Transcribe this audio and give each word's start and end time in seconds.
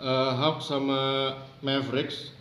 Eh, 0.00 0.32
Hawks 0.32 0.72
sama 0.72 1.28
Mavericks 1.60 2.32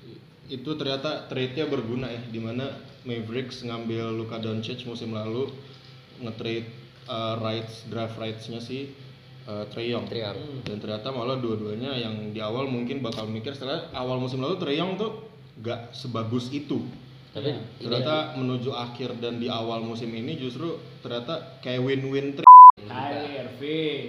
itu 0.48 0.80
ternyata 0.80 1.28
trade-nya 1.28 1.68
berguna 1.68 2.08
ya 2.08 2.24
di 2.32 2.40
mana 2.40 2.72
Mavericks 3.04 3.68
ngambil 3.68 4.16
Luka 4.16 4.40
Doncic 4.40 4.88
musim 4.88 5.12
lalu 5.12 5.52
nge-trade 6.24 6.64
eh, 7.04 7.36
rights 7.44 7.84
draft 7.92 8.16
rights-nya 8.16 8.64
si 8.64 8.96
eh, 9.44 9.64
Trae 9.76 9.92
Young. 9.92 10.08
Trae 10.08 10.24
Young. 10.24 10.64
dan 10.64 10.80
ternyata 10.80 11.12
malah 11.12 11.36
dua-duanya 11.36 12.00
yang 12.00 12.32
di 12.32 12.40
awal 12.40 12.72
mungkin 12.72 13.04
bakal 13.04 13.28
mikir 13.28 13.52
setelah 13.52 13.92
awal 13.92 14.24
musim 14.24 14.40
lalu 14.40 14.56
Trae 14.56 14.80
Young 14.80 14.96
tuh 14.96 15.20
gak 15.60 15.92
sebagus 15.92 16.48
itu. 16.56 16.88
Tapi 17.36 17.60
ternyata 17.84 18.40
menuju 18.40 18.72
akhir 18.72 19.20
dan 19.20 19.38
di 19.38 19.52
awal 19.52 19.84
musim 19.84 20.10
ini 20.16 20.40
justru 20.40 20.80
ternyata 21.04 21.60
kayak 21.60 21.84
win-win 21.84 22.40
trade 22.40 22.88
Kyrie 22.88 23.36
Irving. 23.36 24.08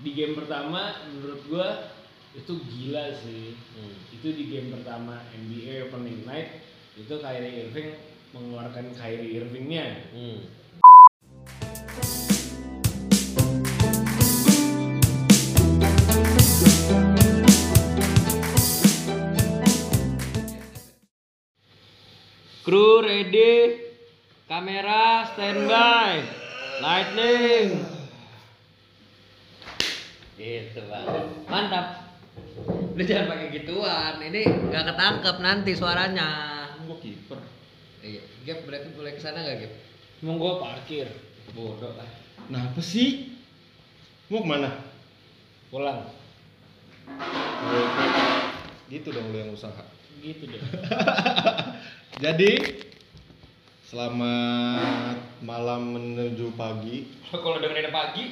Di 0.00 0.10
game 0.16 0.32
pertama 0.32 0.96
menurut 1.12 1.40
gua 1.46 1.95
itu 2.36 2.52
gila 2.68 3.16
sih 3.16 3.56
Hmm. 3.72 3.96
itu 4.12 4.28
di 4.36 4.44
game 4.52 4.68
pertama 4.76 5.24
NBA 5.32 5.88
opening 5.88 6.28
night 6.28 6.60
itu 6.92 7.16
Kyrie 7.16 7.64
Irving 7.64 7.96
mengeluarkan 8.36 8.92
Kyrie 8.92 9.40
Irvingnya 9.40 10.04
Hmm. 10.12 10.44
Kru 22.66 22.98
ready, 22.98 23.78
kamera 24.50 25.22
standby, 25.30 26.18
lightning. 26.82 27.78
Bang, 30.90 31.30
mantap. 31.46 32.05
Lu 32.96 33.02
jangan 33.04 33.28
pakai 33.28 33.48
gituan, 33.52 34.14
ini 34.24 34.42
nggak 34.72 34.84
ketangkep 34.88 35.36
nanti 35.44 35.72
suaranya. 35.76 36.28
gue 36.86 36.96
kiper. 37.02 37.40
Iya, 38.00 38.22
Gap 38.46 38.64
berarti 38.64 38.88
boleh 38.94 39.12
ke 39.12 39.20
sana 39.20 39.42
nggak 39.42 39.58
Gap? 39.66 39.72
emang 40.24 40.40
gua 40.40 40.62
parkir. 40.62 41.06
Bodoh 41.52 41.92
lah. 41.94 42.08
nah 42.48 42.72
apa 42.72 42.80
sih? 42.80 43.36
Mau 44.32 44.42
ke 44.42 44.48
mana? 44.48 44.70
Pulang. 45.68 46.08
Gitu 48.88 49.08
dong 49.12 49.30
lu 49.30 49.38
yang 49.38 49.52
usaha. 49.52 49.84
Gitu 50.24 50.48
deh. 50.48 50.62
Jadi 52.24 52.80
selamat 53.86 55.44
malam 55.44 55.94
menuju 55.94 56.56
pagi. 56.56 57.06
Kalau 57.30 57.60
dengerin 57.60 57.92
pagi, 57.92 58.24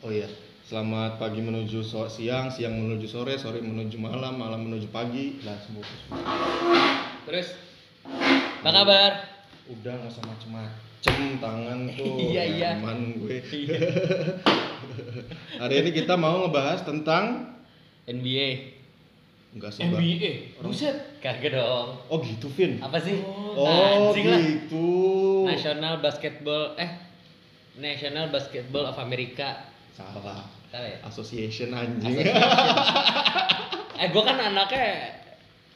Oh 0.00 0.08
iya, 0.08 0.24
selamat 0.70 1.18
pagi 1.18 1.42
menuju 1.42 1.82
so- 1.82 2.06
siang, 2.06 2.46
siang 2.46 2.78
menuju 2.78 3.02
sore, 3.10 3.34
sore 3.34 3.58
menuju 3.58 3.98
malam, 3.98 4.38
malam 4.38 4.70
menuju 4.70 4.86
pagi. 4.94 5.42
Lah 5.42 5.58
semua. 5.58 5.82
terus 7.26 7.58
apa 8.62 8.70
kabar? 8.70 9.12
Udah 9.66 9.98
nggak 9.98 10.14
usah 10.14 10.22
macem-macem 10.30 11.16
tangan 11.42 11.90
tuh. 11.98 12.22
Iya, 12.22 12.42
iya. 12.54 12.70
Aman 12.78 13.18
gue. 13.18 13.42
Hari 15.66 15.74
ini 15.82 15.90
kita 15.90 16.14
mau 16.14 16.46
ngebahas 16.46 16.86
tentang 16.86 17.50
NBA. 18.06 18.78
enggak 19.50 19.74
sih, 19.74 19.82
Bang. 19.90 19.98
NBA 19.98 20.62
buset 20.62 21.18
Kagak 21.18 21.50
dong. 21.50 21.98
Oh 22.06 22.22
gitu, 22.22 22.46
Vin. 22.54 22.78
Apa 22.78 23.02
sih? 23.02 23.18
Oh, 23.26 24.14
lah. 24.14 24.38
gitu. 24.38 24.86
National 25.50 25.98
Basketball 25.98 26.78
eh 26.78 26.94
National 27.74 28.30
Basketball 28.30 28.86
of 28.86 28.94
America. 29.02 29.66
Salah. 29.98 30.59
Ya? 30.72 30.98
Association 31.02 31.74
anjing. 31.74 32.22
eh 33.96 34.06
gue 34.08 34.22
kan 34.22 34.38
anaknya 34.38 35.18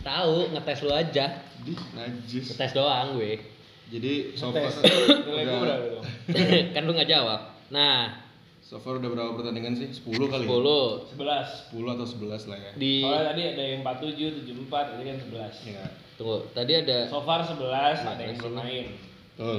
tahu 0.00 0.54
ngetes 0.54 0.80
lu 0.82 0.92
aja. 0.92 1.42
Di 1.60 1.74
najis. 1.92 2.54
Ngetes 2.54 2.72
doang 2.72 3.18
gue. 3.18 3.40
Jadi 3.84 4.32
so 4.32 4.48
far 4.48 4.64
nilai 4.64 5.44
udah, 5.44 5.58
berapa 5.60 5.86
dong 5.92 6.04
kan 6.74 6.82
lu 6.82 6.92
nggak 6.94 7.10
jawab. 7.10 7.40
Nah, 7.68 8.16
so 8.58 8.80
far 8.80 8.96
udah 8.96 9.10
berapa 9.12 9.36
pertandingan 9.36 9.76
sih? 9.76 9.92
10 9.92 10.08
kali. 10.24 10.48
10 10.48 10.48
ya? 10.48 11.44
11 11.68 11.74
10 11.76 11.94
atau 11.94 12.06
11 12.08 12.50
lah 12.50 12.58
ya. 12.58 12.70
di 12.74 13.04
soalnya 13.04 13.24
tadi 13.30 13.42
ada 13.44 13.62
yang 13.62 13.80
47, 13.84 14.48
74, 14.48 14.90
tadi 14.96 15.02
kan 15.04 15.16
11 15.20 15.68
Ya. 15.68 15.84
tunggu. 16.16 16.38
Tadi 16.56 16.72
ada 16.80 16.96
so 17.10 17.20
far 17.20 17.40
11, 17.44 17.60
ada 18.08 18.22
yang 18.22 18.36
belum 18.40 18.54
main 18.56 18.86
Betul. 19.34 19.58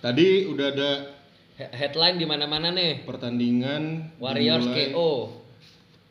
Tadi 0.00 0.26
udah 0.48 0.66
ada 0.72 0.90
headline 1.56 2.16
di 2.16 2.26
mana-mana 2.28 2.68
nih. 2.68 3.02
pertandingan 3.02 4.12
Warriors 4.16 4.64
dimulai- 4.66 4.92
KO. 4.92 5.12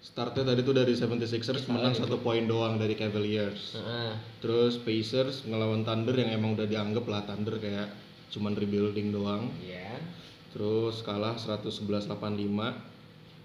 Startnya 0.01 0.53
tadi 0.53 0.61
tuh 0.61 0.73
dari 0.73 0.93
76ers 0.93 1.65
menang 1.65 1.93
satu 1.93 2.21
poin 2.21 2.45
doang 2.45 2.77
dari 2.77 2.93
Cavaliers. 2.93 3.73
Heeh. 3.73 4.13
Terus 4.37 4.77
Pacers 4.77 5.43
ngelawan 5.43 5.81
Thunder 5.81 6.13
yang 6.13 6.29
emang 6.31 6.53
udah 6.53 6.65
dianggap 6.65 7.05
lah 7.05 7.25
Thunder 7.25 7.57
kayak 7.57 7.89
cuman 8.29 8.53
rebuilding 8.53 9.09
doang. 9.09 9.49
Iya. 9.59 9.97
Terus 10.53 11.01
kalah 11.01 11.35
111-85. 11.35 12.73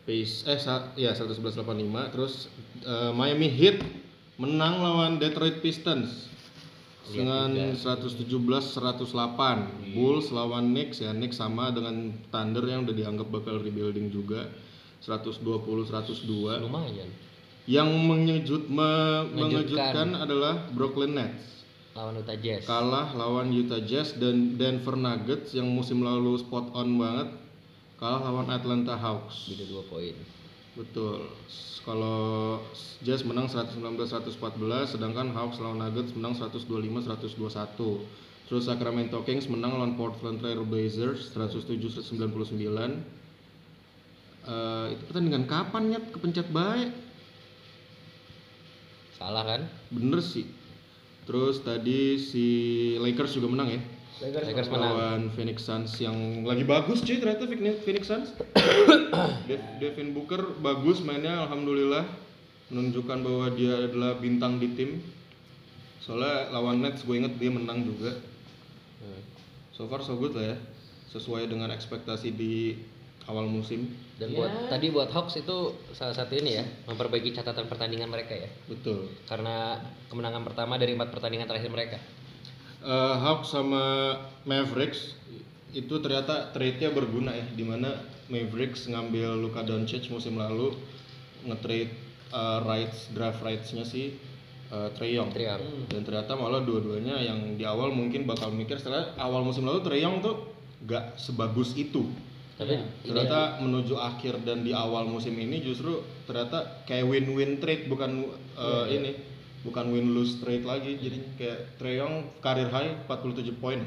Pace 0.00 0.48
eh 0.48 0.56
sa- 0.56 0.88
ya 0.94 1.12
111-85 1.12 1.60
terus 2.08 2.48
eh, 2.80 3.12
Miami 3.12 3.52
Heat 3.52 3.84
menang 4.36 4.80
lawan 4.80 5.20
Detroit 5.20 5.60
Pistons 5.60 6.29
dengan 7.10 7.50
117-108. 7.74 9.92
Bulls 9.92 10.30
lawan 10.30 10.70
Knicks 10.70 11.02
ya 11.02 11.10
Knicks 11.10 11.36
sama 11.36 11.68
dengan 11.70 12.14
Thunder 12.30 12.64
yang 12.64 12.86
udah 12.86 12.94
dianggap 12.94 13.28
bakal 13.28 13.58
rebuilding 13.58 14.08
juga 14.08 14.46
120-102. 15.02 16.62
Lumayan. 16.62 17.10
Yang 17.68 17.88
menyejut 17.92 18.64
me- 18.66 19.28
Mengejutkan. 19.30 20.16
adalah 20.16 20.66
Brooklyn 20.72 21.14
Nets 21.14 21.62
Lawan 21.90 22.18
Utah 22.18 22.38
Jazz. 22.38 22.62
kalah 22.64 23.08
lawan 23.12 23.50
Utah 23.50 23.82
Jazz 23.82 24.14
dan 24.16 24.56
Denver 24.56 24.94
Nuggets 24.94 25.52
yang 25.52 25.68
musim 25.68 26.00
lalu 26.00 26.38
spot 26.38 26.70
on 26.72 26.96
banget 26.96 27.28
kalah 27.98 28.22
lawan 28.24 28.48
Atlanta 28.48 28.94
Hawks 28.94 29.50
Beda 29.50 29.66
2 29.66 29.90
poin. 29.90 30.14
betul 30.74 31.28
kalau 31.84 32.60
Jazz 33.00 33.24
menang 33.24 33.48
119-114 33.48 34.36
sedangkan 34.96 35.32
Hawks 35.32 35.58
lawan 35.62 35.80
Nuggets 35.80 36.12
menang 36.12 36.36
125-121 36.36 38.06
terus 38.50 38.62
Sacramento 38.66 39.22
Kings 39.24 39.48
menang 39.48 39.78
lawan 39.78 39.96
Portland 39.96 40.42
Trail 40.42 40.64
Blazers 40.66 41.32
107-99 41.32 43.20
Eh, 44.40 44.86
itu 44.96 45.02
pertandingan 45.04 45.44
kapan 45.44 45.92
ya 45.92 46.00
kepencet 46.00 46.48
baik. 46.48 46.90
Salah 49.20 49.44
kan? 49.44 49.62
bener 49.92 50.24
sih. 50.24 50.48
Terus 51.28 51.60
tadi 51.60 52.16
si 52.16 52.46
Lakers 52.96 53.36
juga 53.36 53.52
menang 53.52 53.68
ya 53.76 53.80
Lakers, 54.20 54.46
Lakers 54.46 54.68
menang. 54.68 54.84
lawan 54.86 55.20
Phoenix 55.30 55.58
Suns 55.62 55.92
yang 55.96 56.14
lagi 56.42 56.62
bagus 56.62 57.00
cuy 57.00 57.16
ternyata 57.16 57.44
Phoenix 57.44 57.80
Phoenix 57.80 58.04
Suns 58.06 58.28
Dev- 59.44 59.68
Devin 59.78 60.12
Booker 60.12 60.56
bagus 60.58 61.00
mainnya 61.00 61.40
alhamdulillah 61.42 62.04
menunjukkan 62.68 63.18
bahwa 63.18 63.46
dia 63.50 63.80
adalah 63.80 64.14
bintang 64.14 64.56
di 64.56 64.72
tim 64.72 65.00
soalnya 65.98 66.48
lawan 66.50 66.80
Nets 66.80 67.02
gue 67.02 67.12
inget 67.14 67.34
dia 67.34 67.48
menang 67.48 67.82
juga 67.82 68.14
so 69.70 69.84
far 69.86 70.00
so 70.00 70.14
good 70.14 70.32
lah 70.32 70.52
ya 70.52 70.56
sesuai 71.08 71.46
dengan 71.46 71.68
ekspektasi 71.68 72.30
di 72.30 72.76
awal 73.26 73.44
musim 73.44 73.88
Dan 74.14 74.30
Ya. 74.30 74.36
buat 74.36 74.52
tadi 74.68 74.86
buat 74.90 75.08
Hawks 75.08 75.38
itu 75.38 75.56
salah 75.90 76.12
satu 76.12 76.36
ini 76.36 76.52
ya, 76.52 76.64
memperbaiki 76.84 77.32
catatan 77.32 77.64
pertandingan 77.64 78.04
mereka 78.06 78.36
ya. 78.36 78.52
betul 78.66 79.08
Karena 79.24 79.80
kemenangan 80.06 80.44
pertama 80.44 80.76
dari 80.76 80.92
empat 80.92 81.08
pertandingan 81.08 81.48
terakhir 81.48 81.66
mereka. 81.68 81.96
Eh, 82.80 83.14
Hawks 83.20 83.52
sama 83.52 84.16
Mavericks 84.48 85.12
itu 85.76 86.00
ternyata 86.00 86.48
trade-nya 86.56 86.88
berguna 86.90 87.30
ya 87.36 87.44
di 87.52 87.60
mana 87.60 87.92
Mavericks 88.32 88.88
ngambil 88.88 89.36
Luka 89.36 89.60
Doncic 89.60 90.08
musim 90.08 90.40
lalu 90.40 90.72
nge-trade 91.44 91.92
eh, 92.32 92.58
rights 92.64 93.12
draft 93.12 93.44
rights-nya 93.44 93.84
si 93.84 94.16
eh, 94.72 94.88
Trae 94.96 95.12
Young. 95.12 95.28
Young. 95.28 95.92
dan 95.92 96.00
ternyata 96.08 96.32
malah 96.40 96.64
dua-duanya 96.64 97.20
yang 97.20 97.60
di 97.60 97.68
awal 97.68 97.92
mungkin 97.92 98.24
bakal 98.24 98.48
mikir 98.48 98.80
setelah 98.80 99.12
awal 99.20 99.44
musim 99.44 99.68
lalu 99.68 99.84
Trae 99.84 100.00
Young 100.00 100.24
tuh 100.24 100.48
gak 100.88 101.20
sebagus 101.20 101.76
itu 101.76 102.08
Tapi 102.56 102.76
Iya. 102.76 102.84
ini 102.84 103.08
ternyata 103.08 103.40
menuju 103.60 103.96
akhir 103.96 104.40
dan 104.44 104.64
di 104.64 104.72
awal 104.72 105.04
musim 105.04 105.36
ini 105.36 105.60
justru 105.60 106.00
ternyata 106.24 106.84
kayak 106.88 107.08
win-win 107.08 107.60
trade 107.60 107.88
bukan 107.88 108.24
uh, 108.56 108.84
ini 108.88 109.29
bukan 109.60 109.92
win 109.92 110.12
lose 110.12 110.38
trade 110.38 110.64
lagi 110.64 110.96
jadi 110.96 111.18
kayak 111.36 111.58
Trae 111.76 111.96
Young 111.96 112.14
karir 112.40 112.68
high 112.68 112.96
47 113.04 113.52
poin 113.56 113.80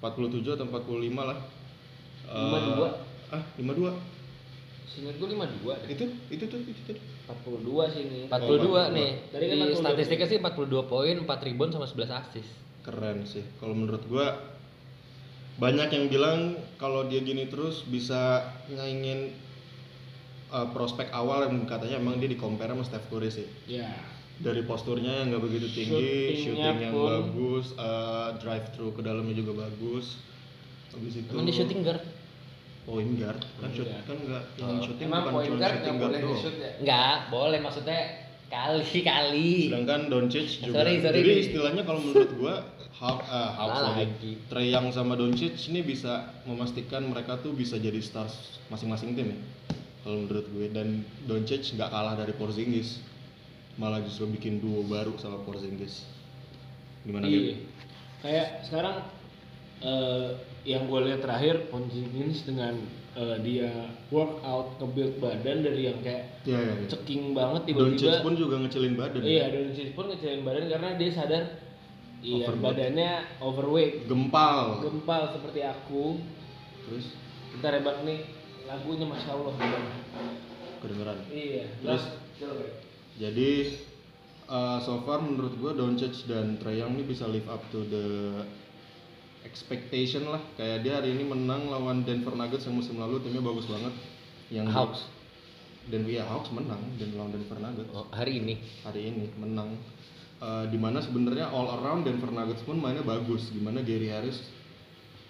47 0.00 0.42
atau 0.48 0.66
45 0.66 1.12
lah 1.22 1.38
Uh, 2.22 2.88
52. 3.28 3.34
ah 3.34 3.42
52 3.58 3.92
Seingat 4.88 5.14
gue 5.16 5.28
52 5.28 5.68
deh. 5.84 5.88
itu 5.90 6.04
itu 6.30 6.44
tuh 6.46 6.60
itu 6.62 6.80
tuh 6.86 6.96
42 7.28 7.92
sih 7.92 8.02
ini 8.02 8.20
42 8.24 8.62
Oh, 8.62 8.88
nih. 8.88 9.10
Tadi 9.28 9.44
kan 9.46 9.56
di 9.58 9.64
42. 9.68 9.82
statistiknya 9.82 10.26
sih 10.26 10.38
42 10.38 10.86
poin, 10.86 11.14
4 11.18 11.28
rebound 11.42 11.72
sama 11.72 11.84
11 11.84 12.08
assist. 12.14 12.50
keren 12.80 13.22
sih 13.22 13.44
kalau 13.58 13.74
menurut 13.74 14.00
gua 14.06 14.38
banyak 15.54 15.88
yang 15.88 16.04
bilang 16.08 16.38
kalau 16.74 17.04
dia 17.04 17.20
gini 17.20 17.46
terus 17.46 17.84
bisa 17.84 18.42
nyaingin 18.66 19.36
uh, 20.48 20.66
prospek 20.70 21.10
awal 21.10 21.44
yang 21.44 21.62
katanya 21.62 21.98
emang 21.98 22.16
dia 22.16 22.26
di 22.26 22.34
compare 22.34 22.70
sama 22.70 22.82
Steph 22.82 23.06
Curry 23.06 23.28
sih. 23.28 23.46
Ya. 23.66 23.92
Dari 24.42 24.62
posturnya 24.62 25.22
yang 25.22 25.30
nggak 25.30 25.42
begitu 25.42 25.66
tinggi, 25.70 26.02
Shootingnya 26.34 26.34
shooting 26.36 26.82
yang 26.82 26.92
pun- 26.92 27.06
bagus, 27.06 27.66
uh, 27.78 28.34
drive 28.36 28.66
through 28.74 28.90
ke 28.90 29.00
dalamnya 29.00 29.34
juga 29.34 29.52
bagus. 29.62 30.18
Habis 30.90 31.14
itu 31.16 31.30
Emang 31.30 31.46
dia 31.46 31.54
shooting 31.54 31.80
guard? 31.80 32.02
point 32.82 33.14
guard 33.14 33.38
kan 33.62 33.70
shoot 33.70 33.86
kan 33.86 34.18
nggak 34.18 34.42
yang 34.58 34.74
Oh. 34.74 34.82
shooting 34.82 35.06
Emang 35.06 35.22
bukan 35.22 35.34
point 35.38 35.46
cuma 35.46 35.56
guard 35.56 35.70
shooting 35.72 35.94
nggak 35.94 36.02
guard 36.02 36.12
boleh 36.12 36.20
doang. 36.34 36.42
ya? 36.58 36.70
Enggak, 36.82 37.16
boleh 37.30 37.58
maksudnya 37.62 38.00
kali 38.50 38.98
kali. 39.00 39.50
Sedangkan 39.70 40.00
Doncic 40.10 40.46
juga. 40.60 40.74
Sorry, 40.76 40.94
sorry. 40.98 41.18
Jadi 41.22 41.32
istilahnya 41.40 41.82
kalau 41.86 42.00
menurut 42.02 42.30
gua 42.34 42.54
Hawk, 42.92 43.22
ah, 43.24 43.50
Hawks 43.52 43.78
Salah 43.80 43.94
lagi. 43.96 44.32
Trae 44.46 44.68
Young 44.68 44.90
sama 44.90 45.14
Doncic 45.14 45.54
ini 45.66 45.80
bisa 45.80 46.12
memastikan 46.42 47.02
mereka 47.02 47.38
tuh 47.38 47.50
bisa 47.50 47.78
jadi 47.78 47.98
stars 47.98 48.34
masing-masing 48.66 49.14
tim 49.14 49.30
ya. 49.30 49.38
Kalau 50.02 50.18
menurut 50.20 50.46
gue 50.48 50.66
dan 50.68 50.88
Doncic 51.24 51.62
nggak 51.72 51.86
kalah 51.88 52.14
dari 52.14 52.34
Porzingis. 52.34 52.98
Malah 53.74 54.00
justru 54.02 54.28
bikin 54.28 54.58
duo 54.58 54.84
baru 54.84 55.16
sama 55.16 55.40
Porzingis. 55.42 56.04
Gimana 57.02 57.24
Iya. 57.24 57.32
gitu? 57.32 57.52
Kayak 58.20 58.48
sekarang 58.62 58.96
eh, 59.80 60.28
yang 60.62 60.86
gue 60.86 61.00
lihat 61.02 61.20
terakhir 61.20 61.66
Porzingis 61.66 62.44
dengan 62.44 62.78
eh, 63.12 63.36
dia 63.40 63.90
workout 64.08 64.78
nge-build 64.78 65.18
badan 65.18 65.60
dari 65.60 65.84
yang 65.84 65.98
kayak 66.00 66.38
Iya, 66.42 66.58
iya, 66.58 66.72
iya. 66.76 66.86
ceking 66.88 67.32
banget 67.32 67.66
Doncic 67.66 67.98
tiba-tiba 67.98 68.22
pun 68.22 68.34
juga 68.34 68.54
ngecilin 68.58 68.94
badan. 68.94 69.20
ya. 69.20 69.26
iya 69.26 69.44
Doncic 69.50 69.88
pun 69.92 70.06
ngecilin 70.06 70.42
badan 70.42 70.64
karena 70.68 70.88
dia 70.94 71.10
sadar 71.10 71.44
iya 72.22 72.46
badannya 72.48 73.10
overweight 73.40 74.06
Gempal. 74.06 74.78
gempal 74.80 75.22
seperti 75.32 75.60
aku 75.60 76.22
Terus 76.82 77.06
kita 77.52 77.66
rebak 77.68 77.96
nih 78.02 78.22
lagunya 78.64 79.04
masya 79.04 79.30
Allah 79.32 79.54
kedengeran. 80.78 81.18
iya 81.28 81.66
Terus? 81.80 82.04
Jadi 83.20 83.76
uh, 84.48 84.78
so 84.80 85.04
far 85.04 85.20
menurut 85.20 85.52
gue 85.56 85.72
Doncic 85.76 86.24
dan 86.24 86.56
Trae 86.56 86.80
Young 86.80 86.96
ini 86.96 87.04
bisa 87.04 87.28
live 87.28 87.48
up 87.48 87.60
to 87.68 87.84
the 87.88 88.06
expectation 89.44 90.28
lah. 90.30 90.40
Kayak 90.56 90.78
dia 90.86 90.92
hari 91.02 91.12
ini 91.12 91.24
menang 91.28 91.68
lawan 91.68 92.06
Denver 92.06 92.32
Nuggets 92.32 92.64
yang 92.64 92.78
musim 92.78 92.96
lalu 92.96 93.20
timnya 93.20 93.42
bagus 93.44 93.68
banget. 93.68 93.94
Yang 94.48 94.68
Hawks. 94.72 95.00
Dan 95.90 96.06
iya 96.06 96.22
Hawks 96.24 96.48
menang 96.54 96.80
dan 96.96 97.10
lawan 97.18 97.34
Denver 97.34 97.58
Nuggets 97.58 97.90
Oh, 97.92 98.06
hari 98.14 98.38
ini. 98.38 98.54
hari 98.86 99.10
ini 99.10 99.28
menang. 99.36 99.76
Uh, 100.42 100.66
di 100.66 100.74
mana 100.74 100.98
sebenarnya 100.98 101.54
all 101.54 101.70
around 101.82 102.02
Denver 102.02 102.30
Nuggets 102.30 102.64
pun 102.66 102.78
mainnya 102.78 103.04
bagus. 103.04 103.50
Di 103.52 103.60
mana 103.62 103.82
Gary 103.82 104.08
Harris 104.10 104.40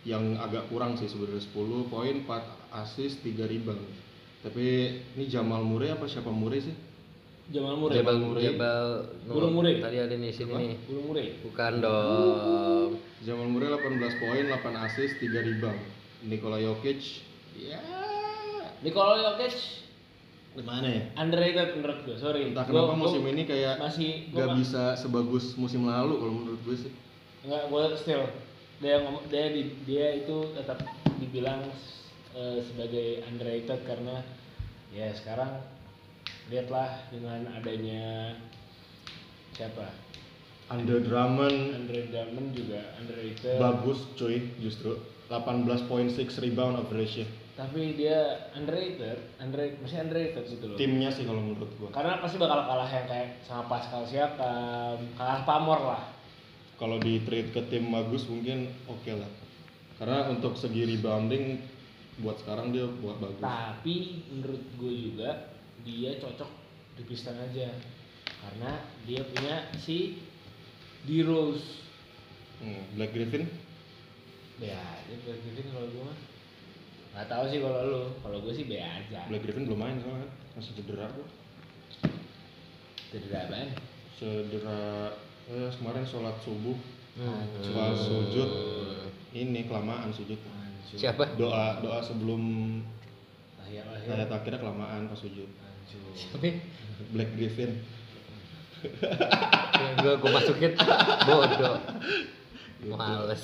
yang 0.02 0.34
agak 0.38 0.66
kurang 0.66 0.98
sih 0.98 1.06
sebenarnya 1.06 1.46
10 1.46 1.86
poin, 1.86 2.14
4 2.26 2.82
assist, 2.84 3.22
3 3.22 3.46
rebound. 3.46 3.82
Tapi 4.42 4.64
ini 5.14 5.24
Jamal 5.30 5.62
Murray 5.62 5.94
apa 5.94 6.10
siapa 6.10 6.28
Murray 6.34 6.58
sih? 6.66 6.74
Jamal 7.48 7.74
Murray 7.74 7.94
Jebal 7.96 8.16
Murray. 8.18 8.42
Jebal 8.44 8.86
Burung 9.24 9.52
Murray. 9.52 9.74
Tadi 9.78 9.98
ada 9.98 10.14
nih 10.14 10.30
sini 10.30 10.48
Apa? 10.48 10.60
nih. 10.60 10.74
Burung 10.84 11.04
Murray 11.06 11.26
Bukan 11.42 11.72
dong. 11.80 12.88
Jamal 13.20 13.48
Murray 13.48 13.68
18 13.68 13.82
poin, 14.18 14.44
8 14.46 14.84
assist, 14.84 15.14
3 15.16 15.42
rebound. 15.42 15.80
Nikola 16.22 16.54
Jokic 16.56 17.02
ya 17.52 17.82
Nikola 18.78 19.18
Jokic 19.18 19.58
gimana 20.52 20.86
ya? 20.86 21.02
underrated 21.16 21.74
menurut 21.74 21.98
gue 22.02 22.14
sorry 22.14 22.46
Entah 22.46 22.62
Gua- 22.62 22.84
kenapa 22.84 22.94
gua 22.94 23.02
musim 23.02 23.22
ini 23.26 23.42
kayak 23.42 23.74
masih 23.76 24.30
gua 24.30 24.38
gak 24.44 24.54
bisa 24.56 24.82
sebagus 24.94 25.56
musim 25.56 25.82
lalu 25.82 26.14
kalau 26.14 26.30
menurut 26.32 26.60
gue 26.62 26.76
sih. 26.78 26.92
Enggak, 27.42 27.62
gue 27.66 27.82
still 27.96 28.22
dia 28.78 29.00
ngom- 29.00 29.26
dia 29.26 29.44
di- 29.48 29.74
dia 29.82 30.06
itu 30.14 30.36
tetap 30.52 30.78
dibilang 31.16 31.66
eh, 32.32 32.58
sebagai 32.60 33.06
underrated 33.24 33.80
karena 33.82 34.22
ya 34.90 35.10
sekarang 35.10 35.58
lihatlah 36.50 37.06
dengan 37.12 37.46
adanya 37.54 38.34
siapa 39.54 39.86
Andre 40.72 41.04
Drummond 41.04 41.58
Andre 41.76 42.08
Drummond 42.08 42.48
juga 42.56 42.80
underrated 42.96 43.60
bagus 43.60 44.08
cuy 44.16 44.40
justru 44.58 44.96
18.6 45.28 46.18
rebound 46.44 46.80
average-nya. 46.80 47.28
tapi 47.52 47.94
dia 47.96 48.48
underrated 48.56 49.20
underrated 49.36 49.78
masih 49.84 49.98
underrated 50.00 50.44
gitu 50.48 50.64
loh 50.72 50.76
Timnya 50.80 51.12
sih 51.12 51.28
kalau 51.28 51.40
menurut 51.44 51.68
gue. 51.76 51.88
karena 51.92 52.20
pasti 52.24 52.40
bakal 52.40 52.64
kalah 52.64 52.88
yang 52.88 53.06
kayak 53.06 53.28
sama 53.44 53.68
Pascal 53.68 54.08
Siakam 54.08 54.98
kalah 55.14 55.44
pamor 55.44 55.80
lah 55.84 56.04
Kalau 56.80 56.98
di 56.98 57.22
trade 57.22 57.54
ke 57.54 57.62
tim 57.70 57.94
bagus 57.94 58.26
mungkin 58.26 58.66
oke 58.90 59.14
lah. 59.14 59.30
Karena 60.02 60.34
untuk 60.34 60.58
segi 60.58 60.82
rebounding 60.82 61.62
buat 62.18 62.42
sekarang 62.42 62.74
dia 62.74 62.90
buat 62.98 63.22
bagus. 63.22 63.38
Tapi 63.38 64.26
menurut 64.34 64.62
gue 64.82 64.90
juga 64.90 65.51
dia 65.82 66.18
cocok 66.18 66.50
di 66.98 67.02
Piston 67.06 67.36
aja 67.38 67.70
karena 68.42 68.70
dia 69.06 69.22
punya 69.26 69.70
si 69.78 70.18
D 71.06 71.22
Rose. 71.26 71.82
Hmm, 72.62 72.94
Black 72.94 73.10
Griffin 73.10 73.50
Ya, 74.62 74.78
dia 75.10 75.16
Black 75.26 75.40
Griffin 75.42 75.66
kalau 75.74 75.88
gue 75.90 76.02
mah 76.06 76.18
nggak 77.12 77.26
tahu 77.28 77.44
sih 77.50 77.58
kalau 77.60 77.80
lu, 77.84 78.02
kalau 78.22 78.38
gue 78.40 78.52
sih 78.54 78.64
B 78.70 78.78
aja. 78.78 79.26
Black 79.26 79.42
Griffin 79.42 79.66
belum 79.66 79.80
main 79.82 79.98
soalnya 79.98 80.26
kan 80.26 80.30
masih 80.56 80.72
cedera 80.78 81.06
kok. 81.10 81.28
Tidak 83.12 83.28
apaan? 83.34 83.68
Cedera 84.16 85.12
eh, 85.50 85.70
kemarin 85.76 86.04
sholat 86.06 86.36
subuh 86.46 86.78
Hmm. 87.12 87.44
sujud 87.92 88.50
ini 89.36 89.68
kelamaan 89.68 90.08
sujud. 90.16 90.40
Siapa? 90.96 91.36
doa 91.36 91.80
doa 91.84 92.00
sebelum 92.00 92.40
ayat 93.60 94.32
akhirnya 94.32 94.60
kelamaan 94.60 95.12
pas 95.12 95.20
sujud 95.20 95.44
Hancur. 95.44 95.71
Siapa? 96.16 96.48
Black 97.12 97.30
Griffin 97.36 97.82
gue 100.02 100.12
gue 100.18 100.30
masukin 100.30 100.72
bodoh. 101.26 101.76
Males. 102.82 103.42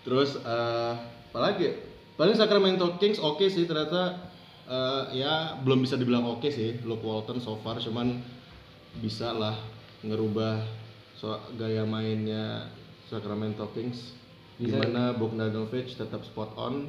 terus 0.00 0.40
eh 0.40 0.94
apalagi 1.30 1.76
paling 2.16 2.32
Sacramento 2.32 2.96
Kings 2.96 3.20
oke 3.20 3.44
sih 3.52 3.68
ternyata 3.68 4.32
eh, 4.64 5.20
ya 5.20 5.60
belum 5.60 5.84
bisa 5.84 6.00
dibilang 6.00 6.24
oke 6.24 6.48
sih 6.48 6.80
Luke 6.88 7.04
Walton 7.04 7.36
so 7.36 7.60
far 7.60 7.76
cuman 7.76 8.24
bisa 9.04 9.36
lah 9.36 9.54
ngerubah 10.00 10.64
so, 11.20 11.36
gaya 11.60 11.84
mainnya 11.84 12.72
Sacramento 13.12 13.68
Kings 13.76 14.16
Bisa. 14.56 14.64
di 14.64 14.68
mana 14.72 15.12
Bogdanovic 15.12 15.92
tetap 15.92 16.24
spot 16.24 16.56
on 16.56 16.88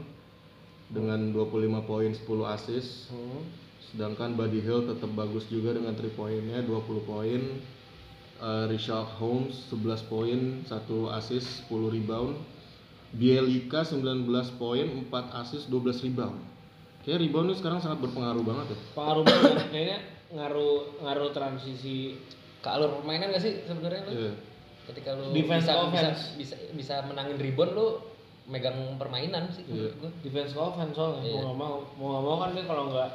dengan 0.88 1.36
25 1.36 1.84
poin 1.88 2.12
10 2.16 2.56
assist 2.56 3.12
Hmm. 3.12 3.61
Sedangkan 3.92 4.34
Buddy 4.34 4.60
Hill 4.60 4.88
tetap 4.88 5.12
bagus 5.12 5.46
juga 5.46 5.76
dengan 5.76 5.92
3 5.92 6.08
poinnya 6.12 6.60
20 6.62 7.04
poin 7.04 7.42
Eh, 8.42 8.66
Richard 8.66 9.22
Holmes 9.22 9.54
11 9.70 10.02
poin 10.10 10.40
1 10.66 10.66
assist 11.14 11.62
10 11.70 11.94
rebound 11.94 12.42
Bielika 13.14 13.86
19 13.86 14.26
poin 14.58 14.82
4 14.82 15.14
assist 15.38 15.70
12 15.70 16.02
rebound 16.02 16.42
kayak 17.06 17.22
rebound 17.22 17.54
ini 17.54 17.56
sekarang 17.56 17.78
sangat 17.78 18.02
berpengaruh 18.02 18.42
banget 18.42 18.74
ya 18.74 18.78
Pengaruh 18.98 19.22
banget 19.22 19.54
kayaknya 19.70 20.00
ngaruh 20.34 20.74
ngaruh 21.06 21.30
transisi 21.30 22.18
Ke 22.62 22.74
alur 22.74 22.98
permainan 22.98 23.30
gak 23.30 23.46
sih 23.46 23.62
sebenarnya 23.62 24.02
lu? 24.06 24.12
Iya. 24.16 24.34
Ketika 24.90 25.10
lu 25.14 25.24
Defense 25.30 25.62
bisa, 25.62 25.74
bisa, 25.78 25.82
offense. 25.86 26.22
bisa 26.34 26.56
bisa 26.74 26.96
menangin 27.06 27.38
rebound 27.38 27.78
lu 27.78 27.88
megang 28.50 28.98
permainan 28.98 29.54
sih 29.54 29.70
Iya. 29.70 29.94
gue. 30.02 30.10
defense 30.26 30.58
ke 30.58 30.60
offense 30.60 30.98
soalnya 30.98 31.30
Iya. 31.30 31.46
mau 31.46 31.46
nggak 31.46 31.58
mau 31.62 31.76
mau 31.94 32.08
nggak 32.10 32.24
mau 32.26 32.36
kan 32.40 32.50
dia 32.58 32.66
kalau 32.66 32.84
nggak 32.90 33.10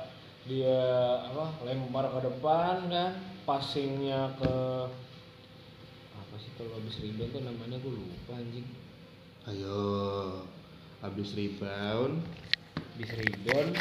dia 0.47 0.81
apa 1.27 1.61
lempar 1.67 2.07
ke 2.11 2.21
depan 2.27 2.87
kan? 2.91 3.11
Passingnya 3.47 4.35
ke 4.39 4.55
apa 6.17 6.35
sih 6.39 6.51
kalau 6.59 6.79
habis 6.79 6.99
rebound 7.03 7.31
tuh 7.31 7.43
namanya? 7.43 7.77
Gue 7.79 7.95
lupa 7.95 8.39
anjing. 8.39 8.67
Ayo 9.47 9.83
habis 11.03 11.35
rebound. 11.39 12.23
Habis 12.97 13.11
rebound 13.15 13.75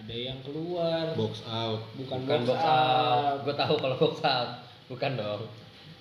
ada 0.00 0.14
yang 0.16 0.38
keluar. 0.40 1.12
Box 1.14 1.44
out. 1.44 1.86
Bukan, 1.94 2.24
Bukan 2.24 2.40
box, 2.48 2.64
out, 2.64 3.36
Gue 3.44 3.54
tahu 3.54 3.74
kalau 3.78 3.96
box 4.00 4.16
out. 4.24 4.50
Bukan 4.88 5.12
dong. 5.14 5.42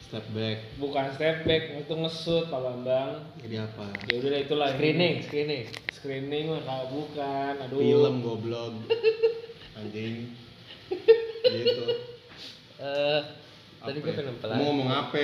Step 0.10 0.26
back 0.34 0.58
bukan 0.76 1.06
step 1.14 1.46
back 1.46 1.64
itu 1.78 1.94
ngesut 1.94 2.50
Pak 2.50 2.58
Bambang 2.60 3.30
jadi 3.38 3.64
apa 3.64 3.86
ya 4.10 4.18
udah 4.18 4.30
lah, 4.30 4.40
itulah 4.42 4.68
Screening, 4.74 5.16
screening. 5.22 5.64
screening 5.94 6.44
mah 6.50 6.62
kalau 6.66 6.86
bukan 6.92 7.54
aduh 7.62 7.78
film 7.78 8.16
goblok 8.20 8.74
anjing 9.78 10.34
gitu 11.46 11.86
Eh, 12.80 13.20
tadi 13.78 14.00
Apa 14.00 14.00
gue 14.00 14.08
ya? 14.08 14.18
pengen 14.18 14.32
Kamu 14.32 14.42
pelan. 14.42 14.58
ngomong 14.64 14.88
apa 14.90 15.20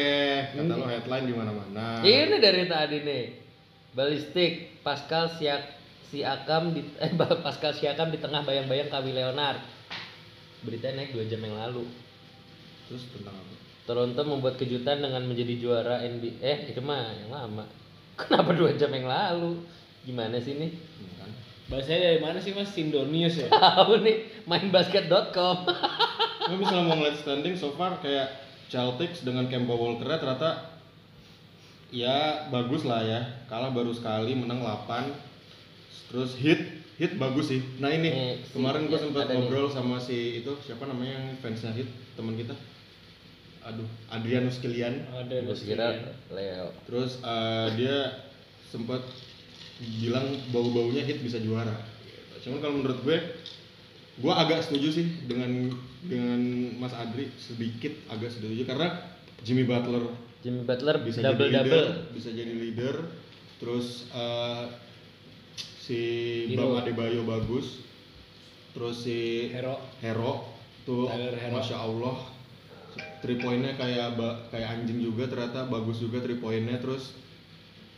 kata 0.52 0.74
lo 0.76 0.86
headline 0.86 1.24
di 1.24 1.32
mana 1.32 1.52
mana 1.52 2.04
Ini 2.04 2.36
dari 2.36 2.68
tadi 2.68 2.98
nih. 3.00 3.24
Balistik, 3.96 4.84
Pascal 4.84 5.32
Siak 5.32 5.64
Siakam 6.06 6.76
di 6.76 6.84
eh 7.00 7.12
Pascal 7.16 7.72
Siakam 7.72 8.12
di 8.12 8.20
tengah 8.20 8.44
bayang-bayang 8.44 8.92
Kawhi 8.92 9.16
Leonard. 9.16 9.64
Beritanya 10.68 11.08
naik 11.08 11.16
2 11.16 11.32
jam 11.32 11.40
yang 11.42 11.56
lalu. 11.56 11.88
terus 12.86 13.08
tentang 13.16 13.34
apa 13.34 13.55
Toronto 13.86 14.22
membuat 14.22 14.56
kejutan 14.56 14.98
dengan 14.98 15.22
menjadi 15.22 15.54
juara 15.56 16.02
NBA. 16.02 16.42
Eh, 16.42 16.60
itu 16.70 16.82
mah 16.82 17.06
yang 17.16 17.30
lama. 17.30 17.66
Kenapa 18.20 18.52
2 18.52 18.76
jam 18.76 18.90
yang 18.90 19.06
lalu? 19.06 19.62
Gimana 20.02 20.38
sih 20.38 20.54
kan 20.54 20.70
Bahasanya 21.66 22.00
dari 22.08 22.20
mana 22.20 22.38
sih 22.38 22.54
Mas? 22.54 22.70
Sindonius 22.70 23.38
ya? 23.38 23.50
Tahu 23.54 24.02
nih 24.02 24.46
mainbasket.com. 24.46 25.58
Gue 26.46 26.58
bisa 26.62 26.74
ngomong 26.76 27.02
lihat 27.02 27.18
standing 27.18 27.54
so 27.54 27.74
far 27.74 27.98
kayak 28.00 28.30
Celtics 28.66 29.22
dengan 29.22 29.46
Kemba 29.46 29.74
Walker 29.74 30.06
ternyata 30.08 30.78
ya 31.90 32.46
bagus 32.50 32.84
lah 32.84 33.02
ya. 33.02 33.22
Kalah 33.46 33.70
baru 33.70 33.90
sekali 33.90 34.34
menang 34.34 34.62
8. 34.62 35.10
Terus 36.06 36.38
hit 36.38 36.62
hit 36.96 37.18
bagus 37.18 37.50
sih. 37.50 37.62
Nah 37.78 37.90
ini 37.90 38.08
Nih, 38.08 38.34
si- 38.40 38.54
kemarin 38.54 38.86
gue 38.86 38.94
ya, 38.94 39.02
sempat 39.02 39.26
nih. 39.26 39.36
ngobrol 39.36 39.68
sama 39.68 39.98
si 39.98 40.42
itu 40.42 40.54
siapa 40.62 40.86
namanya 40.86 41.18
yang 41.18 41.28
fansnya 41.40 41.74
hit 41.74 41.86
teman 42.14 42.34
kita. 42.34 42.54
Aduh, 43.66 43.90
Adrianus 44.14 44.62
Kilian. 44.62 45.10
Ada 45.10 45.42
Gue 45.42 45.58
kira 45.58 46.14
Leo. 46.30 46.70
Terus 46.86 47.18
eh, 47.26 47.68
dia 47.82 47.98
sempat 48.70 49.02
bilang 50.02 50.38
bau-baunya 50.54 51.02
hit 51.02 51.26
bisa 51.26 51.42
juara. 51.42 51.74
Cuman 52.46 52.62
kalau 52.62 52.78
menurut 52.78 53.02
gue, 53.02 53.18
gue 54.22 54.34
agak 54.34 54.62
setuju 54.62 55.02
sih 55.02 55.08
dengan 55.26 55.74
dengan 56.06 56.40
Mas 56.78 56.94
Adri 56.94 57.34
sedikit 57.42 57.90
agak 58.14 58.30
setuju 58.30 58.70
karena 58.70 59.02
Jimmy 59.42 59.66
Butler 59.66 60.14
Jimmy 60.46 60.62
Butler 60.62 61.02
bisa 61.02 61.26
double 61.26 61.50
jadi 61.50 61.66
leader, 61.66 61.86
double. 61.90 62.14
bisa 62.14 62.30
jadi 62.30 62.54
leader. 62.54 62.96
Terus 63.58 64.06
eh, 64.14 64.64
si 65.82 66.00
Hero. 66.54 66.78
Bam 66.78 66.86
Adebayo 66.86 67.26
bagus. 67.26 67.82
Terus 68.78 69.02
si 69.02 69.50
Hero. 69.50 69.82
Hero 70.06 70.46
tuh 70.86 71.10
Tyler 71.10 71.34
Hero. 71.34 71.54
masya 71.58 71.82
Allah 71.82 72.35
three 73.26 73.36
pointnya 73.36 73.74
kayak 73.74 74.14
kayak 74.48 74.70
anjing 74.72 75.02
juga 75.02 75.26
ternyata 75.26 75.66
bagus 75.66 75.98
juga 75.98 76.22
three 76.22 76.38
pointnya 76.38 76.78
terus 76.78 77.18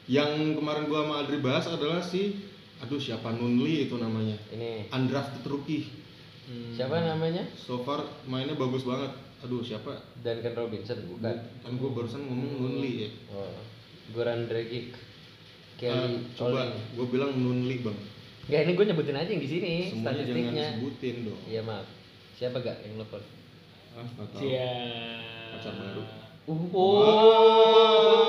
yang 0.07 0.31
kemarin 0.55 0.87
gua 0.87 1.03
sama 1.03 1.15
Adri 1.21 1.37
bahas 1.37 1.67
adalah 1.67 1.99
si 1.99 2.39
aduh 2.79 2.95
siapa 2.95 3.29
Nunli 3.29 3.85
itu 3.85 3.99
namanya 3.99 4.39
Ini 4.49 4.87
undrafted 4.87 5.43
rookie 5.43 5.83
siapa 6.71 7.03
namanya? 7.03 7.43
so 7.53 7.83
far 7.83 7.99
mainnya 8.23 8.55
bagus 8.55 8.81
banget 8.81 9.11
aduh 9.37 9.59
siapa 9.59 9.99
Duncan 10.17 10.55
Robinson 10.55 10.97
bukan. 11.05 11.35
kan 11.59 11.71
gua 11.75 11.89
barusan 11.91 12.23
ngomong 12.23 12.51
Nunli 12.57 13.03
ya 13.03 13.09
Oh. 13.29 13.59
Goran 14.09 14.47
Dragic. 14.47 14.95
Kelly 15.75 16.23
coba 16.33 16.63
Olynyk. 16.65 16.95
gua 16.95 17.05
bilang 17.05 17.31
Nunli 17.35 17.83
bang 17.83 17.99
Enggak 18.47 18.61
ini 18.63 18.71
gue 18.73 18.85
nyebutin 18.87 19.11
aja 19.13 19.27
yang 19.27 19.43
di 19.43 19.49
sini 19.51 19.71
semuanya 19.91 20.23
jangan 20.23 20.23
statistiknya. 20.23 20.65
disebutin 20.71 21.15
dong 21.27 21.39
Iya 21.45 21.61
maaf. 21.61 21.87
Siapa 22.33 22.57
gak 22.57 22.77
yang 22.79 22.95
telepon? 22.95 23.21
Ah 23.97 24.05
nggak 24.05 24.27
tahu. 24.29 24.45
Pacar 25.57 25.73
baru. 25.73 26.01
Uh, 26.47 26.69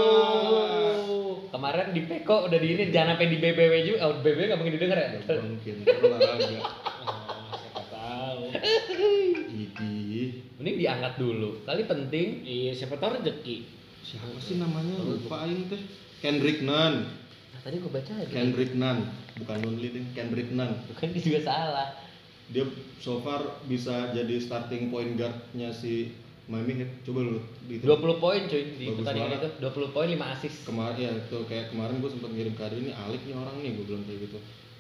oh. 0.09 1.47
Kemarin 1.49 1.95
di 1.95 2.03
Peko 2.03 2.51
udah 2.51 2.59
di 2.59 2.69
ini 2.75 2.91
jangan 2.91 3.15
sampai 3.15 3.29
di 3.31 3.39
BBW 3.39 3.75
juga. 3.87 3.99
Oh, 4.09 4.19
BBW 4.19 4.49
gak 4.49 4.59
mungkin 4.59 4.75
didengar 4.75 4.99
ya? 4.99 5.09
Nggak 5.23 5.45
mungkin 5.45 5.75
olahraga 5.87 6.49
Oh, 6.59 7.53
siapa 7.55 7.83
tahu. 7.87 8.51
Idih 9.53 10.29
Ini 10.59 10.71
diangkat 10.75 11.15
dulu. 11.17 11.63
Kali 11.63 11.87
penting. 11.87 12.43
Iya, 12.43 12.73
siapa 12.75 12.97
tahu 12.97 13.21
rezeki. 13.21 13.57
siapa 13.99 14.41
sih 14.41 14.57
namanya 14.57 15.05
lupa 15.05 15.45
aing 15.45 15.69
teh 15.69 15.83
Kendrick 16.25 16.65
Nunn 16.65 17.05
Nah, 17.49 17.61
tadi 17.61 17.77
gue 17.77 17.91
baca 17.93 18.09
aja. 18.17 18.25
Kendrick 18.33 18.73
Nunn 18.73 19.05
bukan 19.37 19.59
Nunli 19.61 19.93
deh 19.93 20.01
Kendrick 20.17 20.49
Nunn 20.49 20.73
Bukan 20.89 21.13
dia 21.13 21.21
juga 21.21 21.41
salah. 21.45 21.93
Dia 22.49 22.65
so 22.99 23.21
far 23.21 23.41
bisa 23.65 24.11
jadi 24.11 24.41
starting 24.41 24.89
point 24.89 25.15
guardnya 25.15 25.69
si 25.69 26.17
Miami 26.49 26.81
Heat 26.81 27.05
coba 27.05 27.21
lu 27.23 27.41
di 27.65 27.77
20 27.77 28.25
poin 28.25 28.41
cuy 28.49 28.63
di 28.73 28.85
Bagus 28.89 29.05
pertandingan 29.05 29.31
banget. 29.37 29.53
itu. 29.53 29.69
20 29.85 29.93
poin 29.93 30.09
5 30.09 30.33
assist. 30.33 30.59
kemarin 30.65 30.97
ya 30.99 31.13
tuh 31.29 31.45
kayak 31.45 31.67
kemarin 31.69 32.01
gue 32.01 32.09
sempat 32.09 32.31
ngirim 32.33 32.55
ke 32.57 32.63
Adi 32.65 32.77
ini 32.81 32.93
alik 32.97 33.21
nih 33.23 33.37
orang 33.37 33.57
nih 33.61 33.71
gue 33.77 33.85
bilang 33.85 34.05
kayak 34.09 34.21
gitu 34.25 34.39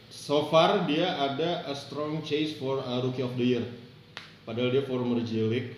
so 0.08 0.48
far 0.48 0.88
dia 0.88 1.12
ada 1.14 1.68
a 1.68 1.76
strong 1.76 2.24
chase 2.24 2.56
for 2.56 2.80
a 2.80 2.94
rookie 2.98 3.20
of 3.20 3.36
the 3.36 3.44
year 3.46 3.64
padahal 4.42 4.72
dia 4.72 4.80
former 4.82 5.20
G 5.20 5.44
League 5.44 5.76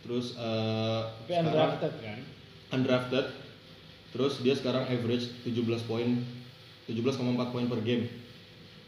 terus 0.00 0.32
eh, 0.32 1.00
Tapi 1.04 1.36
sekarang 1.36 1.52
undrafted 1.76 1.92
kan? 2.00 2.18
undrafted 2.72 3.26
terus 4.10 4.40
dia 4.40 4.56
sekarang 4.56 4.88
average 4.88 5.28
17 5.44 5.52
poin 5.84 6.24
17,4 6.88 6.96
poin 7.52 7.66
per 7.68 7.80
game 7.80 8.08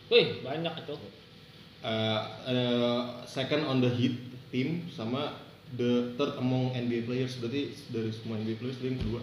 Wih, 0.09 0.41
banyak 0.41 0.73
itu. 0.79 0.95
Uh, 1.83 2.21
uh, 2.47 3.03
second 3.27 3.67
on 3.67 3.83
the 3.83 3.91
Heat 3.91 4.17
team 4.55 4.87
sama 4.95 5.37
the 5.77 6.15
third 6.17 6.39
among 6.39 6.73
NBA 6.75 7.07
players. 7.07 7.37
Berarti 7.39 7.75
dari 7.91 8.11
semua 8.15 8.39
NBA 8.41 8.59
players 8.63 8.79
dia 8.81 8.91
yang 8.95 9.01
kedua. 9.03 9.21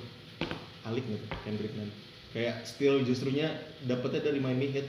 Alik 0.88 1.04
gitu 1.08 1.25
Kendrick 1.44 1.74
Nunn. 1.75 1.92
Kayak 2.32 2.63
still 2.63 3.01
justrunya 3.04 3.51
dapetnya 3.88 4.32
dari 4.32 4.39
Miami 4.39 4.70
Heat. 4.72 4.88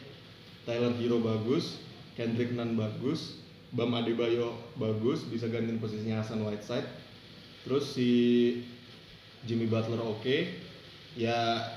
Tyler 0.69 0.93
Hero 1.01 1.19
bagus 1.25 1.81
Kendrick 2.15 2.53
Nunn 2.53 2.77
bagus 2.77 3.41
Bam 3.71 3.97
Adebayo 3.97 4.59
bagus 4.77 5.25
bisa 5.25 5.47
gantiin 5.47 5.79
posisinya 5.79 6.21
Hasan 6.21 6.43
Whiteside. 6.43 6.87
Terus 7.65 7.95
si 7.95 8.11
Jimmy 9.47 9.71
Butler 9.71 10.03
oke. 10.03 10.37
Ya 11.15 11.71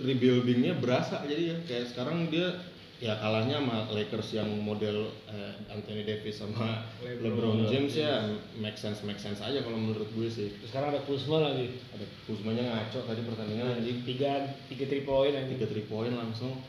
rebuildingnya 0.00 0.80
berasa 0.80 1.20
jadi 1.28 1.54
ya. 1.54 1.56
Kayak 1.68 1.86
sekarang 1.92 2.32
dia 2.32 2.58
ya 3.04 3.20
kalahnya 3.20 3.60
sama 3.60 3.84
Lakers 3.92 4.32
yang 4.32 4.48
model 4.58 5.12
eh, 5.28 5.52
Anthony 5.68 6.02
Davis 6.02 6.40
sama 6.40 6.88
LeBron, 7.04 7.20
LeBron 7.20 7.68
James 7.68 7.92
ya 7.92 8.24
make 8.56 8.74
sense 8.74 9.04
make 9.04 9.20
sense 9.20 9.38
aja 9.38 9.60
kalau 9.60 9.76
menurut 9.76 10.08
gue 10.08 10.24
sih 10.24 10.48
Terus 10.56 10.72
sekarang 10.72 10.88
ada 10.88 11.04
Kuzma 11.04 11.44
lagi. 11.44 11.76
ada 11.92 12.04
Kuzmanya 12.24 12.64
ngaco 12.64 13.04
tadi 13.04 13.20
pertandingan 13.20 13.76
anjing 13.76 14.00
Tiga, 14.02 14.32
tiga 14.66 14.88
three 14.88 15.04
point 15.04 15.36
anjing. 15.36 15.60
tiga 15.60 15.68
three 15.68 15.84
point 15.84 16.16
langsung 16.16 16.64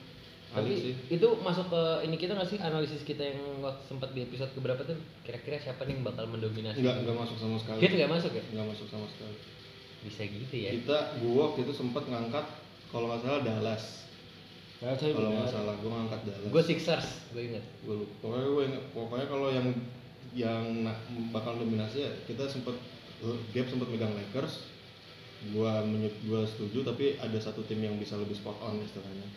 Tapi 0.51 0.71
sih 0.71 0.93
itu 1.09 1.27
masuk 1.39 1.67
ke 1.67 1.81
ini 2.03 2.15
kita 2.15 2.31
nggak 2.31 2.47
sih 2.47 2.59
analisis 2.59 3.03
kita 3.03 3.23
yang 3.23 3.39
waktu 3.59 3.83
sempat 3.85 4.11
di 4.11 4.23
episode 4.23 4.51
keberapa 4.51 4.83
tuh 4.83 4.95
kira-kira 5.23 5.55
siapa 5.57 5.83
nih 5.83 5.95
yang 5.95 6.03
bakal 6.03 6.27
mendominasi? 6.27 6.79
nggak 6.79 6.95
nggak 7.03 7.15
masuk 7.15 7.35
sama 7.35 7.55
sekali 7.59 7.79
Hit 7.79 7.91
nggak 7.93 8.11
masuk 8.11 8.31
ya? 8.31 8.43
nggak 8.51 8.67
masuk 8.69 8.87
sama 8.91 9.07
sekali 9.07 9.35
Bisa 10.03 10.21
gitu 10.21 10.55
ya. 10.55 10.69
kita 10.75 10.97
gue 11.17 11.31
waktu 11.33 11.59
itu 11.63 11.71
sempat 11.71 12.03
ngangkat 12.05 12.45
kalau 12.87 13.07
nggak 13.07 13.23
salah 13.23 13.41
Dallas 13.41 14.04
Saya 14.83 15.11
kalau 15.15 15.31
nggak 15.31 15.49
salah 15.49 15.73
gue 15.79 15.87
ngangkat 15.87 16.21
Dallas 16.27 16.51
Gue 16.51 16.63
Sixers, 16.63 17.07
gue 17.31 17.41
inget. 17.47 17.65
gue 17.87 17.95
lupa. 17.95 18.13
Pokoknya 18.21 18.47
gue 18.51 18.63
ingat. 18.67 18.83
Pokoknya 18.91 19.27
kalau 19.31 19.47
yang 19.49 19.67
yang 20.35 20.83
na- 20.83 20.99
bakal 21.31 21.55
dominasi 21.55 22.03
ya 22.03 22.11
kita 22.27 22.43
sempat 22.45 22.75
gap 23.55 23.67
sempat 23.71 23.87
megang 23.87 24.11
Lakers. 24.13 24.75
Gua 25.53 25.85
menyut 25.85 26.15
gua 26.25 26.41
setuju 26.43 26.81
tapi 26.81 27.15
ada 27.21 27.37
satu 27.37 27.61
tim 27.69 27.77
yang 27.77 27.95
bisa 28.01 28.17
lebih 28.17 28.33
spot 28.35 28.57
on 28.65 28.81
istilahnya. 28.81 29.27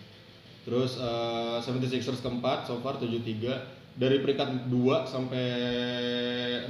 Terus 0.66 0.99
eh 0.99 1.59
76ers 1.62 2.18
keempat 2.25 2.66
so 2.66 2.80
far 2.83 2.99
73 2.99 3.99
dari 3.99 4.18
peringkat 4.23 4.71
2 4.73 5.04
sampai 5.07 5.47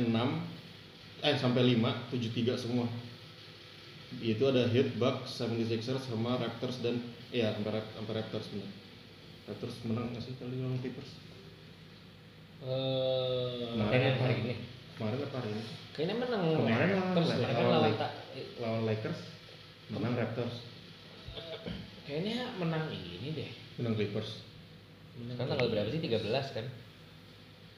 6 0.00 0.10
eh 1.24 1.36
sampai 1.38 1.62
5 1.76 2.12
73 2.12 2.56
semua. 2.58 2.86
Itu 4.18 4.48
ada 4.48 4.64
Heat, 4.72 4.96
Bucks, 4.96 5.36
76ers 5.44 6.08
sama 6.08 6.40
Raptors 6.40 6.80
dan 6.80 6.96
iya 7.30 7.52
Rap- 7.54 7.92
sampai 7.92 8.12
Raptors 8.14 8.46
benar 8.48 8.70
Raptors 9.46 9.76
menang 9.82 10.06
nggak 10.10 10.22
sih 10.22 10.34
kali 10.34 10.56
lawan 10.58 10.78
Clippers 10.78 11.10
Eh, 12.58 13.78
Nah. 13.78 13.86
Kayaknya 13.86 14.18
hari 14.18 14.34
ini. 14.42 14.54
kemarin 14.92 15.22
apa 15.22 15.36
hari 15.38 15.50
ini 15.52 15.62
kayaknya 15.92 16.14
menang 16.18 16.42
Kemarin 16.42 16.88
lawan 16.90 17.14
Raptors 17.14 17.28
lawan 17.70 17.94
tak 17.94 18.12
lawan 18.58 18.82
Lakers 18.84 19.20
menang 19.88 20.14
Raptors 20.14 20.54
Kayaknya 22.02 22.36
menang 22.56 22.84
ini 22.88 23.28
deh. 23.32 23.50
menang 23.76 23.94
Clippers 23.94 24.42
kan 25.30 25.44
tanggal 25.44 25.66
berapa 25.68 25.86
sih? 25.88 25.98
13 25.98 26.22
kan? 26.50 26.66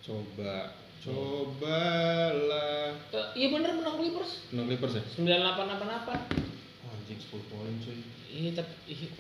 coba 0.01 0.73
cobalah 1.01 2.93
Eh, 3.11 3.27
Iya 3.37 3.49
bener 3.51 3.71
menang 3.75 3.97
Clippers. 3.97 4.49
menang 4.49 4.67
Clippers 4.67 4.95
ya 4.95 5.03
9888. 5.13 6.41
oh, 6.81 6.91
anjing 6.91 7.19
10 7.19 7.37
poin 7.47 7.75
cuy 7.79 8.01
Iya 8.31 8.51
tapi 8.63 8.73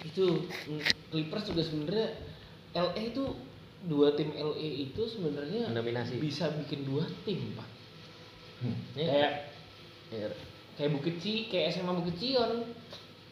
itu 0.06 0.26
mm, 0.46 0.82
Clippers 1.10 1.44
juga 1.50 1.62
sebenarnya 1.66 2.08
LA 2.74 3.10
itu 3.10 3.24
dua 3.90 4.14
tim 4.14 4.30
LA 4.36 4.86
itu 4.86 5.02
sebenarnya 5.08 5.72
bisa 6.22 6.52
bikin 6.62 6.86
dua 6.86 7.04
tim 7.26 7.58
pak. 7.58 7.68
Hmm. 8.60 8.76
Ini 8.94 9.04
Kayak 9.08 9.32
ya, 10.12 10.28
kayak 10.76 10.90
Bukit 10.94 11.16
Ci, 11.18 11.48
kayak 11.48 11.74
SMA 11.74 11.92
Bukit 11.96 12.16
Cion. 12.20 12.66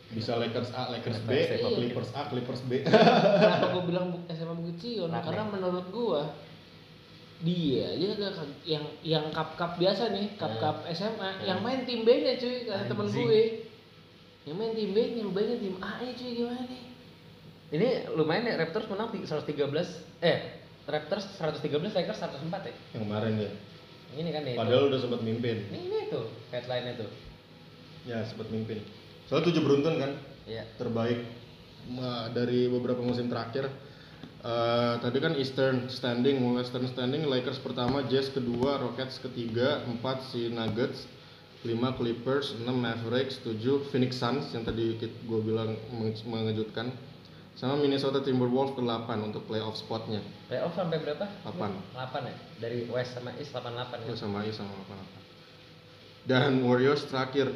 bisa 0.08 0.40
Lakers 0.40 0.72
A 0.72 0.88
Lakers 0.88 1.20
B 1.28 1.36
iya. 1.36 1.68
Clippers 1.68 2.16
A 2.16 2.32
Clippers 2.32 2.64
B 2.64 2.80
Kenapa 2.80 3.76
gue 3.76 3.84
bilang 3.92 4.24
SMA 4.32 4.56
Bukit 4.56 4.80
Cion? 4.80 5.12
Kenapa? 5.12 5.28
Karena 5.28 5.44
menurut 5.52 5.86
gua 5.92 6.32
dia 7.38 7.94
aja 7.94 8.18
gak 8.18 8.34
yang 8.66 8.82
yang 9.06 9.24
cup 9.30 9.54
cup 9.54 9.78
biasa 9.78 10.10
nih 10.10 10.34
cup 10.34 10.58
cup 10.58 10.82
SMA 10.90 11.46
yang 11.46 11.62
main 11.62 11.86
tim 11.86 12.02
B 12.02 12.24
nya 12.26 12.34
cuy 12.34 12.66
kata 12.66 12.90
temen 12.90 13.06
gue 13.06 13.67
yang 14.48 14.56
main 14.56 14.72
tim 14.72 14.90
B 14.90 14.98
bayangin 15.28 15.60
tim 15.60 15.76
A 15.78 16.00
nya 16.00 16.10
cuy 16.10 16.30
gimana 16.34 16.62
nih 16.64 16.82
Ini 17.68 17.88
lumayan 18.16 18.48
ya 18.48 18.56
Raptors 18.56 18.88
menang 18.88 19.12
ti- 19.12 19.20
113 19.22 19.60
eh 20.18 20.38
Raptors 20.84 21.28
113 21.36 21.68
Lakers 21.92 22.16
104 22.18 22.64
ya. 22.64 22.74
yang 22.96 23.02
kemarin 23.04 23.34
ya 23.36 23.50
Ini 24.10 24.30
kan 24.32 24.42
nih. 24.42 24.54
padahal 24.56 24.88
udah 24.88 24.98
sempat 24.98 25.20
mimpin 25.20 25.68
Ini, 25.68 25.78
ini 25.78 25.98
tuh 26.08 26.24
headline 26.48 26.96
itu. 26.96 27.06
ya 28.04 28.24
sempat 28.24 28.48
mimpin 28.48 28.80
soalnya 29.28 29.52
tujuh 29.52 29.60
beruntun 29.60 29.94
kan 29.96 30.10
Iya. 30.48 30.64
terbaik 30.74 31.28
dari 32.32 32.66
beberapa 32.66 33.00
musim 33.00 33.28
terakhir 33.28 33.68
Eh, 34.38 34.94
tadi 35.02 35.18
kan 35.18 35.34
Eastern 35.34 35.90
standing, 35.90 36.38
Western 36.48 36.86
standing 36.86 37.26
Lakers 37.26 37.58
pertama, 37.58 38.06
Jazz 38.06 38.30
kedua, 38.30 38.78
Rockets 38.78 39.18
ketiga, 39.18 39.82
empat 39.82 40.22
si 40.24 40.46
Nuggets, 40.46 41.10
lima 41.62 41.90
Clippers, 41.92 42.54
enam 42.54 42.78
Mavericks, 42.78 43.42
tujuh 43.42 43.82
Phoenix 43.90 44.14
Suns 44.14 44.46
yang 44.52 44.62
tadi 44.62 44.94
gue 45.00 45.40
bilang 45.42 45.74
menge- 45.90 46.22
mengejutkan, 46.22 46.94
sama 47.52 47.74
Minnesota 47.74 48.22
Timberwolves 48.22 48.72
ke 48.72 48.82
8 48.82 49.18
untuk 49.20 49.42
playoff 49.44 49.74
spotnya. 49.74 50.22
Playoff 50.46 50.70
sampai 50.72 51.02
berapa? 51.02 51.26
Delapan. 51.42 51.74
8 51.92 52.22
ya? 52.22 52.34
Dari 52.62 52.86
West 52.86 53.18
sama 53.18 53.34
East 53.34 53.50
88 53.50 54.06
Itu 54.06 54.14
ya? 54.14 54.16
sama 54.16 54.46
Is 54.46 54.54
sama 54.54 54.70
apa 54.70 54.94
Dan 56.22 56.62
Warriors 56.62 57.02
terakhir, 57.04 57.50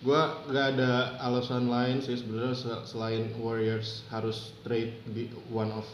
gua 0.00 0.44
gak 0.46 0.76
ada 0.76 1.18
alasan 1.18 1.66
lain 1.66 1.98
sih 1.98 2.14
sebenarnya 2.14 2.54
se- 2.54 2.84
selain 2.86 3.34
Warriors 3.34 4.06
harus 4.08 4.54
trade 4.62 5.02
di 5.08 5.26
one 5.48 5.72
of 5.72 5.86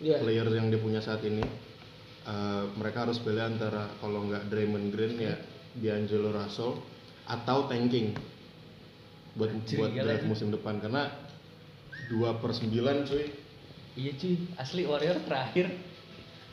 Iya. 0.00 0.18
player 0.18 0.46
yang 0.48 0.66
dia 0.66 0.78
punya 0.78 0.98
saat 0.98 1.20
ini. 1.22 1.44
Eh, 2.22 2.64
mereka 2.74 3.04
harus 3.04 3.18
pilih 3.18 3.42
antara 3.42 3.90
kalau 3.98 4.22
nggak 4.24 4.46
Draymond 4.46 4.90
Green 4.90 5.18
ya 5.18 5.34
D'Angelo 5.78 6.34
Russell 6.34 6.76
atau 7.24 7.70
tanking 7.70 8.12
buat 9.32 9.48
Anjir, 9.48 9.80
buat 9.80 9.92
draft 9.96 10.28
musim 10.28 10.52
depan 10.52 10.76
karena 10.82 11.08
2 12.12 12.40
per 12.42 12.52
9 12.52 13.08
cuy 13.08 13.24
Iya 13.92 14.12
cuy, 14.16 14.34
asli 14.60 14.82
Warrior 14.84 15.20
terakhir 15.24 15.72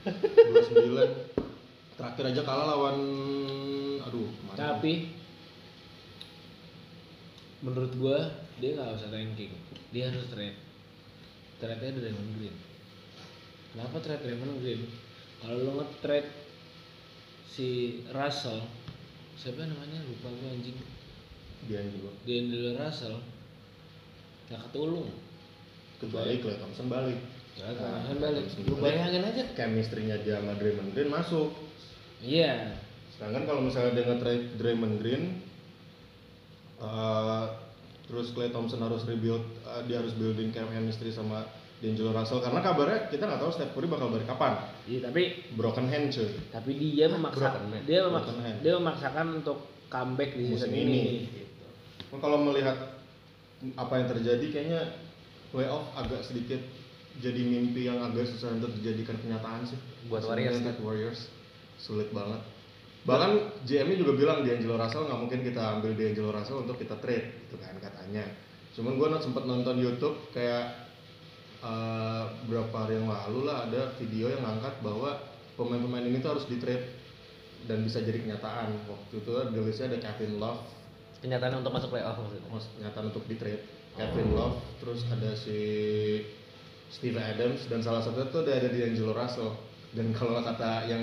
29 0.07 1.39
terakhir 1.99 2.23
aja 2.31 2.41
kalah 2.47 2.67
lawan 2.71 2.99
aduh 4.07 4.27
kemarin. 4.31 4.57
Tapi 4.57 4.93
menurut 7.59 7.91
gua 7.99 8.17
dia 8.59 8.75
nggak 8.75 8.95
usah 8.95 9.11
ranking, 9.11 9.51
dia 9.91 10.07
harus 10.07 10.27
trade. 10.31 10.55
Trade 11.59 11.79
nya 11.79 11.91
Draymond 11.99 12.31
Green. 12.39 12.55
Kenapa 13.75 13.95
trade 13.99 14.23
Draymond 14.23 14.63
Green? 14.63 14.81
Kalau 15.39 15.55
lo 15.59 15.71
nge-trade 15.83 16.29
si 17.51 17.99
Russell, 18.15 18.63
siapa 19.39 19.63
namanya 19.63 20.03
lupa 20.03 20.27
gua 20.29 20.51
anjing, 20.51 20.75
D'Angelo 21.65 22.11
D'Angelo 22.23 22.69
Russell, 22.75 23.15
nggak 24.47 24.61
ketulung. 24.67 25.09
kebalik 25.99 26.39
Clay 26.39 26.55
Thompson 26.55 26.87
balik 26.87 27.19
Nah, 27.59 27.75
Nah, 27.75 28.07
kan 28.07 28.17
balik. 28.19 28.47
Thompson 28.47 28.71
Lu 28.71 28.79
bayangin 28.79 29.19
aja. 29.21 29.43
chemistry-nya 29.51 30.15
dia 30.23 30.39
sama 30.39 30.55
Draymond 30.55 30.91
Green 30.91 31.07
masuk 31.07 31.51
Iya. 32.19 32.75
sedangkan 33.11 33.43
kalau 33.43 33.61
misalnya 33.61 33.95
dia 33.95 34.05
nge-trade 34.07 34.45
Draymond 34.55 34.95
Green 34.99 35.23
eh, 36.79 37.45
terus 38.07 38.31
Clay 38.31 38.49
Thompson 38.49 38.79
harus 38.79 39.03
rebuild 39.03 39.43
eh, 39.61 39.81
dia 39.87 39.99
harus 39.99 40.15
building 40.15 40.49
chemistry 40.49 41.11
sama 41.11 41.43
D'Angelo 41.79 42.11
Russell 42.11 42.43
karena 42.43 42.59
kabarnya 42.59 42.99
kita 43.07 43.23
nggak 43.23 43.39
tahu 43.39 43.51
Steph 43.51 43.71
Curry 43.71 43.87
bakal 43.87 44.11
balik 44.11 44.27
kapan 44.27 44.53
Iya, 44.83 44.99
tapi 45.07 45.21
broken 45.55 45.87
hand 45.87 46.11
cuy 46.11 46.27
tapi 46.51 46.71
dia 46.75 47.07
memaksakan 47.07 47.39
Broken 47.39 47.71
hand. 47.71 47.85
dia 47.87 47.99
memaksa, 48.03 48.29
Broken 48.29 48.43
hand. 48.43 48.57
dia 48.59 48.73
memaksakan 48.75 49.27
untuk 49.39 49.57
comeback 49.87 50.31
di 50.35 50.43
Musim 50.45 50.71
ini. 50.71 50.83
ini. 50.83 51.03
Nah, 52.11 52.19
kalau 52.19 52.37
melihat 52.41 52.77
apa 53.75 53.93
yang 53.95 54.07
terjadi 54.07 54.45
kayaknya 54.49 54.81
playoff 55.49 55.91
agak 55.93 56.21
sedikit 56.21 56.59
jadi 57.19 57.41
mimpi 57.41 57.83
yang 57.83 57.99
agak 57.99 58.23
susah 58.23 58.55
untuk 58.55 58.71
dijadikan 58.75 59.19
kenyataan 59.19 59.67
sih 59.67 59.75
Buat 60.07 60.23
Warriors, 60.23 60.59
buat 60.61 60.79
Warriors 60.79 61.21
sulit 61.75 62.11
banget 62.11 62.39
bahkan 63.03 63.55
GM-nya 63.63 63.95
juga 63.97 64.13
bilang 64.15 64.43
D'Angelo 64.43 64.75
Russell 64.75 65.07
nggak 65.07 65.19
mungkin 65.19 65.39
kita 65.41 65.79
ambil 65.79 65.95
D'Angelo 65.95 66.31
Russell 66.31 66.63
untuk 66.63 66.75
kita 66.75 66.99
trade 66.99 67.47
gitu 67.47 67.55
kan 67.55 67.75
katanya 67.79 68.27
cuman 68.75 68.95
gue 68.95 69.07
sempat 69.19 69.43
nonton 69.43 69.75
YouTube 69.75 70.15
kayak 70.31 70.78
eh, 71.63 72.23
berapa 72.47 72.75
hari 72.75 72.99
yang 72.99 73.09
lalu 73.11 73.39
lah 73.47 73.67
ada 73.67 73.91
video 73.99 74.31
yang 74.31 74.43
ngangkat 74.43 74.79
bahwa 74.79 75.19
pemain-pemain 75.59 76.07
ini 76.07 76.23
tuh 76.23 76.37
harus 76.37 76.47
di 76.47 76.57
trade 76.59 76.87
dan 77.67 77.83
bisa 77.83 77.99
jadi 77.99 78.23
kenyataan. 78.23 78.71
Waktu 78.87 79.13
itu 79.19 79.31
di 79.51 79.59
listnya 79.59 79.91
ada 79.91 79.99
Kevin 79.99 80.39
Love. 80.39 80.61
Kenyataan 81.19 81.59
untuk 81.59 81.75
masuk 81.75 81.91
playoff 81.91 82.15
maksudnya 82.15 82.47
Mas 82.47 82.65
nyataan 82.79 83.11
untuk 83.11 83.27
di 83.27 83.35
trade 83.35 83.59
Kevin 83.99 84.31
Love 84.31 84.55
terus 84.79 85.03
ada 85.11 85.35
si 85.35 85.59
Steve 86.87 87.19
Adams 87.19 87.67
dan 87.67 87.83
salah 87.83 87.99
satunya 87.99 88.31
tuh 88.31 88.47
ada 88.47 88.71
di 88.71 88.79
Angelo 88.79 89.11
Russell. 89.11 89.53
Dan 89.89 90.13
kalau 90.13 90.37
kata 90.39 90.85
yang 90.85 91.01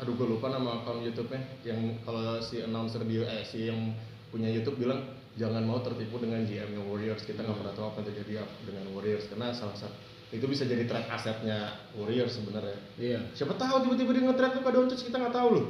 aduh 0.00 0.16
gue 0.16 0.26
lupa 0.26 0.50
nama 0.50 0.80
akun 0.80 1.04
YouTube-nya. 1.04 1.40
Yang 1.62 2.02
kalau 2.02 2.40
si 2.42 2.64
announcer 2.64 3.04
dia 3.06 3.22
eh 3.28 3.44
si 3.44 3.70
yang 3.70 3.94
punya 4.34 4.50
YouTube 4.50 4.82
bilang 4.82 5.06
jangan 5.34 5.62
mau 5.66 5.82
tertipu 5.82 6.22
dengan 6.22 6.46
GM 6.46 6.70
nya 6.74 6.82
Warriors. 6.86 7.22
Kita 7.26 7.42
nggak 7.42 7.58
pernah 7.58 7.74
tahu 7.74 7.86
apa 7.90 7.96
yang 8.02 8.08
terjadi 8.14 8.32
dengan 8.62 8.84
Warriors. 8.94 9.26
Karena 9.30 9.50
salah 9.50 9.74
satu 9.74 9.94
itu 10.34 10.46
bisa 10.50 10.66
jadi 10.66 10.86
trade 10.86 11.10
asetnya 11.10 11.78
Warriors 11.94 12.34
sebenarnya. 12.34 12.78
Iya. 12.98 13.20
siapa 13.38 13.54
tahu 13.54 13.86
tiba-tiba 13.86 14.10
dia 14.18 14.22
nge-trade 14.26 14.54
Luka 14.58 14.70
Doncic 14.74 15.00
kita 15.06 15.16
nggak 15.22 15.34
tahu 15.34 15.48
loh. 15.54 15.66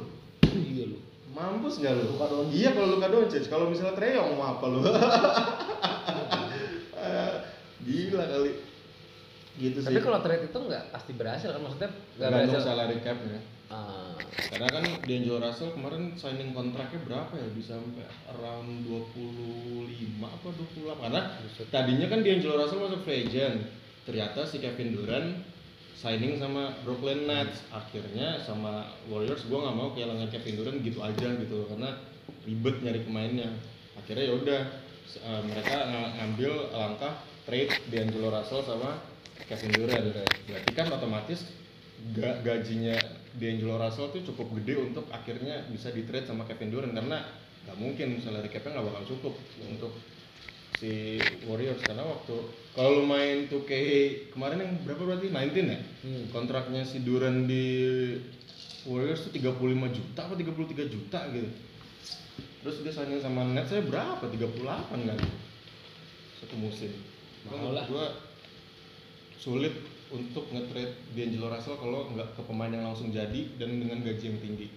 Iya 0.55 0.85
lu. 0.89 0.97
mampus 1.35 1.83
nggak 1.83 1.93
lu 1.99 2.03
Luka 2.15 2.25
Doncic. 2.31 2.53
iya 2.57 2.69
kalau 2.73 2.87
Luka 2.97 3.07
Doncic. 3.11 3.43
Kalau 3.45 3.65
misalnya 3.69 3.93
Treyong 3.93 4.29
mau 4.33 4.45
apa 4.57 4.65
lu 4.69 4.79
gila 7.85 8.25
kali. 8.25 8.51
Gitu 9.55 9.77
sih. 9.79 9.87
Tapi 9.87 10.01
kalau 10.01 10.19
trade 10.25 10.49
itu 10.49 10.57
nggak 10.57 10.83
pasti 10.89 11.11
berhasil 11.13 11.49
kan? 11.53 11.61
Maksudnya 11.61 11.89
nggak 12.17 12.29
berhasil. 12.33 12.61
salary 12.65 12.97
cap 13.05 13.17
ya 13.21 13.54
Ah, 13.75 14.15
karena 14.47 14.71
kan 14.71 14.83
D'Angelo 15.03 15.43
Russell 15.43 15.75
kemarin 15.75 16.15
signing 16.15 16.55
kontraknya 16.55 16.99
berapa 17.03 17.33
ya? 17.35 17.47
Bisa 17.51 17.75
sampai 17.75 18.07
around 18.31 18.87
25 18.87 19.91
apa 20.23 20.47
28 20.47 20.95
karena 20.95 21.21
tadinya 21.67 22.07
kan 22.07 22.19
D'Angelo 22.23 22.55
Russell 22.55 22.79
masuk 22.79 23.03
free 23.03 23.27
agent 23.27 23.67
ternyata 24.07 24.47
si 24.47 24.63
Kevin 24.63 24.95
Durant 24.95 25.43
signing 25.91 26.39
sama 26.39 26.71
Brooklyn 26.87 27.27
Nets 27.27 27.67
akhirnya 27.67 28.39
sama 28.39 28.95
Warriors 29.11 29.43
gua 29.49 29.67
nggak 29.67 29.75
mau 29.75 29.89
kehilangan 29.91 30.31
Kevin 30.31 30.55
Durant 30.55 30.77
gitu 30.79 30.99
aja 31.03 31.27
gitu 31.35 31.53
loh, 31.55 31.67
karena 31.67 31.91
ribet 32.47 32.75
nyari 32.79 33.01
pemainnya. 33.03 33.49
Akhirnya 33.97 34.23
ya 34.29 34.33
udah 34.37 34.61
s- 35.03 35.19
eh, 35.19 35.41
mereka 35.43 35.89
ng- 35.89 36.11
ngambil 36.15 36.51
langkah 36.71 37.13
trade 37.43 37.73
D'Angelo 37.91 38.31
Russell 38.31 38.63
sama 38.63 39.01
Kevin 39.49 39.71
Durant. 39.73 40.05
Berarti 40.47 40.71
kan 40.71 40.87
otomatis 40.93 41.49
ga- 42.13 42.39
gajinya 42.39 42.93
D'Angelo 43.35 43.75
Russell 43.75 44.11
tuh 44.15 44.23
cukup 44.33 44.55
gede 44.61 44.79
untuk 44.79 45.05
akhirnya 45.11 45.67
bisa 45.67 45.91
di 45.91 46.07
trade 46.07 46.27
sama 46.27 46.47
Kevin 46.47 46.71
Durant 46.71 46.93
karena 46.95 47.19
nggak 47.65 47.77
mungkin 47.81 48.21
salary 48.21 48.47
capnya 48.47 48.77
nggak 48.79 48.87
bakal 48.93 49.03
cukup 49.15 49.33
untuk 49.67 49.91
si 50.79 51.19
Warriors. 51.47 51.81
Karena 51.83 52.03
waktu 52.05 52.35
kalau 52.75 53.01
lu 53.01 53.03
main 53.07 53.47
2K 53.47 53.71
kemarin 54.31 54.63
yang 54.63 54.71
berapa 54.83 55.01
berarti? 55.03 55.27
19 55.31 55.73
ya? 55.73 55.79
Hmm. 56.05 56.25
kontraknya 56.31 56.83
si 56.85 57.01
Durant 57.01 57.47
di 57.47 57.65
Warriors 58.85 59.25
tuh 59.25 59.33
35 59.33 59.97
juta 59.97 60.19
apa 60.29 60.35
33 60.37 60.93
juta 60.93 61.19
gitu. 61.33 61.49
Terus 62.65 62.75
dia 62.81 62.93
signing 62.93 63.21
sama 63.21 63.45
Nets 63.45 63.69
saya 63.69 63.85
berapa? 63.85 64.25
38 64.25 65.09
kan? 65.09 65.19
Satu 66.41 66.55
musim. 66.57 66.91
Mahal 67.45 67.77
lah. 67.77 67.85
gua 67.85 68.09
sulit 69.37 69.73
untuk 70.07 70.45
nge-trade 70.49 70.93
D'Angelo 71.13 71.47
Russell 71.49 71.77
kalau 71.77 72.09
nggak 72.11 72.33
ke 72.33 72.41
pemain 72.45 72.69
yang 72.69 72.85
langsung 72.85 73.09
jadi 73.09 73.41
dan 73.57 73.69
dengan 73.81 74.01
gaji 74.01 74.25
yang 74.27 74.39
tinggi 74.39 74.67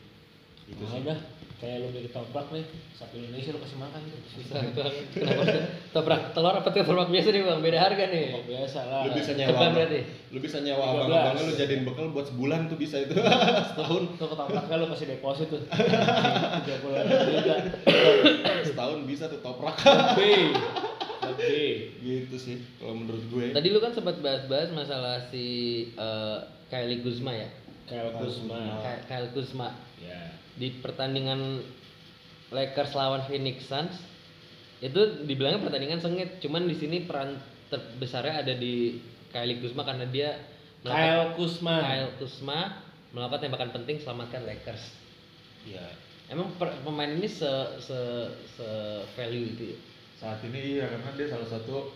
itu 0.69 0.85
Mahal 0.85 1.01
sih 1.01 1.05
dah. 1.09 1.21
Kayak 1.59 1.77
lu 1.83 1.91
dari 1.91 2.07
toprak 2.07 2.55
nih, 2.55 2.62
satu 2.95 3.19
Indonesia 3.19 3.51
lu 3.51 3.59
kasih 3.59 3.79
makan 3.83 3.99
tuh. 3.99 4.21
susah 4.31 4.62
banget. 4.79 5.05
Kenapa 5.11 5.43
sih? 5.43 5.62
Toprak 5.91 6.21
telur 6.31 6.55
apa 6.55 6.71
toprak 6.71 7.11
biasa 7.11 7.29
nih 7.35 7.43
bang? 7.43 7.59
Beda 7.59 7.79
harga 7.83 8.05
nih. 8.14 8.27
Toprak 8.31 8.47
biasa 8.47 8.81
lah. 8.87 9.03
lu 9.03 9.11
bisa 9.11 9.31
nyewa 9.35 9.51
abang- 9.51 9.75
berarti. 9.75 10.01
lu 10.07 10.38
bisa 10.38 10.57
nyewa 10.62 10.79
13. 10.79 10.95
abang-abangnya 10.95 11.43
lu 11.43 11.53
jadiin 11.59 11.83
bekal 11.83 12.07
buat 12.14 12.27
sebulan 12.31 12.61
tuh 12.71 12.79
bisa 12.79 12.97
itu 13.03 13.11
setahun 13.75 14.03
tuh 14.14 14.27
ketopraknya 14.31 14.77
lu 14.79 14.87
kasih 14.87 15.07
deposit 15.11 15.47
tuh. 15.51 15.62
Setahun 18.69 18.99
bisa 19.03 19.27
tuh 19.27 19.41
toprak. 19.43 19.75
Lebih. 21.38 21.74
gitu 21.98 22.37
sih 22.37 22.57
kalau 22.77 22.94
menurut 22.96 23.22
gue 23.29 23.44
Tadi 23.51 23.68
lu 23.68 23.79
kan 23.79 23.90
sempat 23.90 24.18
bahas-bahas 24.18 24.68
masalah 24.70 25.22
si 25.24 25.46
eh, 25.90 26.38
Kylie 26.66 27.01
Kuzma 27.01 27.33
ya. 27.33 27.48
Kayak 27.85 28.18
Kuzma. 28.18 28.61
Ky- 28.79 29.05
Kyle 29.07 29.31
Kuzma 29.31 29.68
Ya. 29.98 30.35
di 30.55 30.77
pertandingan 30.77 31.62
Lakers 32.48 32.92
lawan 32.92 33.22
Phoenix 33.22 33.64
Suns 33.64 33.96
itu 34.79 34.96
dibilangnya 35.22 35.59
pertandingan 35.61 35.98
sengit, 35.98 36.38
cuman 36.38 36.64
di 36.64 36.72
sini 36.72 37.03
peran 37.03 37.35
terbesarnya 37.66 38.40
ada 38.40 38.55
di 38.55 38.98
Kylie 39.29 39.59
Kuzma 39.59 39.83
karena 39.83 40.07
dia 40.07 40.38
melakukan- 40.81 41.03
Kyle 41.09 41.29
Kuzma. 41.35 41.74
Kyle 41.81 42.12
Kuzma 42.16 42.59
melakukan 43.11 43.40
tembakan 43.42 43.70
penting 43.72 43.96
selamatkan 43.96 44.44
Lakers. 44.44 44.94
ya 45.64 45.83
Emang 46.29 46.53
per- 46.55 46.77
pemain 46.81 47.09
ini 47.09 47.24
se 47.24 47.48
se 47.79 47.96
se 48.46 48.68
value 49.14 49.48
itu 49.48 49.64
ya? 49.66 49.79
Saat 50.18 50.42
ini 50.42 50.78
iya 50.78 50.90
karena 50.90 51.14
dia 51.14 51.31
salah 51.31 51.46
satu 51.46 51.94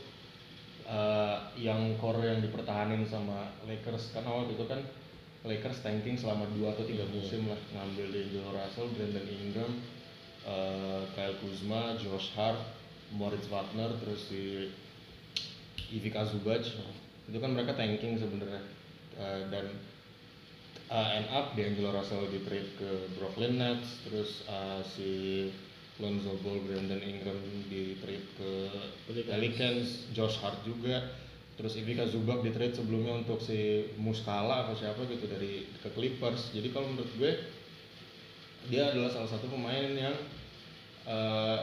eh, 0.86 1.36
yang 1.58 1.98
core 1.98 2.22
yang 2.22 2.38
dipertahanin 2.38 3.02
sama 3.02 3.50
Lakers. 3.66 4.14
Karena 4.14 4.30
waktu 4.30 4.54
itu 4.54 4.64
kan 4.70 4.80
Lakers 5.42 5.82
tanking 5.82 6.14
selama 6.14 6.46
2 6.54 6.70
atau 6.70 6.86
3 6.86 7.02
musim 7.10 7.50
lah. 7.50 7.58
Ngambil 7.74 8.14
D'Angelo 8.14 8.50
Russell, 8.54 8.94
Brandon 8.94 9.26
Ingram, 9.26 9.72
eh, 10.46 11.02
Kyle 11.18 11.36
Kuzma, 11.42 11.98
Josh 11.98 12.30
Hart, 12.38 12.62
Moritz 13.10 13.50
Wagner, 13.50 13.90
terus 13.98 14.30
si 14.30 14.70
Ivica 15.90 16.22
Zubac. 16.22 16.62
Itu 17.26 17.38
kan 17.42 17.50
mereka 17.58 17.74
tanking 17.74 18.22
sebenarnya. 18.22 18.62
Uh, 19.12 19.44
dan 19.52 19.68
uh, 20.88 21.08
end 21.12 21.28
up 21.28 21.52
D'Angelo 21.52 21.92
Russell 21.92 22.32
di 22.32 22.40
trade 22.48 22.80
ke 22.80 22.90
Brooklyn 23.20 23.60
Nets 23.60 24.08
terus 24.08 24.48
uh, 24.48 24.80
si 24.80 25.48
Lonzo 26.00 26.40
Ball, 26.40 26.64
Brandon 26.64 27.02
Ingram 27.04 27.36
di 27.68 28.00
trade 28.00 28.24
ke 28.40 28.50
Pelicans. 29.04 29.32
Pelicans, 29.36 29.88
Josh 30.16 30.40
Hart 30.40 30.64
juga. 30.64 31.12
Terus 31.52 31.76
Ivica 31.76 32.08
Zubac 32.08 32.40
di 32.40 32.48
trade 32.48 32.72
sebelumnya 32.72 33.20
untuk 33.20 33.36
si 33.44 33.84
Muscala 34.00 34.64
atau 34.64 34.72
siapa 34.72 35.04
gitu 35.04 35.28
dari 35.28 35.68
ke 35.84 35.92
Clippers. 35.92 36.56
Jadi 36.56 36.72
kalau 36.72 36.88
menurut 36.88 37.12
gue 37.20 37.32
dia 38.72 38.88
adalah 38.88 39.12
salah 39.12 39.28
satu 39.28 39.52
pemain 39.52 39.92
yang 39.92 40.16
eh, 41.04 41.58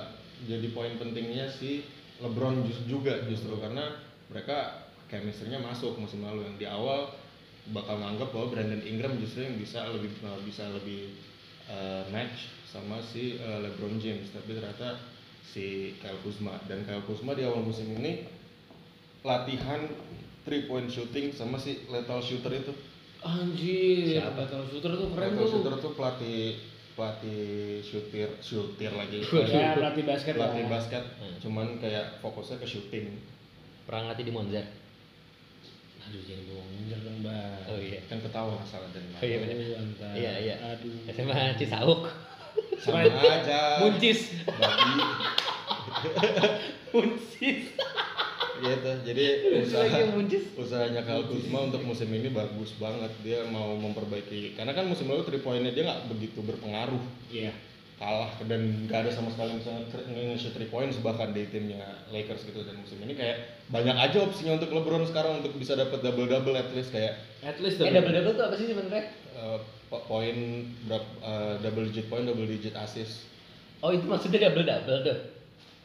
jadi 0.46 0.68
poin 0.78 0.94
pentingnya 1.02 1.50
si 1.50 1.82
LeBron 2.22 2.70
juga 2.86 3.26
justru. 3.26 3.58
Karena 3.58 3.98
mereka 4.30 4.88
chemistry-nya 5.10 5.58
masuk 5.58 5.98
musim 5.98 6.22
lalu. 6.22 6.46
Yang 6.54 6.58
di 6.62 6.68
awal 6.70 7.10
bakal 7.74 7.98
nganggap 7.98 8.30
bahwa 8.30 8.48
Brandon 8.54 8.86
Ingram 8.86 9.18
justru 9.18 9.42
yang 9.42 9.58
bisa 9.58 9.90
lebih 9.90 10.14
eh, 10.22 10.40
bisa 10.46 10.70
lebih 10.70 11.18
eh, 11.70 12.04
match 12.10 12.38
sama 12.66 12.98
si 13.00 13.36
eh, 13.36 13.60
LeBron 13.62 13.98
James 13.98 14.30
tapi 14.30 14.52
ternyata 14.52 14.98
si 15.44 15.66
Kyle 15.98 16.20
Kuzma 16.20 16.58
dan 16.66 16.84
Kyle 16.84 17.02
Kuzma 17.04 17.32
di 17.32 17.42
awal 17.42 17.62
musim 17.62 17.90
ini 17.92 18.26
latihan 19.22 19.82
three 20.42 20.64
point 20.64 20.88
shooting 20.88 21.30
sama 21.30 21.56
si 21.56 21.86
lethal 21.88 22.20
shooter 22.20 22.54
itu 22.56 22.74
Anjir, 23.20 24.16
Siapa? 24.16 24.48
Battle 24.48 24.64
Shooter 24.66 24.96
tuh 24.96 25.12
keren 25.12 25.28
lethal 25.30 25.44
tuh. 25.44 25.52
shooter 25.52 25.74
tuh 25.76 25.92
pelatih 25.92 26.56
pelatih 26.96 27.44
shooter 27.84 28.30
shooter 28.40 28.92
lagi 28.94 29.20
Ya, 29.52 29.76
pelatih 29.76 30.04
basket 30.04 30.34
pelatih 30.36 30.66
basket 30.68 31.04
Hmm. 31.20 31.36
cuman 31.40 31.68
kayak 31.78 32.20
fokusnya 32.20 32.56
ke 32.58 32.68
shooting 32.70 33.12
Pernah 33.84 34.08
ngelatih 34.08 34.24
di 34.24 34.32
Monza. 34.32 34.62
Aduh, 36.00 36.22
jangan 36.24 36.44
bohong 36.48 36.68
bener 36.80 37.00
dong, 37.02 37.18
Bang. 37.22 37.60
Oh 37.68 37.78
iya. 37.78 38.00
kan 38.08 38.18
ketawa 38.18 38.58
salah 38.64 38.90
dari 38.90 39.06
mana 39.08 39.20
Oh 39.20 39.26
iya 39.26 39.38
benar. 39.38 39.56
Antar. 39.78 40.12
Iya, 40.14 40.32
iya. 40.40 40.56
Aduh. 40.74 40.94
SMA 41.08 41.38
Cisauk. 41.56 42.02
sama 42.80 43.04
aja 43.04 43.84
Muncis. 43.84 44.32
babi 44.48 44.92
Muncis. 46.94 47.76
gitu 48.60 48.92
jadi 49.08 49.24
usaha 49.56 49.88
usahanya 50.58 51.02
Kyle 51.02 51.24
Kuzma 51.24 51.72
untuk 51.72 51.80
musim 51.80 52.12
ini 52.12 52.28
bagus 52.28 52.76
banget 52.76 53.08
dia 53.20 53.48
mau 53.48 53.72
memperbaiki 53.76 54.56
karena 54.56 54.72
kan 54.72 54.84
musim 54.84 55.08
lalu 55.08 55.24
three 55.24 55.40
pointnya 55.40 55.72
dia 55.72 55.88
nggak 55.88 56.12
begitu 56.12 56.40
berpengaruh 56.40 57.00
Iya. 57.32 57.56
Kalah 58.00 58.32
dan 58.48 58.88
nggak 58.88 59.00
ada 59.04 59.12
sama 59.12 59.28
sekali 59.30 59.60
misalnya 59.60 59.84
nge-shoot 60.32 60.56
three 60.56 60.72
points 60.72 60.96
bahkan 61.04 61.36
di 61.36 61.44
timnya 61.46 61.84
Lakers 62.10 62.48
gitu 62.48 62.64
dan 62.64 62.80
musim 62.80 62.96
ini 63.04 63.12
kayak 63.12 63.60
banyak 63.68 63.92
aja 63.92 64.24
opsinya 64.24 64.56
untuk 64.56 64.72
LeBron 64.72 65.04
sekarang 65.04 65.44
untuk 65.44 65.52
bisa 65.54 65.76
dapat 65.76 66.00
double 66.00 66.26
double 66.26 66.56
at 66.56 66.72
least 66.72 66.90
kayak 66.90 67.20
At 67.40 67.60
least 67.60 67.78
Eh 67.78 67.92
double 67.92 68.10
double 68.10 68.34
tuh 68.34 68.46
apa 68.48 68.56
sih 68.56 68.72
sebenarnya? 68.72 69.04
po- 69.90 70.06
poin 70.06 70.38
berapa 70.88 71.04
eh, 71.20 71.54
double 71.60 71.92
digit 71.92 72.08
point 72.08 72.24
double 72.24 72.48
digit 72.48 72.72
assist 72.74 73.28
Oh 73.80 73.92
itu 73.92 74.06
maksudnya 74.06 74.48
double 74.48 74.64
double 74.64 75.00
tuh. 75.04 75.18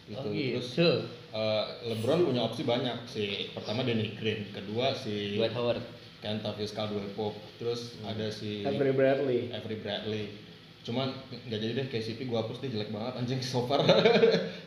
gitu 0.05 0.21
Oh 0.21 0.31
terus 0.31 0.69
gitu. 0.71 0.89
eh, 1.35 1.65
LeBron 1.89 2.31
punya 2.31 2.43
opsi 2.45 2.63
banyak 2.63 2.95
si 3.09 3.51
pertama 3.51 3.83
Danny 3.83 4.15
Green 4.15 4.55
kedua 4.55 4.95
si 4.95 5.35
Dwight 5.35 5.51
Howard. 5.53 5.83
Kentavious 6.21 6.73
Caldwell 6.73 7.11
Pope 7.13 7.37
terus 7.59 7.99
ada 8.01 8.31
si 8.31 8.63
Avery 8.63 8.95
Bradley. 8.95 9.51
Avery 9.51 9.77
Bradley 9.77 10.44
cuman 10.85 11.09
nggak 11.43 11.59
jadi 11.59 11.73
deh 11.75 11.87
KCP 11.89 12.25
gua 12.25 12.45
hapus 12.45 12.61
deh 12.61 12.69
jelek 12.69 12.89
banget 12.89 13.17
anjing 13.17 13.41
so 13.47 13.65
far 13.65 13.81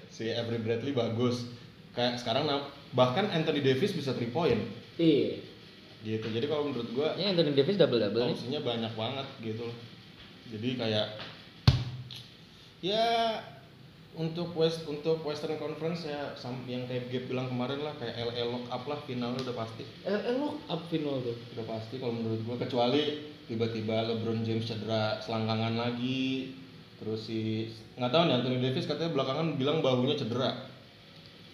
si 0.10 0.28
Avery 0.28 0.58
Bradley 0.58 0.92
bagus 0.92 1.46
kayak 1.94 2.18
sekarang 2.18 2.50
bahkan 2.92 3.26
Anthony 3.28 3.62
Davis 3.62 3.94
bisa 3.94 4.12
3 4.12 4.30
point 4.30 4.58
Iya. 4.98 5.38
gitu 6.00 6.26
jadi 6.28 6.46
kalau 6.46 6.68
menurut 6.68 6.90
gua 6.92 7.14
Ya 7.14 7.30
Anthony 7.30 7.54
Davis 7.54 7.76
double 7.76 7.98
double 8.00 8.22
nih. 8.24 8.34
opsinya 8.34 8.60
banyak 8.60 8.94
banget 8.94 9.28
gitu 9.42 9.62
loh 9.64 9.78
jadi 10.48 10.70
kayak 10.76 11.08
ya 12.80 13.06
untuk 14.16 14.50
West 14.54 14.86
untuk 14.86 15.22
Western 15.22 15.58
Conference 15.58 16.02
ya 16.04 16.34
yang 16.66 16.86
kayak 16.86 17.10
Gabe 17.10 17.30
bilang 17.30 17.46
kemarin 17.48 17.78
lah 17.80 17.94
kayak 17.94 18.18
LA 18.18 18.42
lock 18.44 18.66
up 18.68 18.84
lah 18.84 18.98
finalnya 19.00 19.42
udah 19.44 19.54
pasti 19.56 19.86
Eh, 20.02 20.10
eh 20.10 20.34
lo 20.34 20.58
up 20.64 20.82
final 20.88 21.22
tuh. 21.22 21.38
udah 21.54 21.66
pasti 21.68 21.98
kalau 21.98 22.14
menurut 22.16 22.42
gua 22.42 22.58
kecuali 22.58 23.37
tiba-tiba 23.48 24.12
LeBron 24.12 24.44
James 24.44 24.68
cedera 24.68 25.18
selangkangan 25.24 25.80
lagi 25.80 26.52
terus 27.00 27.32
si 27.32 27.72
nggak 27.96 28.12
tahu 28.12 28.24
nih 28.28 28.36
Anthony 28.40 28.58
Davis 28.60 28.86
katanya 28.90 29.12
belakangan 29.16 29.56
bilang 29.56 29.80
bahunya 29.80 30.20
cedera 30.20 30.68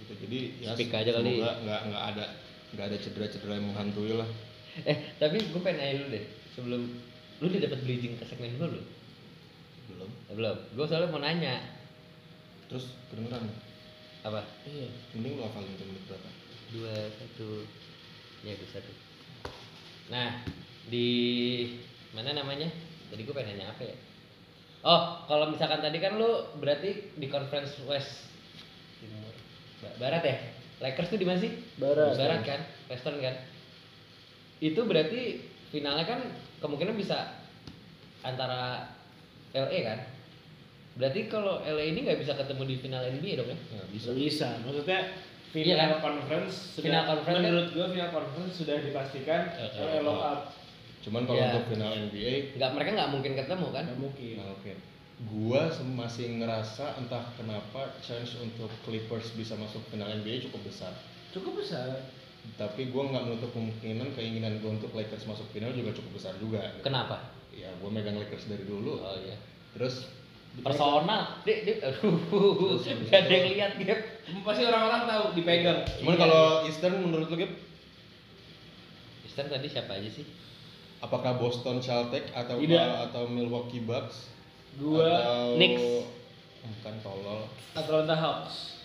gitu 0.01 0.13
jadi 0.27 0.39
ya 0.60 0.71
Speak 0.73 0.91
aja 0.91 1.12
kali. 1.15 1.39
nggak 1.39 1.56
nggak 1.63 2.03
ada 2.15 2.25
nggak 2.73 2.86
ada 2.89 2.97
cedera-cedera 2.97 3.53
yang 3.62 3.67
menghantui 3.69 4.13
lah 4.17 4.29
Eh 4.82 4.97
tapi 5.21 5.38
gue 5.38 5.62
pengen 5.62 5.77
nanya 5.77 5.93
dulu 6.01 6.08
deh 6.17 6.25
sebelum 6.58 6.82
lu 7.38 7.45
udah 7.45 7.62
dapat 7.69 7.79
bridging 7.86 8.17
ke 8.17 8.25
segmen 8.25 8.58
gue 8.58 8.67
belum? 8.73 8.86
belum 9.93 10.10
Eh, 10.10 10.34
belum. 10.34 10.58
Gue 10.73 10.86
soalnya 10.89 11.13
mau 11.13 11.21
nanya 11.21 11.62
terus 12.65 12.97
kedengeran 13.13 13.45
apa? 14.25 14.41
Iya. 14.65 14.89
mending 15.13 15.38
lu 15.38 15.45
hafalin 15.45 15.77
tuh 15.77 15.86
menit 15.86 16.03
berapa 16.10 16.29
Dua 16.73 16.95
satu 17.21 17.69
ya 18.41 18.58
dua 18.58 18.69
satu. 18.73 18.91
Nah 20.10 20.41
di 20.85 21.07
mana 22.11 22.33
namanya? 22.33 22.67
Tadi 23.07 23.21
gue 23.21 23.31
pengen 23.31 23.55
nanya 23.55 23.71
apa 23.71 23.83
ya? 23.83 23.95
Oh 24.83 25.01
kalau 25.25 25.47
misalkan 25.47 25.79
tadi 25.79 25.97
kan 25.97 26.15
lu 26.15 26.27
berarti 26.57 27.13
di 27.13 27.27
conference 27.27 27.79
West 27.83 28.27
Timur 28.99 29.31
Ba- 29.79 29.95
Barat 29.97 30.23
ya? 30.23 30.35
Lakers 30.79 31.07
tuh 31.07 31.15
di 31.15 31.23
mana 31.23 31.39
sih? 31.39 31.51
Barat. 31.77 32.13
Barat 32.13 32.41
kan, 32.43 32.59
Western 32.87 33.17
kan. 33.17 33.35
Itu 34.59 34.83
berarti 34.83 35.39
finalnya 35.69 36.03
kan 36.03 36.19
kemungkinan 36.59 36.93
bisa 36.93 37.39
antara 38.21 38.91
LA 39.51 39.79
kan? 39.81 39.99
Berarti 40.93 41.25
kalau 41.25 41.63
LA 41.63 41.89
ini 41.89 42.03
nggak 42.03 42.19
bisa 42.19 42.35
ketemu 42.35 42.63
di 42.65 42.75
final 42.77 43.01
NBA 43.01 43.39
dong 43.39 43.49
ya? 43.49 43.57
nggak 43.57 43.87
Bisa 43.89 44.09
bisa. 44.11 44.47
Maksudnya 44.59 44.99
final 45.49 45.67
Iya 45.69 45.75
kan? 45.77 45.89
conference 46.01 46.53
sudah 46.75 46.83
Final 46.83 47.03
conference 47.07 47.31
kan- 47.33 47.45
menurut 47.45 47.67
gua 47.71 47.87
final 47.87 48.09
conference 48.11 48.53
sudah 48.57 48.75
dipastikan 48.81 49.41
eh. 49.53 50.03
up. 50.03 50.41
Cuman 51.03 51.23
kalau 51.23 51.35
Iya. 51.37 51.51
untuk 51.51 51.65
final 51.69 51.91
NBA 51.91 52.33
Nggak 52.55 52.71
mereka 52.73 52.89
nggak 52.93 53.11
mungkin 53.11 53.31
ketemu 53.35 53.67
kan? 53.69 53.83
Nggak 53.85 53.99
mungkin. 53.99 54.33
nah, 54.37 54.49
oke 54.49 54.71
gua 55.25 55.61
sem- 55.69 55.93
masih 55.93 56.25
ngerasa 56.37 56.97
entah 56.97 57.23
kenapa 57.33 57.81
chance 57.99 58.33
untuk 58.37 58.67
Clippers 58.81 59.31
bisa 59.33 59.53
masuk 59.55 59.83
final 59.87 60.09
NBA 60.09 60.41
cukup 60.41 60.63
besar 60.65 60.91
Cukup 61.29 61.53
besar. 61.55 62.01
tapi 62.55 62.87
gua 62.87 63.07
nggak 63.07 63.23
menutup 63.25 63.51
kemungkinan 63.51 64.11
keinginan 64.11 64.59
gua 64.59 64.73
untuk 64.73 64.91
Lakers 64.91 65.23
masuk 65.23 65.47
final 65.49 65.71
juga 65.71 65.91
cukup 65.91 66.11
besar 66.13 66.33
juga 66.37 66.59
Kenapa? 66.79 67.19
ya 67.51 67.69
gua 67.77 67.87
megang 67.89 68.15
Lakers 68.15 68.47
dari 68.47 68.63
dulu 68.63 68.97
Oh 68.97 69.15
iya. 69.17 69.35
terus 69.71 70.07
Personal, 70.55 71.41
dek, 71.41 71.65
dek, 71.65 71.77
aduh, 71.81 72.13
gak 72.77 73.25
ada 73.25 73.33
yang 73.33 73.49
lihat 73.51 73.73
Gap. 73.75 73.99
Pasti 74.45 74.61
orang-orang 74.61 75.01
tahu 75.03 75.23
dipegang. 75.33 75.81
cuman 75.97 76.13
Iya. 76.13 76.21
kalau 76.21 76.43
Eastern 76.63 76.95
menurut 77.01 77.25
lu 77.25 77.37
Gip, 77.39 77.57
Eastern 79.23 79.49
tadi 79.49 79.65
siapa 79.65 79.97
aja 79.97 80.05
sih? 80.05 80.21
Apakah 81.03 81.35
Boston 81.35 81.77
Celtics 81.77 82.31
atau 82.31 82.55
Tidak. 82.57 83.11
atau 83.11 83.27
Milwaukee 83.27 83.83
Bucks 83.83 84.31
Gua 84.73 85.03
atau 85.03 85.59
Knicks. 85.59 85.83
bukan 86.63 86.95
tolol 87.03 87.41
Atlanta 87.73 88.15
Hawks. 88.15 88.79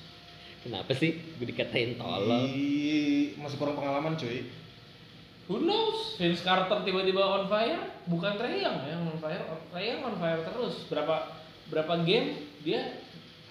Kenapa 0.59 0.91
sih 0.93 1.15
gue 1.39 1.47
dikatain 1.47 1.95
tolol? 1.95 2.51
Ih, 2.51 3.39
masih 3.39 3.57
kurang 3.57 3.79
pengalaman 3.79 4.19
cuy 4.19 4.51
Who 5.47 5.63
knows? 5.63 6.19
Vince 6.19 6.45
Carter 6.45 6.85
tiba-tiba 6.85 7.25
on 7.25 7.49
fire, 7.49 7.81
bukan 8.05 8.37
Trey 8.37 8.61
Young 8.61 8.85
yang 8.85 9.01
on 9.07 9.17
fire. 9.17 9.41
Trey 9.73 9.85
Young 9.89 10.05
on 10.05 10.17
fire 10.19 10.45
terus. 10.45 10.85
Berapa 10.93 11.41
berapa 11.73 12.05
game 12.05 12.37
dia 12.61 13.01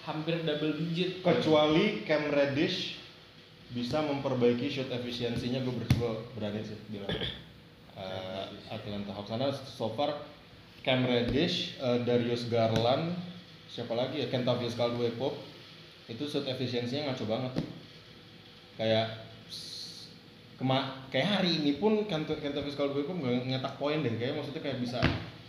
hampir 0.06 0.38
double 0.40 0.78
digit. 0.78 1.18
kecuali 1.20 2.06
Cam 2.06 2.30
Reddish 2.30 2.94
bisa 3.68 3.98
memperbaiki 4.00 4.70
shoot 4.70 4.88
efisiensinya 4.88 5.58
gue 5.58 5.74
ber- 5.74 6.22
berani 6.32 6.62
sih 6.62 6.78
bilang 6.88 7.10
Eh, 7.98 8.44
Atlanta 8.70 9.10
Hawks 9.10 9.26
karena 9.26 9.50
so 9.50 9.90
far 9.90 10.22
Cam 10.80 11.02
Reddish, 11.02 11.74
eh, 11.76 11.98
Darius 12.06 12.46
Garland, 12.46 13.10
siapa 13.66 13.92
lagi 13.92 14.22
ya 14.22 14.30
Kentavious 14.30 14.78
Caldwell 14.78 15.12
Pope 15.14 15.34
itu 16.06 16.24
shoot 16.24 16.46
efisiensinya 16.46 17.10
ngaco 17.10 17.26
banget 17.26 17.52
kayak 18.74 19.06
kema 20.58 20.78
kayak 21.10 21.28
hari 21.38 21.58
ini 21.58 21.76
pun 21.76 22.06
Kent- 22.06 22.38
Kentavious 22.38 22.74
Caldwell 22.74 23.02
Pope 23.02 23.18
nggak 23.18 23.46
nyetak 23.46 23.74
poin 23.76 23.98
deh 24.00 24.14
kayak 24.14 24.34
maksudnya 24.34 24.62
kayak 24.62 24.78
bisa 24.78 24.98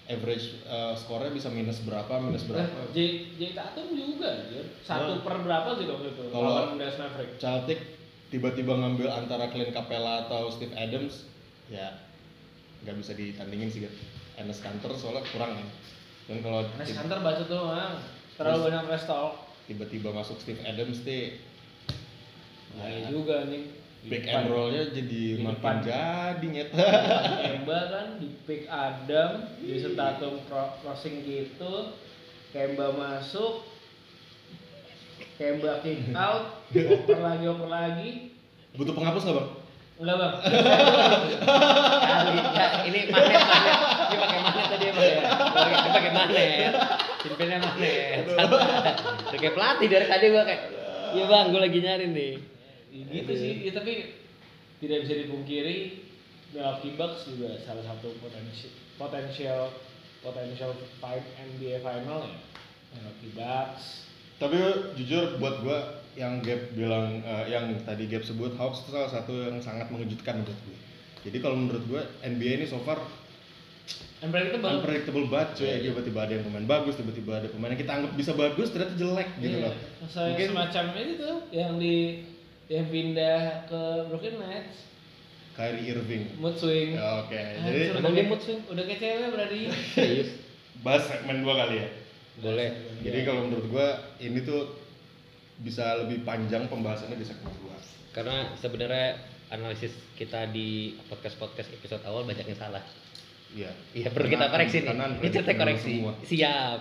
average 0.05 0.57
eh, 0.65 0.93
skornya 0.95 1.29
bisa 1.29 1.53
minus 1.53 1.81
berapa 1.81 2.17
minus 2.17 2.49
Nah, 2.49 2.65
berapa 2.65 2.89
J, 2.89 2.97
J 3.37 3.41
Tatum 3.53 3.93
juga 3.93 4.25
anjir. 4.25 4.65
Satu 4.81 5.17
Nah. 5.17 5.21
per 5.21 5.35
berapa 5.45 5.69
sih 5.77 5.85
waktu 5.85 6.07
itu? 6.11 6.21
Kalau-. 6.27 6.73
Celtic 7.37 7.79
tiba-tiba 8.29 8.73
ngambil 8.73 9.07
antara 9.07 9.49
Clint 9.49 9.69
Capella 9.69 10.25
atau 10.25 10.49
Steve 10.49 10.73
Adams 10.73 11.29
ya 11.69 12.08
nggak 12.79 12.95
bisa 12.95 13.11
ditandingin 13.13 13.69
sih 13.69 13.83
Gat. 13.83 13.95
Enes 14.39 14.63
Kanter 14.63 14.91
soalnya 14.95 15.23
kurang 15.29 15.51
kan 15.51 15.67
dan 16.29 16.37
kalau 16.39 16.61
Nes 16.77 16.87
ti- 16.87 16.95
Hunter 16.95 17.19
baca 17.19 17.43
tuh, 17.43 17.61
Mang. 17.65 17.95
Terlalu 18.37 18.71
banyak 18.71 19.03
talk. 19.03 19.33
tiba-tiba 19.67 20.09
masuk 20.09 20.39
Steve 20.39 20.63
Adams 20.63 21.03
deh 21.03 21.37
Bahaya 22.73 23.05
ya, 23.05 23.09
juga 23.11 23.45
nih. 23.49 23.63
Di 23.99 24.07
Pick 24.07 24.31
and 24.31 24.47
rollnya 24.47 24.83
jadi 24.95 25.21
Di 25.35 25.43
makin 25.43 25.77
jadi 25.83 26.45
nyet. 26.47 26.69
Kemba 26.71 27.79
kan 27.91 28.07
di 28.15 28.31
pick 28.47 28.63
Adam, 28.65 29.43
Jason 29.59 29.99
Tatum 29.99 30.39
cro- 30.47 30.71
crossing 30.79 31.19
gitu, 31.27 31.91
Kemba 32.55 32.95
masuk, 32.95 33.67
Kemba 35.35 35.83
kick 35.83 36.15
out, 36.15 36.63
oper 36.95 37.19
lagi 37.19 37.45
oper 37.45 37.67
lagi, 37.67 38.09
Butuh 38.79 38.95
penghapus 38.95 39.23
nggak 39.27 39.35
bang? 39.35 39.49
Enggak 39.99 40.15
bang? 40.15 40.33
Kali 42.07 42.39
enggak, 42.39 42.71
ini 42.87 42.99
magnet 43.11 43.43
magnet. 43.43 43.77
Ini 43.83 44.15
pakai 44.15 44.39
magnet 44.39 44.67
tadi 44.71 44.85
ya, 44.87 44.93
Bang, 44.95 45.07
ya. 45.11 45.21
Pakai 45.51 45.75
dia 45.75 45.91
pakai 45.91 46.11
magnet. 46.15 46.73
Simpennya 47.19 47.57
magnet. 47.59 48.23
Udah 48.31 49.39
kayak 49.39 49.55
pelatih 49.59 49.87
dari 49.91 50.05
tadi 50.07 50.25
gua 50.31 50.43
kayak 50.47 50.63
Iya 51.09 51.25
bang, 51.25 51.45
gue 51.49 51.61
lagi 51.61 51.79
nyari 51.81 52.05
nih. 52.13 52.33
Ya 52.93 53.03
gitu 53.09 53.33
sih, 53.33 53.53
ya, 53.65 53.71
tapi 53.73 54.13
tidak 54.81 55.05
bisa 55.05 55.13
dipungkiri 55.25 55.77
Milwaukee 56.53 56.93
Bucks 56.97 57.29
juga 57.29 57.57
salah 57.61 57.85
satu 57.85 58.13
potensi 58.21 58.69
potensial 58.97 59.73
potensial 60.21 60.73
fight 61.01 61.25
NBA 61.37 61.81
final 61.81 62.29
ya. 62.29 62.37
Milwaukee 62.93 63.33
Bucks. 63.33 64.09
Tapi 64.39 64.57
jujur 64.95 65.37
buat 65.41 65.65
gua 65.65 65.98
yang 66.13 66.39
Gap 66.39 66.73
bilang 66.73 67.19
eh, 67.19 67.45
yang 67.49 67.65
tadi 67.81 68.05
Gap 68.05 68.21
sebut 68.21 68.53
Hawks 68.55 68.83
itu 68.83 68.91
salah 68.91 69.07
satu 69.07 69.33
yang 69.33 69.57
sangat 69.59 69.87
mengejutkan 69.87 70.39
menurut 70.39 70.59
gue. 70.63 70.77
Jadi 71.19 71.37
kalau 71.39 71.55
menurut 71.55 71.83
gua 71.85 72.01
NBA 72.21 72.59
ini 72.59 72.65
so 72.65 72.79
far 72.79 72.97
Unpredictable. 74.19 74.67
unpredictable 74.69 75.25
banget 75.27 75.49
cuy. 75.55 75.65
Iya. 75.65 75.77
Tiba-tiba 75.89 76.19
ada 76.21 76.33
yang 76.33 76.43
pemain 76.43 76.67
bagus, 76.69 76.93
tiba-tiba 76.93 77.39
ada 77.39 77.47
pemain 77.47 77.71
yang 77.71 77.79
kita 77.79 77.91
anggap 77.93 78.11
bisa 78.13 78.31
bagus 78.33 78.67
ternyata 78.69 78.93
jelek 78.93 79.29
gitu 79.39 79.55
Iya. 79.55 79.63
loh. 79.65 79.73
Saya 80.05 80.27
Mungkin 80.29 80.47
semacam 80.49 80.83
ini 80.93 81.11
tuh 81.15 81.35
yang 81.49 81.71
di 81.75 81.95
yang 82.67 82.85
pindah 82.85 83.39
ke 83.65 83.81
Brooklyn 84.05 84.37
Nets, 84.37 84.85
Kyrie 85.55 85.87
Irving. 85.89 86.23
mood 86.37 86.53
swing. 86.53 86.93
Ya, 86.93 87.19
Oke, 87.19 87.33
Anjir, 87.33 87.63
jadi 87.65 87.79
udah 87.97 88.11
dia 88.11 88.25
mood 88.27 88.39
swing? 88.39 88.61
Udah 88.67 88.83
kayak 88.85 88.99
cewek 88.99 89.29
berarti. 89.29 89.59
Serius? 89.89 90.29
bahas 90.79 91.03
segmen 91.05 91.41
dua 91.41 91.53
kali 91.57 91.75
ya. 91.77 91.87
Boleh. 92.39 92.69
Jadi 92.99 93.19
kalau 93.23 93.41
menurut 93.43 93.67
gua 93.67 93.87
ini 94.15 94.39
tuh 94.41 94.78
bisa 95.59 95.99
lebih 96.03 96.23
panjang 96.23 96.71
pembahasannya 96.71 97.19
di 97.19 97.27
segmen 97.27 97.51
dua. 97.59 97.75
Karena 98.15 98.55
sebenarnya 98.55 99.19
analisis 99.51 99.91
kita 100.15 100.47
di 100.49 100.95
podcast-podcast 101.11 101.75
episode 101.75 102.03
awal 102.07 102.23
banyak 102.23 102.47
yang 102.47 102.59
salah. 102.59 102.81
Iya. 103.51 103.71
Iya 103.97 104.09
perlu 104.13 104.29
kita 104.29 104.47
koreksi 104.47 104.85
nih. 104.85 104.93
Ini 104.93 105.29
cerita 105.33 105.53
koreksi. 105.57 105.99
semua. 105.99 106.13
Siap. 106.21 106.79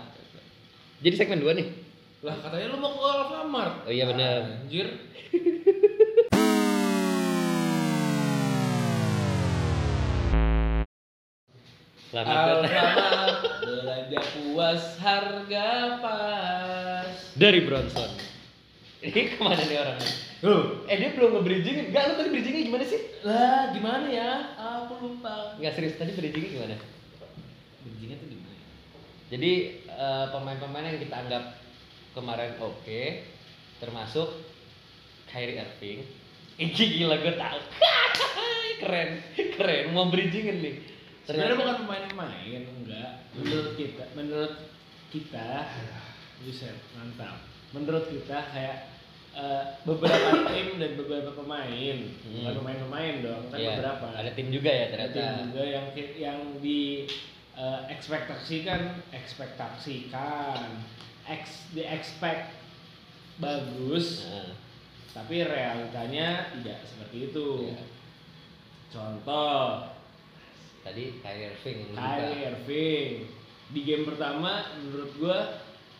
Jadi 0.99 1.15
segmen 1.15 1.39
2 1.41 1.59
nih. 1.59 1.69
Lah 2.27 2.35
katanya 2.43 2.75
lu 2.75 2.83
mau 2.83 2.91
ke 2.91 3.07
Alfamart. 3.07 3.87
Oh 3.87 3.93
iya 3.95 4.05
benar. 4.11 4.67
Anjir. 4.67 4.91
Selamat. 12.11 12.67
Alfamart 12.67 13.39
belanja 13.63 14.21
puas 14.35 14.99
harga 14.99 15.69
pas. 16.03 17.07
Dari 17.39 17.63
Bronson. 17.63 18.18
Ini 18.99 19.21
ke 19.31 19.39
mana 19.39 19.63
nih 19.63 19.79
orangnya? 19.79 20.11
Loh, 20.43 20.83
Eh 20.91 20.97
dia 20.99 21.15
belum 21.15 21.39
nge-bridging. 21.39 21.95
Enggak 21.95 22.03
lu 22.11 22.15
tadi 22.19 22.31
bridgingnya 22.35 22.63
gimana 22.67 22.85
sih? 22.87 23.01
lah 23.23 23.71
gimana 23.71 24.07
ya? 24.11 24.31
Aku 24.59 24.99
lupa. 24.99 25.55
Enggak 25.55 25.79
serius 25.79 25.95
tadi 25.95 26.19
bridgingnya 26.19 26.51
gimana? 26.51 26.75
Bridgingnya 27.87 28.17
tuh 28.19 28.27
gimana? 28.27 28.55
ya? 28.55 28.67
Jadi 29.35 29.53
eh, 29.87 30.27
pemain-pemain 30.35 30.87
yang 30.91 30.99
kita 30.99 31.15
anggap 31.15 31.45
kemarin 32.15 32.59
oke, 32.59 33.03
termasuk 33.79 34.29
Kyrie 35.31 35.63
Irving. 35.63 36.03
Ini 36.59 36.75
gila 36.75 37.23
gue 37.23 37.35
tahu. 37.39 37.59
keren, 38.83 39.11
keren. 39.55 39.85
Mau 39.95 40.11
bridgingin 40.11 40.59
nih. 40.59 40.75
Sebenarnya 41.23 41.55
bukan 41.55 41.77
pemain-pemain, 41.87 42.63
enggak. 42.67 43.11
Menurut 43.39 43.79
kita, 43.79 44.11
menurut 44.19 44.55
kita, 45.15 45.71
bisa 46.43 46.75
mantap. 46.99 47.58
Menurut 47.71 48.09
kita 48.09 48.39
kayak 48.49 48.77
eh, 49.31 49.65
beberapa 49.83 50.29
tim 50.51 50.77
dan 50.77 50.93
beberapa 50.97 51.31
pemain, 51.33 51.97
bukan 52.01 52.43
Hmm. 52.43 52.59
pemain-pemain 52.59 53.15
dong, 53.21 53.43
kan 53.49 53.57
Iya, 53.57 53.69
beberapa. 53.77 54.07
Ada 54.11 54.31
tim 54.33 54.49
juga 54.49 54.71
ya 54.71 54.85
Ada 54.85 54.91
ternyata. 54.91 55.15
tim 55.15 55.37
juga 55.47 55.63
yang 55.65 55.87
yang 56.17 56.39
di 56.59 56.81
eh, 57.55 57.81
ekspektasikan, 57.89 58.81
ekspektasikan, 59.11 60.59
ex 61.25 61.43
di 61.71 61.83
expect 61.83 62.55
bagus, 63.37 64.25
Nah, 64.25 64.55
tapi 65.13 65.43
realitanya 65.43 66.51
tidak 66.55 66.79
seperti 66.85 67.29
itu. 67.29 67.49
Iya. 67.69 67.83
Contoh, 68.89 69.93
tadi 70.81 71.21
Kyrie 71.21 71.53
Irving 71.53 71.81
Kyrie. 71.93 72.41
Irving 72.49 73.11
di 73.69 73.81
game 73.85 74.03
pertama 74.03 74.65
menurut 74.81 75.13
gua 75.15 75.39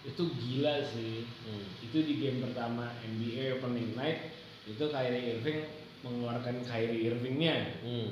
itu 0.09 0.23
gila 0.25 0.81
sih 0.89 1.29
Hmm. 1.45 1.65
itu 1.85 1.99
di 2.01 2.15
game 2.19 2.41
pertama 2.43 2.89
NBA 3.05 3.61
opening 3.61 3.93
night 3.93 4.33
itu 4.65 4.85
Kyrie 4.89 5.37
Irving 5.37 5.65
mengeluarkan 6.01 6.65
Kyrie 6.65 7.09
Irvingnya 7.09 7.57
Hmm. 7.85 8.11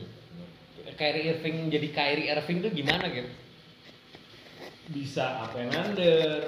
Kyrie 0.95 1.33
Irving 1.33 1.69
jadi 1.69 1.89
Kyrie 1.91 2.29
Irving 2.31 2.59
tuh 2.61 2.71
gimana 2.71 3.09
gitu? 3.09 3.31
bisa 4.87 5.43
up 5.43 5.59
and 5.59 5.75
under 5.75 6.47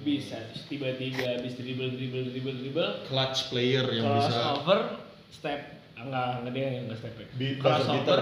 bisa 0.00 0.38
tiba-tiba 0.70 1.36
habis 1.36 1.58
dribble 1.58 1.90
dribble 1.92 2.30
dribble 2.30 2.56
dribble 2.56 2.90
Clutch 3.10 3.50
player 3.50 3.82
yang 3.90 4.06
bisa 4.14 4.30
crossover 4.30 4.80
step 5.28 5.60
enggak 5.98 6.40
enggak 6.40 6.52
dia 6.54 6.66
enggak 6.86 6.98
step 7.02 7.14
back 7.18 7.28
Beat 7.34 7.58
buzzer 7.58 7.82
crossover. 7.82 8.20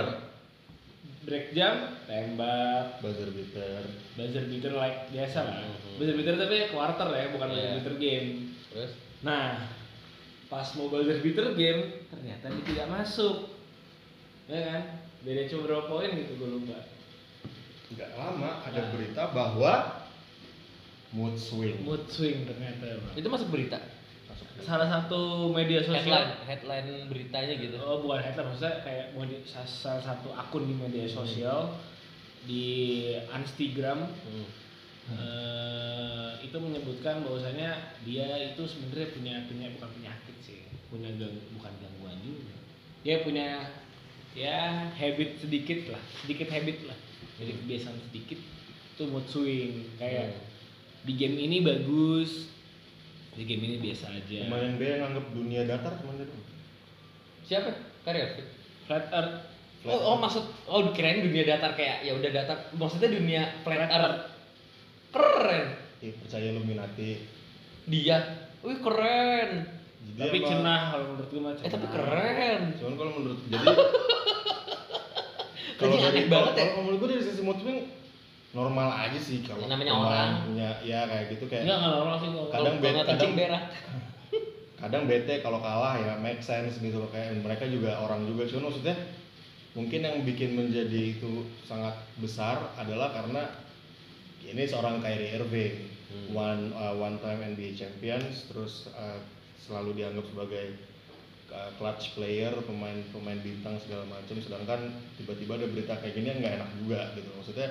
Break 1.28 1.52
jump 1.52 1.78
tembak 2.04 2.98
buzzer 2.98 3.28
beater. 3.28 3.84
buzzer 4.14 4.44
beater 4.48 4.72
like 4.74 5.06
biasa 5.08 5.38
lah 5.42 5.60
Mhm. 5.60 6.00
buzzer 6.00 6.14
beater 6.16 6.34
tapi 6.36 6.56
quarter 6.68 7.08
ya 7.10 7.26
bukan 7.30 7.46
buzzer 7.48 7.62
Iya. 7.62 7.74
beater 7.76 7.94
game 7.96 8.28
Terus? 8.68 8.92
nah 9.20 9.60
pas 10.46 10.64
mau 10.74 10.88
buzzer 10.88 11.20
beater 11.20 11.52
game 11.52 12.08
ternyata 12.08 12.48
dia 12.48 12.64
tidak 12.64 12.88
masuk 12.90 13.36
ya 14.46 14.60
kan 14.64 14.82
beda 15.20 15.44
cuma 15.46 15.60
berapa 15.66 15.84
poin 15.86 16.10
gitu 16.14 16.32
gue 16.34 16.50
lupa 16.50 16.78
Nggak 17.88 18.10
lama 18.14 18.50
ada 18.62 18.80
Nah. 18.80 18.90
berita 18.90 19.22
bahwa 19.28 19.74
mood 21.10 21.34
swing. 21.34 21.80
mood 21.82 22.04
swing 22.06 22.44
ternyata 22.44 23.00
Bang. 23.00 23.16
Itu 23.16 23.28
masuk 23.28 23.48
berita. 23.48 23.80
Salah 24.58 24.88
satu 24.90 25.48
media 25.50 25.80
Headline, 25.80 26.02
sosial 26.02 26.24
headline 26.44 26.90
beritanya 27.08 27.54
gitu. 27.56 27.76
oh 27.78 28.02
bukan 28.02 28.20
headline 28.20 28.48
maksudnya 28.50 28.82
kayak 28.82 29.06
salah 29.54 30.02
satu 30.02 30.28
akun 30.32 30.66
di 30.66 30.74
media 30.74 31.06
sosial 31.06 31.78
di 32.44 32.66
Instagram 33.28 34.08
Hmm. 34.08 34.46
eh, 35.14 36.30
itu 36.44 36.56
menyebutkan 36.60 37.24
bahwasanya 37.24 37.96
dia 38.04 38.28
itu 38.52 38.60
sebenarnya 38.62 39.08
punya 39.16 39.34
punya 39.48 39.66
bukan 39.72 39.88
penyakit 39.96 40.36
sih 40.44 40.68
punya 40.88 41.08
gang, 41.16 41.32
bukan 41.56 41.72
gangguan 41.80 42.16
juga 42.20 42.56
dia 43.00 43.24
punya 43.24 43.72
ya 44.36 44.88
habit 44.92 45.40
sedikit 45.40 45.96
lah 45.96 46.02
sedikit 46.20 46.52
habit 46.52 46.84
lah 46.84 46.98
jadi 47.40 47.56
Hmm. 47.56 47.60
kebiasaan 47.64 47.98
sedikit 48.10 48.38
itu 48.92 49.02
mood 49.08 49.24
swing 49.24 49.96
kayak 49.96 50.28
Hmm. 50.28 50.44
di 51.08 51.12
game 51.16 51.36
ini 51.38 51.64
bagus 51.64 52.52
di 53.38 53.46
game 53.46 53.62
ini 53.64 53.76
biasa 53.78 54.10
aja 54.10 54.36
Pemain 54.42 54.74
NBA 54.74 54.90
yang 54.92 55.04
anggap 55.08 55.26
dunia 55.30 55.62
datar 55.62 55.94
cuma 55.94 56.12
itu. 56.12 56.34
Siapa? 57.44 57.70
Irving. 58.04 58.48
flat 58.84 59.06
earth 59.08 59.34
Flat 59.78 59.94
Oh, 59.94 60.10
oh 60.10 60.16
maksud 60.18 60.42
oh 60.66 60.90
kirain 60.90 61.22
dunia 61.22 61.46
datar 61.46 61.72
kayak 61.72 62.02
ya 62.02 62.12
udah 62.12 62.30
datar. 62.34 62.66
Maksudnya 62.74 63.08
dunia 63.08 63.42
flat 63.62 63.78
Flat 63.78 63.92
earth. 63.92 64.20
Keren. 65.08 65.64
Eh, 65.98 66.12
percaya 66.16 66.50
Illuminati. 66.50 67.10
Dia. 67.86 68.18
Wih 68.60 68.78
keren. 68.78 69.50
Jadi 69.98 70.18
tapi 70.18 70.36
apa- 70.36 70.48
cenah 70.48 70.80
kalau 70.90 71.04
menurut 71.08 71.28
gue 71.28 71.40
mah 71.40 71.52
Eh 71.54 71.70
tapi 71.70 71.86
keren. 71.86 72.60
Cuman 72.74 72.94
kalau 72.96 73.12
menurut 73.14 73.38
jadi 75.78 75.94
aneh 75.96 76.10
dari- 76.10 76.26
banget 76.26 76.52
ya. 76.52 76.64
Kalau 76.66 76.82
menurut 76.82 76.98
gue 76.98 77.08
dari 77.08 77.22
sisi 77.22 77.40
mood 77.40 77.58
swing 77.58 77.86
normal 78.50 78.88
aja 78.90 79.16
sih 79.16 79.40
kalau 79.40 79.60
Ya, 79.60 79.68
namanya 79.68 79.92
orang. 79.92 80.30
punya 80.46 80.70
ya 80.80 81.00
kayak 81.04 81.24
gitu 81.30 81.44
kayak 81.46 81.62
enggak 81.64 81.78
enggak 81.78 81.92
normal 81.94 82.16
sih 82.16 82.28
kalau 82.28 82.48
Kadang 82.48 82.64
Kalau 82.72 82.80
bet- 82.80 82.94
nggak 82.94 83.06
kadang- 83.06 83.36
berak. 83.36 83.64
kadang 84.80 85.02
bete 85.04 85.34
kalau 85.38 85.58
kalah 85.58 85.94
ya 85.96 86.14
make 86.16 86.38
sense 86.38 86.78
gitu 86.78 86.96
loh 86.96 87.10
kayak 87.10 87.34
mereka 87.36 87.66
juga 87.66 87.98
orang 87.98 88.22
juga 88.24 88.46
cuman 88.46 88.70
maksudnya 88.70 88.94
mungkin 89.74 90.00
yang 90.00 90.16
bikin 90.22 90.50
menjadi 90.54 91.00
itu 91.12 91.32
sangat 91.62 91.92
besar 92.16 92.56
adalah 92.74 93.10
karena 93.10 93.42
ini 94.40 94.64
seorang 94.64 94.98
Kyrie 94.98 95.34
Irving 95.34 95.76
Hmm. 96.08 96.32
one 96.32 96.62
uh, 96.72 96.96
one 96.96 97.20
time 97.20 97.44
NBA 97.44 97.76
champions 97.76 98.48
terus 98.48 98.88
uh, 98.90 99.20
selalu 99.60 99.92
dianggap 99.94 100.24
sebagai 100.24 100.72
uh, 101.52 101.68
clutch 101.76 102.16
player 102.16 102.48
pemain 102.64 103.04
pemain 103.12 103.36
bintang 103.36 103.76
segala 103.76 104.08
macam 104.08 104.40
sedangkan 104.40 104.88
tiba-tiba 105.14 105.60
ada 105.60 105.68
berita 105.68 106.00
kayak 106.00 106.16
gini 106.16 106.26
yang 106.26 106.40
nggak 106.40 106.54
enak 106.56 106.70
juga 106.80 107.12
gitu 107.12 107.28
maksudnya 107.36 107.68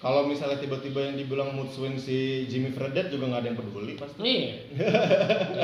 kalau 0.00 0.24
misalnya 0.24 0.56
tiba-tiba 0.56 1.00
yang 1.02 1.16
dibilang 1.16 1.52
mood 1.52 1.68
swing 1.68 1.94
si 1.94 2.48
Jimmy 2.48 2.72
Fredette 2.72 3.12
juga 3.12 3.28
nggak 3.28 3.40
ada 3.40 3.48
yang 3.48 3.58
peduli 3.58 3.92
pasti 3.94 4.16
Nih, 4.18 4.40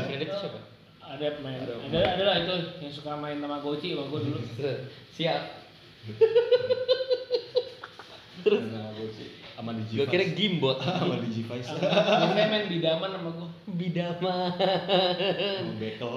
Fred 0.04 0.20
itu 0.20 0.34
siapa? 0.34 0.60
ada 1.00 1.26
pemain 1.34 1.56
Ada 1.58 1.98
ada 2.12 2.22
lah 2.22 2.36
itu 2.38 2.54
yang 2.78 2.92
suka 2.92 3.16
main 3.16 3.38
sama 3.38 3.58
gue 3.58 3.76
dulu 3.80 4.38
Siap. 5.16 5.42
Nah, 8.46 8.94
gua 8.94 9.10
sih 9.10 9.26
sama 9.56 9.74
di 9.74 9.82
Gue 9.90 10.06
kira 10.06 10.22
gimbot. 10.30 10.78
sama 10.78 11.18
di 11.18 11.28
G-Vice. 11.32 11.72
biasanya 11.74 12.46
main 12.46 12.64
bidaman 12.68 13.10
sama 13.10 13.30
gue 13.32 13.48
Bidama. 13.74 14.36
Sama 14.54 15.72
bekel. 15.80 16.12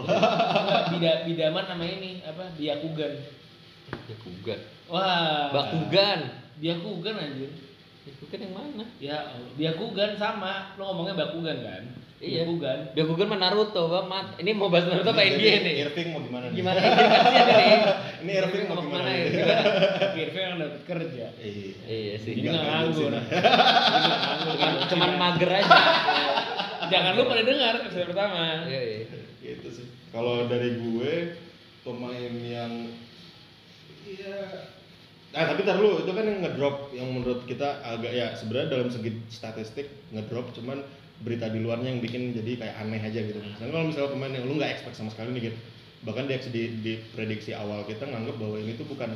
Bida, 0.93 1.11
bidaman 1.25 1.63
sama 1.65 1.85
ini 1.87 2.21
apa 2.21 2.53
Byakugan 2.53 3.13
Bakugan. 4.05 4.59
wah 4.85 5.49
Bakugan. 5.49 6.19
Byakugan 6.59 7.15
anjir 7.17 7.49
Bakugan 8.09 8.39
yang 8.41 8.53
mana? 8.53 8.85
ya. 8.97 9.17
Byakugan 9.53 10.11
sama 10.15 10.73
lo 10.75 10.83
ngomongnya 10.87 11.15
Bakugan 11.15 11.57
kan 11.61 11.83
Iya. 12.19 12.43
Byakugan 12.43 12.77
Bakugan 12.91 13.27
mah 13.27 13.39
Naruto, 13.39 13.81
Bang. 13.87 14.05
Mat. 14.05 14.27
Ini 14.35 14.51
mau 14.51 14.67
bahas 14.67 14.85
Naruto 14.85 15.07
apa 15.09 15.23
NBA 15.23 15.55
nih? 15.63 15.73
Irving 15.81 16.07
mau 16.11 16.19
gimana 16.19 16.45
nih? 16.47 16.57
Gimana 16.57 16.77
dari 16.83 17.67
Ini 18.27 18.31
Irving 18.43 18.63
mau 18.67 18.75
gimana 18.77 19.07
ya? 19.07 19.23
nih? 19.23 19.31
Irving 20.27 20.43
yang 20.43 20.57
dapat 20.57 20.81
kerja 20.83 21.25
Iya. 21.39 21.71
Iya 21.87 22.13
sih. 22.19 22.31
jadi 22.35 22.43
Nggak 22.43 22.59
nggak 22.59 22.65
nganggur 22.67 23.07
nggak 23.07 23.23
nganggur. 23.23 24.53
Cuman, 24.59 24.71
cuman 24.91 25.11
mager 25.15 25.51
aja. 25.53 25.79
jangan 26.89 27.13
lupa 27.15 27.33
dengar 27.39 27.73
episode 27.79 28.05
pertama 28.09 28.39
Iya, 28.67 28.81
iya. 28.83 28.99
Gitu 29.39 29.67
sih. 29.71 29.85
Kalau 30.09 30.43
dari 30.45 30.75
gue 30.75 31.13
pemain 31.81 32.33
yang 32.35 32.73
iya 34.03 34.67
Nah, 35.29 35.45
tapi 35.45 35.61
tar 35.61 35.77
lu, 35.77 36.01
itu 36.01 36.09
kan 36.09 36.25
yang 36.25 36.41
ngedrop 36.41 36.89
yang 36.89 37.05
menurut 37.13 37.45
kita 37.45 37.85
agak 37.85 38.09
ya 38.17 38.33
sebenarnya 38.33 38.73
dalam 38.73 38.89
segi 38.89 39.13
statistik 39.29 39.85
ngedrop 40.09 40.49
cuman 40.57 40.81
berita 41.21 41.51
di 41.51 41.61
luarnya 41.61 41.93
yang 41.93 42.01
bikin 42.01 42.33
jadi 42.33 42.57
kayak 42.57 42.75
aneh 42.81 42.97
aja 42.97 43.19
gitu. 43.21 43.37
Misalnya 43.37 43.71
kalau 43.75 43.85
misalnya 43.85 44.09
pemain 44.09 44.33
yang 44.33 44.45
lu 44.49 44.57
nggak 44.57 44.71
expect 44.73 44.97
sama 44.97 45.13
sekali 45.13 45.37
nih 45.37 45.53
gitu. 45.53 45.57
Bahkan 46.07 46.25
di, 46.31 46.35
di, 46.49 46.63
di 46.81 46.93
prediksi 47.13 47.51
awal 47.53 47.85
kita 47.85 48.07
nganggap 48.07 48.39
bahwa 48.39 48.57
ini 48.57 48.73
tuh 48.79 48.87
bukan 48.89 49.13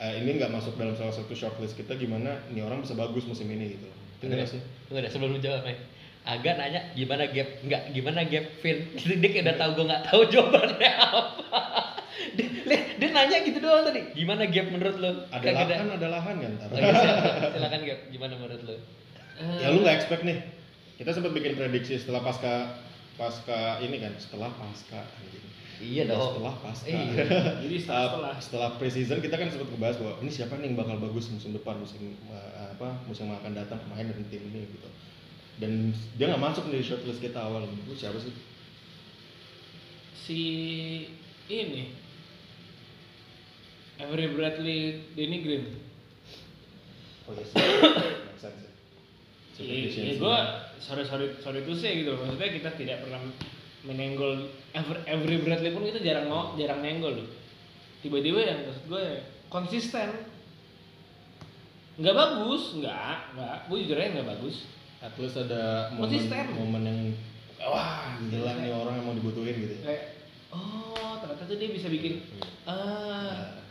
eh, 0.00 0.14
ini 0.22 0.40
nggak 0.40 0.48
masuk 0.54 0.78
dalam 0.80 0.96
salah 0.96 1.12
satu 1.12 1.34
shortlist 1.36 1.76
kita 1.76 1.98
gimana 1.98 2.40
ini 2.48 2.64
orang 2.64 2.80
bisa 2.80 2.96
bagus 2.96 3.28
musim 3.28 3.50
ini 3.52 3.76
gitu. 3.76 3.86
Nggak 4.24 4.48
deh, 4.48 4.48
sih? 4.48 4.60
deh 4.96 5.10
sebelum 5.12 5.36
lu 5.36 5.40
jawab. 5.42 5.66
Agak 6.26 6.58
nanya 6.58 6.90
gimana 6.96 7.30
gap, 7.30 7.48
enggak 7.62 7.82
gimana 7.92 8.20
gap 8.26 8.46
Vin. 8.64 8.78
Gitu, 8.96 9.14
dia 9.20 9.28
kayak 9.28 9.44
udah 9.44 9.56
tahu 9.60 9.70
gue 9.76 9.84
nggak 9.92 10.04
tahu 10.08 10.20
jawabannya 10.32 10.90
apa. 11.04 11.60
dia, 12.36 12.46
dia, 12.48 12.78
dia 12.96 13.08
nanya 13.12 13.38
gitu 13.44 13.58
doang 13.58 13.84
tadi. 13.84 14.00
Gimana 14.12 14.48
gap 14.48 14.66
menurut 14.68 14.96
lu? 14.96 15.12
Ada 15.28 15.42
Kagak 15.44 15.68
lahan, 15.68 15.88
ada 15.92 16.08
lahan 16.08 16.34
kan 16.40 16.50
ntar. 16.56 16.68
Oh, 16.72 16.78
iya, 16.78 16.92
silakan, 16.94 17.32
silakan 17.52 17.80
gap. 17.84 18.00
Gimana 18.08 18.32
menurut 18.36 18.60
lu? 18.64 18.76
ya 19.62 19.66
lu 19.68 19.84
nggak 19.84 19.96
expect 20.00 20.24
nih 20.24 20.38
kita 20.96 21.12
sempat 21.12 21.36
bikin 21.36 21.60
prediksi 21.60 22.00
setelah 22.00 22.24
pasca 22.24 22.72
pasca 23.16 23.80
ini 23.84 24.00
kan 24.00 24.16
setelah 24.16 24.48
pasca 24.56 25.04
anjing. 25.20 25.44
Iya 25.76 26.08
Ya, 26.08 26.16
dong. 26.16 26.40
setelah 26.40 26.54
pasca 26.64 26.88
Iya. 26.88 27.24
jadi 27.68 27.76
Uh, 27.76 27.84
setelah 27.84 28.32
setelah 28.40 28.68
preseason 28.80 29.20
kita 29.20 29.36
kan 29.36 29.52
sempat 29.52 29.68
ngebahas 29.68 29.96
bahwa 30.00 30.14
ini 30.24 30.30
siapa 30.32 30.56
nih 30.56 30.72
yang 30.72 30.76
bakal 30.80 30.96
bagus 30.96 31.28
musim 31.28 31.52
depan 31.52 31.76
musim 31.76 32.16
uh, 32.32 32.72
apa 32.72 32.96
musim 33.04 33.28
yang 33.28 33.36
akan 33.36 33.52
datang 33.52 33.76
main 33.92 34.08
dari 34.08 34.24
tim 34.32 34.40
ini 34.48 34.64
gitu 34.72 34.88
dan 35.60 35.92
dia 36.16 36.32
nggak 36.32 36.40
masuk 36.40 36.68
di 36.72 36.80
shortlist 36.80 37.20
kita 37.20 37.36
awal 37.36 37.60
lu 37.64 37.92
siapa 37.92 38.16
sih 38.16 38.32
si 40.16 40.40
ini 41.46 41.92
Avery 43.96 44.26
Bradley 44.30 44.78
Danny 45.12 45.38
Green 45.40 45.64
oh 47.26 47.32
yes 47.32 47.50
ya. 47.56 47.64
Super 48.36 49.64
Iya, 49.64 49.88
efficiency. 49.88 50.20
gue 50.20 50.36
sorry 50.78 51.02
sorry 51.02 51.26
sorry 51.40 51.64
itu 51.64 51.72
sih 51.72 52.04
gitu. 52.04 52.12
Maksudnya 52.12 52.52
kita 52.52 52.70
tidak 52.76 53.00
pernah 53.00 53.24
menenggol 53.82 54.52
Avery, 54.70 55.00
Avery 55.08 55.36
Bradley 55.40 55.72
pun 55.72 55.80
kita 55.82 55.96
jarang 55.98 56.28
ngo, 56.28 56.52
jarang 56.54 56.84
nenggol 56.84 57.16
loh. 57.16 57.28
Tiba-tiba 57.98 58.36
yang 58.38 58.68
maksud 58.68 58.84
gue 58.84 59.00
ya, 59.00 59.16
konsisten. 59.48 60.08
Nggak 61.96 62.12
bagus, 62.12 62.76
nggak, 62.76 63.16
nggak. 63.32 63.56
Gue 63.66 63.76
jujur 63.80 63.96
aja 63.96 64.10
nggak 64.12 64.28
bagus. 64.30 64.56
at 64.96 65.12
least 65.16 65.36
ada 65.36 65.92
momen, 65.92 66.00
Konsisten. 66.04 66.44
momen 66.52 66.82
yang 66.82 67.00
wah 67.62 68.16
gila 68.18 68.52
nih 68.58 68.72
orang 68.72 68.96
yang 68.96 69.04
mau 69.04 69.14
dibutuhin 69.14 69.54
gitu 69.54 69.74
ya 69.76 69.82
Kayak, 69.84 70.02
oh 70.50 71.20
ternyata 71.20 71.44
tuh 71.44 71.56
dia 71.56 71.68
bisa 71.68 71.88
bikin, 71.88 72.24
ah, 72.64 72.72
Nah, 72.72 73.36
cakep 73.44 73.65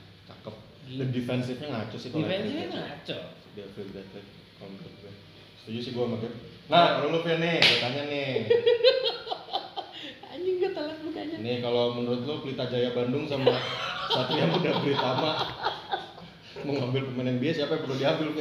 Gila. 0.86 0.98
dan 1.02 1.10
defensifnya 1.10 1.68
ngaco 1.68 1.96
sih 1.98 2.10
kalau 2.10 2.26
Avery 2.26 2.50
Bradley. 2.54 2.78
ngaco. 2.78 3.18
dia 3.54 3.66
Phil 3.74 3.88
Bradley 3.90 4.24
kalau 4.56 4.70
menurut 4.72 4.94
gue 5.00 5.12
setuju 5.60 5.80
sih 5.82 5.92
gue 5.92 6.04
sama 6.04 6.18
nah 6.66 6.86
kalau 6.98 7.08
lu 7.10 7.20
Phil 7.22 7.38
nih 7.38 7.56
gue 7.58 7.78
tanya 7.80 8.02
nih 8.06 8.30
Anjing 10.36 10.56
gak 10.60 10.74
telat 10.76 10.98
mukanya. 11.00 11.36
nih 11.40 11.56
kalau 11.60 11.96
menurut 11.96 12.22
lu 12.22 12.36
Pelita 12.44 12.66
Jaya 12.68 12.92
Bandung 12.92 13.24
sama 13.26 13.56
Satria 14.14 14.46
Muda 14.46 14.72
Britama 14.80 15.32
mau 16.66 16.74
ngambil 16.76 17.02
pemain 17.08 17.30
NBA 17.36 17.52
siapa 17.54 17.78
yang 17.78 17.84
perlu 17.84 17.96
diambil 17.96 18.28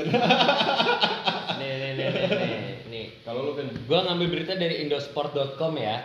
Nih, 1.55 1.71
nih, 1.71 1.91
nih, 1.95 2.07
nih, 2.11 2.27
nih, 2.27 2.75
nih. 2.91 3.07
kalau 3.23 3.47
lu 3.47 3.53
Phil 3.55 3.71
Gua 3.87 4.03
ngambil 4.03 4.27
berita 4.29 4.55
dari 4.55 4.83
indosport.com 4.83 5.73
ya. 5.79 6.03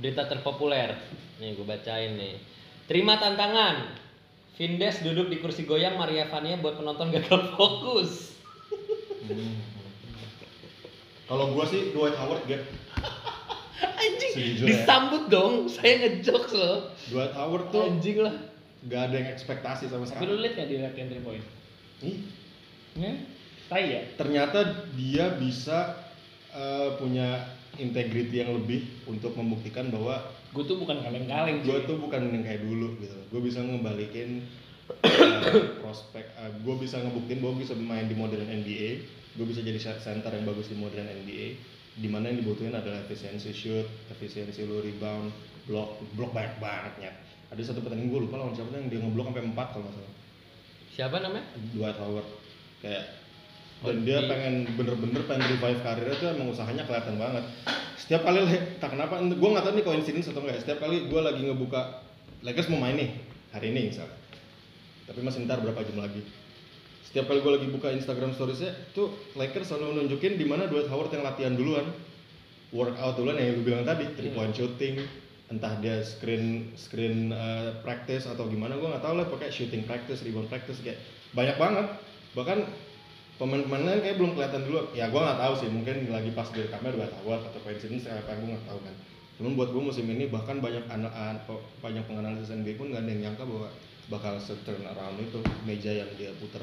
Berita 0.00 0.24
terpopuler. 0.24 0.96
Nih 1.36 1.52
gue 1.52 1.66
bacain 1.66 2.16
nih. 2.16 2.40
Terima 2.88 3.20
tantangan. 3.20 4.03
Vindes 4.54 5.02
duduk 5.02 5.26
di 5.26 5.38
kursi 5.38 5.62
goyang 5.62 5.94
Maria 5.94 6.24
Vania 6.24 6.56
buat 6.56 6.74
penonton 6.74 7.10
gagal 7.10 7.40
fokus. 7.54 8.38
Hmm. 9.24 9.56
kalau 11.24 11.50
gue 11.50 11.64
sih 11.64 11.82
Dwight 11.90 12.12
Howard 12.14 12.44
Gap 12.44 12.60
Anjing, 13.96 14.32
Sejujurnya. 14.32 14.68
disambut 14.68 15.22
dong. 15.26 15.64
Saya 15.66 15.96
ngejokes 15.98 16.52
loh. 16.52 16.92
Dwight 17.08 17.32
Howard 17.32 17.72
tuh 17.72 17.88
Anjing 17.88 18.20
lah. 18.20 18.36
gak 18.84 19.08
ada 19.08 19.16
yang 19.16 19.30
ekspektasi 19.32 19.88
sama 19.88 20.04
Tapi 20.04 20.22
lu 20.22 20.36
sekali 20.36 20.42
liat 20.42 20.52
nggak 20.54 20.68
dia 20.68 20.78
latihan 20.82 21.08
three 21.08 21.24
point? 21.24 21.44
Ih, 22.02 22.16
Ya, 22.94 23.10
tai 23.66 23.84
ya. 23.90 24.02
ternyata 24.14 24.60
dia 24.92 25.34
bisa 25.34 25.98
eh, 26.52 26.94
punya 26.94 27.48
integrity 27.78 28.42
yang 28.42 28.52
lebih 28.54 28.84
untuk 29.06 29.34
membuktikan 29.34 29.90
bahwa 29.90 30.20
Gue 30.54 30.62
tuh 30.62 30.78
bukan 30.78 31.02
kaleng-kaleng. 31.02 31.66
gue 31.66 31.78
tuh 31.82 31.98
bukan 31.98 32.30
yang 32.30 32.44
kayak 32.46 32.62
dulu 32.62 32.94
gitu 33.02 33.18
gue 33.34 33.40
bisa 33.42 33.58
ngebalikin 33.58 34.46
uh, 35.02 35.42
prospek 35.82 36.22
gue 36.62 36.74
bisa 36.78 37.02
ngebuktiin 37.02 37.42
bahwa 37.42 37.52
gue 37.58 37.62
bisa 37.66 37.74
bermain 37.74 38.06
di 38.06 38.14
modern 38.14 38.46
NBA 38.46 38.90
gue 39.34 39.46
bisa 39.50 39.66
jadi 39.66 39.78
center 39.98 40.30
yang 40.30 40.46
bagus 40.46 40.70
di 40.70 40.78
modern 40.78 41.10
NBA 41.10 41.46
di 41.98 42.08
mana 42.10 42.30
yang 42.30 42.42
dibutuhin 42.42 42.74
adalah 42.74 43.02
efisiensi 43.02 43.50
shoot 43.50 43.86
efisiensi 44.14 44.62
lu 44.62 44.78
rebound 44.78 45.34
block 45.66 45.98
block 46.14 46.30
banyak 46.30 46.54
banget 46.62 47.10
ya 47.10 47.12
ada 47.50 47.62
satu 47.62 47.82
pertandingan 47.82 48.14
gue 48.14 48.20
lupa 48.30 48.38
lawan 48.38 48.54
siapa 48.54 48.70
yang 48.78 48.86
dia 48.86 49.02
ngeblok 49.02 49.34
sampai 49.34 49.44
4 49.50 49.54
kalau 49.74 49.84
nggak 49.86 49.96
salah 49.98 50.14
Siapa 50.94 51.18
namanya? 51.18 51.42
Dwight 51.74 51.98
Howard 51.98 52.28
kayak 52.78 53.23
dan 53.84 53.96
dia 54.02 54.18
di- 54.24 54.28
pengen 54.32 54.54
bener-bener 54.74 55.22
pengen 55.28 55.44
revive 55.54 55.80
karirnya 55.84 56.16
tuh 56.16 56.28
emang 56.32 56.48
usahanya 56.50 56.88
kelihatan 56.88 57.20
banget. 57.20 57.44
Setiap 58.00 58.24
kali 58.24 58.44
tak 58.80 58.96
kenapa 58.96 59.20
gue 59.20 59.48
nggak 59.52 59.64
tahu 59.64 59.74
nih 59.76 59.84
coincidence 59.84 60.28
atau 60.32 60.40
enggak 60.44 60.64
setiap 60.64 60.80
kali 60.80 61.08
gue 61.08 61.20
lagi 61.20 61.40
ngebuka 61.44 62.04
Lakers 62.44 62.68
mau 62.68 62.80
main 62.80 62.96
nih 62.96 63.10
hari 63.54 63.72
ini 63.72 63.88
misalnya 63.88 64.24
tapi 65.04 65.20
masih 65.20 65.44
ntar 65.44 65.60
berapa 65.60 65.84
jam 65.84 66.00
lagi. 66.00 66.24
Setiap 67.04 67.28
kali 67.30 67.44
gue 67.44 67.52
lagi 67.60 67.68
buka 67.70 67.92
Instagram 67.92 68.32
storiesnya 68.34 68.72
tuh 68.96 69.12
Lakers 69.36 69.70
selalu 69.70 70.02
nunjukin 70.02 70.40
di 70.40 70.48
mana 70.48 70.66
Dwight 70.66 70.88
Howard 70.88 71.12
yang 71.12 71.22
latihan 71.22 71.54
duluan. 71.54 71.86
Workout 72.74 73.20
duluan 73.20 73.38
yang 73.38 73.54
gue 73.60 73.64
bilang 73.70 73.86
tadi 73.86 74.08
three 74.18 74.34
point 74.34 74.50
shooting 74.50 74.98
entah 75.52 75.76
dia 75.78 76.00
screen 76.02 76.72
screen 76.74 77.30
uh, 77.30 77.76
practice 77.84 78.26
atau 78.26 78.48
gimana 78.48 78.74
gue 78.80 78.88
nggak 78.88 79.04
tahu 79.04 79.14
lah 79.14 79.28
pakai 79.28 79.52
shooting 79.52 79.84
practice 79.84 80.24
rebound 80.24 80.48
practice 80.50 80.80
kayak 80.82 80.98
banyak 81.36 81.54
banget. 81.60 81.86
Bahkan 82.34 82.58
pemain-pemain 83.36 83.82
lain 83.82 84.00
kayak 84.00 84.16
belum 84.20 84.32
kelihatan 84.38 84.62
dulu. 84.66 84.94
Ya 84.94 85.10
gue 85.10 85.20
nggak 85.20 85.40
tahu 85.40 85.54
sih. 85.58 85.68
Mungkin 85.70 86.08
lagi 86.10 86.30
pas 86.32 86.48
di 86.54 86.64
rekamnya 86.64 86.90
udah 86.94 87.10
tahu 87.20 87.28
atau 87.34 87.60
coincidence 87.62 88.06
apa 88.06 88.34
gue 88.34 88.48
nggak 88.50 88.66
tahu 88.66 88.78
kan. 88.82 88.94
Cuman 89.34 89.52
buat 89.58 89.70
gue 89.74 89.82
musim 89.82 90.06
ini 90.06 90.30
bahkan 90.30 90.62
banyak 90.62 90.86
anak 90.86 91.12
banyak 91.82 92.04
penganalisis 92.06 92.54
NBA 92.54 92.78
pun 92.78 92.94
nggak 92.94 93.02
ada 93.02 93.10
yang 93.10 93.22
nyangka 93.30 93.42
bahwa 93.42 93.68
bakal 94.12 94.36
turn 94.62 94.84
around 94.84 95.16
itu 95.18 95.40
meja 95.64 95.90
yang 95.90 96.10
dia 96.14 96.30
puter. 96.38 96.62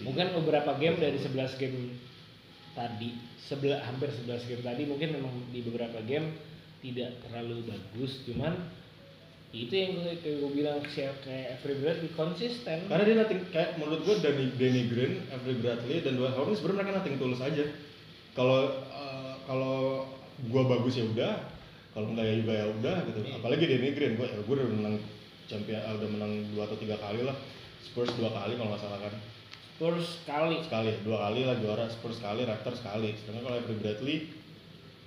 Mungkin 0.00 0.32
beberapa 0.42 0.74
game 0.80 0.98
dari 0.98 1.20
11 1.20 1.60
game 1.60 2.00
tadi, 2.72 3.12
sebelah 3.36 3.84
hampir 3.84 4.08
11 4.08 4.48
game 4.48 4.62
tadi 4.64 4.82
mungkin 4.88 5.20
memang 5.20 5.34
di 5.52 5.60
beberapa 5.60 6.00
game 6.02 6.32
tidak 6.80 7.20
terlalu 7.22 7.68
bagus, 7.68 8.24
cuman 8.26 8.56
itu 9.52 9.68
yang 9.70 10.00
gue, 10.00 10.16
kayak 10.18 10.36
gue 10.40 10.50
bilang 10.50 10.80
kayak 10.80 11.12
kayak 11.20 11.46
Avery 11.54 11.76
Bradley 11.78 12.10
konsisten. 12.12 12.78
karena 12.88 13.02
dia 13.04 13.16
nothing 13.16 13.40
kayak 13.48 13.76
menurut 13.76 14.00
gue 14.00 14.16
Danny, 14.18 14.48
Danny 14.56 14.82
Green, 14.88 15.20
Avery 15.28 15.60
Bradley 15.60 16.00
dan 16.00 16.16
Dwight 16.16 16.32
Howard 16.32 16.48
ini 16.48 16.56
sebenarnya 16.56 16.78
mereka 16.80 16.98
nothing 16.98 17.16
tulus 17.16 17.40
aja 17.40 17.64
kalau 18.32 18.60
eh, 18.88 19.32
kalau 19.44 19.76
gue 20.40 20.62
bagus 20.64 20.96
ya 20.96 21.04
udah 21.04 21.32
kalau 21.92 22.08
enggak 22.08 22.24
ya 22.24 22.34
juga 22.40 22.52
ya 22.56 22.66
udah 22.72 22.96
gitu 23.04 23.18
Iya. 23.22 23.34
apalagi 23.38 23.64
Danny 23.68 23.90
Green 23.92 24.12
gue 24.16 24.24
ya 24.24 24.40
gue 24.40 24.54
udah 24.56 24.68
menang 24.72 24.96
champion 25.44 25.78
eh, 25.78 25.92
udah 26.00 26.08
menang 26.08 26.32
dua 26.50 26.62
atau 26.64 26.76
tiga 26.80 26.96
kali 26.96 27.20
lah 27.20 27.36
Spurs 27.84 28.08
dua 28.16 28.32
kali 28.32 28.56
kalau 28.56 28.72
nggak 28.72 28.80
salah 28.80 29.00
kan 29.04 29.14
Spurs 29.76 30.24
sekali. 30.24 30.56
sekali 30.64 30.92
dua 31.04 31.28
kali 31.28 31.44
lah 31.44 31.60
juara 31.60 31.84
Spurs 31.92 32.16
sekali 32.16 32.48
Raptors 32.48 32.80
sekali 32.80 33.12
sedangkan 33.20 33.42
kalau 33.44 33.56
Avery 33.60 33.76
Bradley 33.84 34.16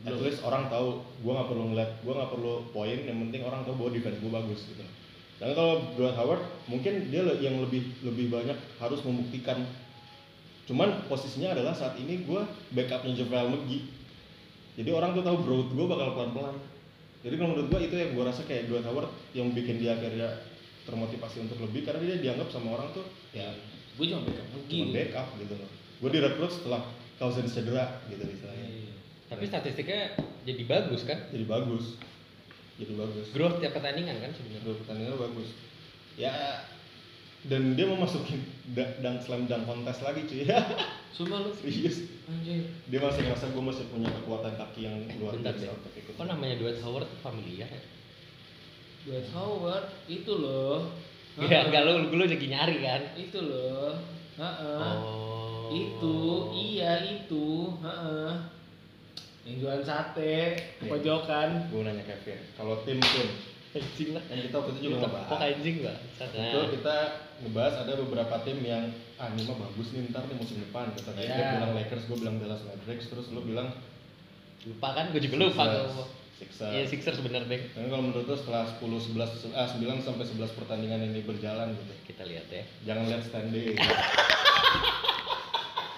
at 0.05 0.17
least 0.21 0.45
orang 0.45 0.69
tahu 0.69 1.01
gue 1.01 1.31
nggak 1.33 1.49
perlu 1.49 1.63
ngeliat 1.73 1.91
gue 2.05 2.13
nggak 2.13 2.31
perlu 2.31 2.53
poin 2.69 2.99
yang 3.01 3.17
penting 3.27 3.41
orang 3.41 3.61
tahu 3.65 3.73
bahwa 3.81 3.91
defense 3.93 4.19
gue 4.21 4.31
bagus 4.31 4.59
gitu. 4.69 4.85
Dan 5.35 5.51
kalau 5.51 5.83
Dwight 5.99 6.15
Howard 6.15 6.43
mungkin 6.71 7.11
dia 7.11 7.25
yang 7.41 7.59
lebih 7.59 7.83
lebih 8.05 8.31
banyak 8.31 8.55
harus 8.79 9.01
membuktikan. 9.03 9.65
Cuman 10.65 11.05
posisinya 11.11 11.53
adalah 11.53 11.75
saat 11.75 11.97
ini 11.99 12.25
gue 12.25 12.41
backupnya 12.73 13.13
JaVale 13.21 13.53
McGee 13.53 14.05
jadi 14.75 14.89
orang 14.91 15.15
tuh 15.15 15.23
tahu 15.23 15.37
growth 15.47 15.71
gue 15.71 15.85
bakal 15.87 16.07
pelan-pelan. 16.19 16.55
Jadi 17.23 17.35
kalau 17.39 17.49
menurut 17.55 17.67
gue 17.71 17.79
itu 17.89 17.95
yang 17.95 18.11
gue 18.13 18.23
rasa 18.27 18.41
kayak 18.45 18.67
Dwight 18.69 18.85
Howard 18.85 19.09
yang 19.31 19.55
bikin 19.55 19.81
dia 19.81 19.95
akhirnya 19.95 20.29
termotivasi 20.85 21.47
untuk 21.47 21.57
lebih 21.63 21.81
karena 21.87 22.03
dia 22.05 22.17
dianggap 22.21 22.53
sama 22.53 22.77
orang 22.77 22.93
tuh 22.93 23.01
ya 23.33 23.49
gue 23.97 24.05
cuma 24.05 24.21
backup 24.21 24.45
cuma 24.53 24.61
pergi 24.67 24.77
backup 24.93 25.27
gitu 25.41 25.53
loh. 25.57 25.69
Gue 26.03 26.09
direkrut 26.11 26.51
setelah 26.51 26.81
Cousins 27.15 27.55
cedera 27.55 28.03
gitu 28.11 28.21
misalnya 28.27 28.67
Iya. 28.67 28.74
Tapi 29.25 29.43
statistiknya 29.43 30.13
jadi 30.45 30.63
bagus 30.63 31.01
kan? 31.03 31.17
jadi 31.29 31.45
bagus 31.45 31.97
jadi 32.75 32.93
bagus 32.93 33.31
Growth 33.31 33.57
tiap 33.57 33.73
pertandingan 33.73 34.19
kan 34.19 34.31
sebenarnya. 34.31 34.61
Dua 34.61 34.75
pertandingan 34.77 35.17
bagus 35.17 35.49
ya 36.15 36.31
dan 37.45 37.77
dia 37.77 37.85
mau 37.85 37.99
masukin 37.99 38.41
da- 38.73 38.97
dunk 38.99 39.21
slam 39.21 39.45
dunk 39.45 39.65
contest 39.65 40.01
lagi 40.01 40.25
cuy 40.25 40.49
Sumpah 41.15 41.39
lu 41.39 41.51
serius 41.53 42.09
anjir. 42.27 42.67
dia 42.89 42.99
masih 42.99 43.21
ngerasa 43.23 43.53
gue 43.53 43.63
masih 43.63 43.85
punya 43.87 44.09
kekuatan 44.11 44.53
kaki 44.55 44.81
yang 44.83 44.97
luar 45.15 45.37
biasa 45.37 45.71
Kok 46.15 46.25
namanya 46.25 46.57
Dwight 46.57 46.81
Howard 46.81 47.07
familiar 47.21 47.69
ya? 47.69 47.81
Dwight 49.05 49.29
Howard 49.31 49.87
itu 50.09 50.31
loh 50.33 50.89
Iya, 51.41 51.67
enggak 51.67 51.83
lu 51.83 52.15
lu 52.15 52.23
lagi 52.25 52.47
nyari 52.47 52.77
kan? 52.81 53.01
itu 53.13 53.39
loh 53.39 53.93
Heeh. 54.35 54.79
Oh. 54.81 55.69
itu 55.71 56.15
iya 56.51 56.99
itu 57.03 57.71
Heeh. 57.79 58.31
Yang 59.45 59.55
jualan 59.57 59.81
sate 59.81 60.57
Iya. 60.81 60.89
pojokan 60.89 61.49
gue 61.69 61.81
nanya 61.81 62.03
Kevin 62.03 62.39
kalau 62.53 62.81
tim 62.81 62.97
tim 62.97 63.29
anjing 63.75 64.09
lah. 64.11 64.23
yang 64.25 64.39
kita 64.41 64.55
waktu 64.55 64.71
itu 64.71 64.81
juga 64.83 64.97
ngebahas 65.03 65.39
anjing 65.45 65.77
lah. 65.83 65.97
itu 66.17 66.59
kita 66.73 66.95
ngebahas 67.39 67.75
ada 67.83 67.93
beberapa 67.99 68.35
tim 68.41 68.57
yang 68.59 68.83
ah 69.15 69.27
ini 69.29 69.41
mah 69.43 69.57
bagus 69.61 69.87
nih 69.91 70.09
ntar 70.09 70.23
nih 70.25 70.35
musim 70.35 70.57
depan 70.59 70.89
kata 70.91 71.11
Iya. 71.13 71.29
dia 71.29 71.45
bilang 71.55 71.71
Lakers 71.73 72.03
gue 72.05 72.17
bilang 72.17 72.35
Dallas 72.37 72.61
Mavericks 72.63 73.05
terus 73.07 73.29
lu 73.29 73.41
bilang 73.41 73.69
Lupa 74.65 74.97
kan? 74.97 75.13
Gue 75.13 75.21
juga 75.21 75.45
lupa 75.45 75.63
Sixers. 76.35 76.73
Iya 76.73 76.83
Sixers 76.89 77.21
bener 77.21 77.45
deh. 77.45 77.69
Dan 77.71 77.85
kalau 77.85 78.01
menurut 78.01 78.25
lu 78.25 78.33
setelah 78.33 78.65
10 78.65 78.81
11 79.13 79.53
ah 79.53 79.69
9 79.69 79.77
sampai 80.01 80.25
11 80.25 80.51
pertandingan 80.51 81.05
ini 81.05 81.21
berjalan 81.21 81.69
gitu. 81.71 81.93
Kita 82.03 82.25
lihat 82.25 82.49
ya. 82.49 82.65
Jangan 82.83 83.05
lihat 83.05 83.21
standing. 83.23 83.77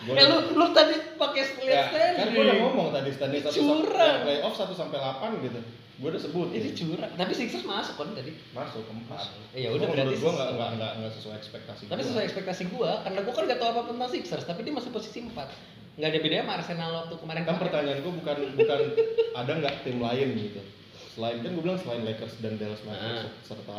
Eh 0.09 0.15
udah- 0.15 0.29
lu 0.47 0.55
lu 0.55 0.65
tadi 0.71 0.95
pakai 1.13 1.43
ya, 1.59 1.87
lihat 1.89 2.15
kan 2.15 2.27
gue 2.29 2.41
udah 2.41 2.57
ngomong 2.59 2.87
tadi 2.89 3.09
standing 3.09 3.41
satu 3.41 3.57
Curang. 3.57 3.83
sampai 3.83 4.23
playoff 4.23 4.55
1 4.55 4.71
sampai 4.71 4.97
8 4.97 5.43
gitu. 5.43 5.59
Gue 5.97 6.07
udah 6.07 6.21
sebut. 6.21 6.47
Ini 6.49 6.69
curang. 6.71 7.11
Tapi 7.11 7.33
Sixers 7.33 7.65
masuk 7.65 7.95
kan 7.95 8.13
tadi. 8.13 8.31
masuk 8.53 8.85
keempat. 8.85 9.25
Eh, 9.51 9.65
ya 9.65 9.69
udah, 9.71 9.87
berarti 9.87 10.15
gue 10.15 10.31
nggak 10.31 10.49
nggak 10.53 10.69
nggak 10.77 10.91
nggak 10.95 11.11
sesuai 11.11 11.35
ekspektasi. 11.35 11.83
Tapi 11.85 11.97
gua. 11.97 12.07
sesuai 12.07 12.23
ekspektasi 12.23 12.63
gua, 12.69 12.91
karena 13.01 13.19
gua 13.21 13.33
kan 13.33 13.43
gak 13.45 13.57
tahu 13.57 13.69
apa 13.71 13.81
tentang 13.89 14.09
Sixers, 14.09 14.45
tapi 14.45 14.59
dia 14.61 14.71
masuk 14.71 14.91
posisi 14.91 15.19
4 15.21 15.49
Nggak 15.97 16.07
ada 16.07 16.19
bedanya 16.21 16.43
sama 16.43 16.53
Arsenal 16.53 16.89
waktu 16.95 17.15
kemarin 17.17 17.41
kan 17.41 17.55
pertanyaan 17.57 17.99
gue 17.99 18.13
bukan 18.13 18.37
bukan 18.53 18.79
ada 19.41 19.51
nggak 19.51 19.75
tim 19.81 19.97
lain 19.97 20.27
gitu. 20.37 20.61
Selain 21.09 21.41
kan 21.41 21.49
gue 21.49 21.63
bilang 21.65 21.79
selain 21.81 22.05
Lakers 22.05 22.33
dan 22.37 22.53
Dallas 22.55 22.81
Mavericks 22.85 23.25
Ah. 23.25 23.33
serta 23.41 23.77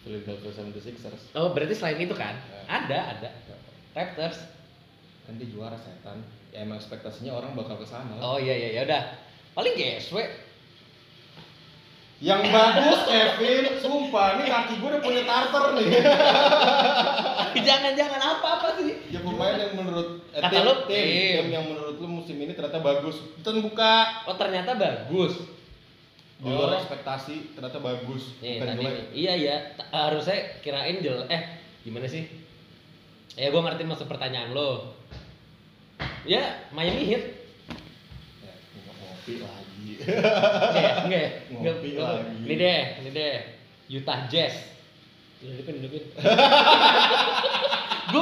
Philadelphia 0.00 0.50
76ers 0.52 1.22
Oh, 1.34 1.50
berarti 1.50 1.74
selain 1.74 1.98
itu 1.98 2.14
kan? 2.14 2.38
Ya. 2.38 2.62
Ada, 2.68 2.98
ada. 3.12 3.28
Raptors. 3.92 4.38
Kan 5.22 5.34
dia 5.34 5.46
juara 5.46 5.74
setan. 5.74 6.18
Ya 6.48 6.62
emang 6.62 6.76
ekspektasinya 6.76 7.32
orang 7.32 7.52
bakal 7.52 7.76
ke 7.76 7.84
sana. 7.84 8.18
Oh 8.18 8.36
iya 8.36 8.52
iya 8.52 8.68
ya 8.72 8.82
udah. 8.84 9.02
Paling 9.52 9.72
GSW. 9.72 10.16
Yang 12.22 12.40
bagus 12.48 13.00
Kevin, 13.02 13.64
sumpah 13.76 14.38
ini 14.38 14.46
kaki 14.46 14.78
gue 14.78 14.88
udah 14.88 15.02
punya 15.02 15.22
tartar 15.24 15.74
nih. 15.74 15.90
Jangan-jangan 17.66 18.20
apa-apa 18.22 18.78
sih. 18.78 18.94
ya 19.10 19.18
pemain 19.20 19.58
yang 19.58 19.74
menurut 19.74 20.22
eh, 20.30 20.38
Kata 20.38 20.48
tim, 20.48 20.62
lu, 20.62 20.72
tim, 20.86 21.02
tim. 21.02 21.06
tim 21.10 21.46
yang 21.50 21.64
menurut 21.66 21.96
lu 21.98 22.06
musim 22.08 22.38
ini 22.38 22.54
ternyata 22.54 22.78
bagus. 22.78 23.18
Ten 23.42 23.58
buka 23.58 24.22
Oh, 24.24 24.38
ternyata 24.38 24.74
bagus. 24.74 25.34
di 26.38 26.46
luar 26.46 26.74
Oh. 26.74 26.78
ekspektasi 26.78 27.54
ternyata 27.54 27.78
bagus. 27.78 28.38
Nih, 28.38 28.58
Bukan 28.58 28.66
tadi 28.68 28.78
jelek. 28.80 28.94
nih. 28.94 29.04
Iya 29.16 29.32
iya, 29.36 29.56
harusnya 29.90 30.38
kirain 30.58 30.98
jel 30.98 31.26
eh 31.26 31.42
gimana 31.82 32.06
sih? 32.06 32.22
Ya 33.34 33.50
gua 33.50 33.62
ngerti 33.62 33.82
maksud 33.82 34.06
pertanyaan 34.06 34.50
lo. 34.50 34.94
Ya, 36.22 36.70
Miami 36.70 37.02
Heat. 37.02 37.34
Ya, 38.38 38.54
nggak 38.78 38.94
ngopi 38.94 39.42
lagi. 39.42 39.90
Enggak 40.06 40.78
ya? 40.78 40.92
Enggak 41.02 41.18
ya? 41.18 41.30
Ngopi 41.50 41.98
lagi. 41.98 42.46
Ini 42.46 42.54
deh, 42.54 42.82
ini 43.02 43.10
deh. 43.10 43.42
Utah 43.90 44.30
Jazz. 44.30 44.70
udah 45.42 45.58
dipin 45.58 45.82
gue 45.82 45.90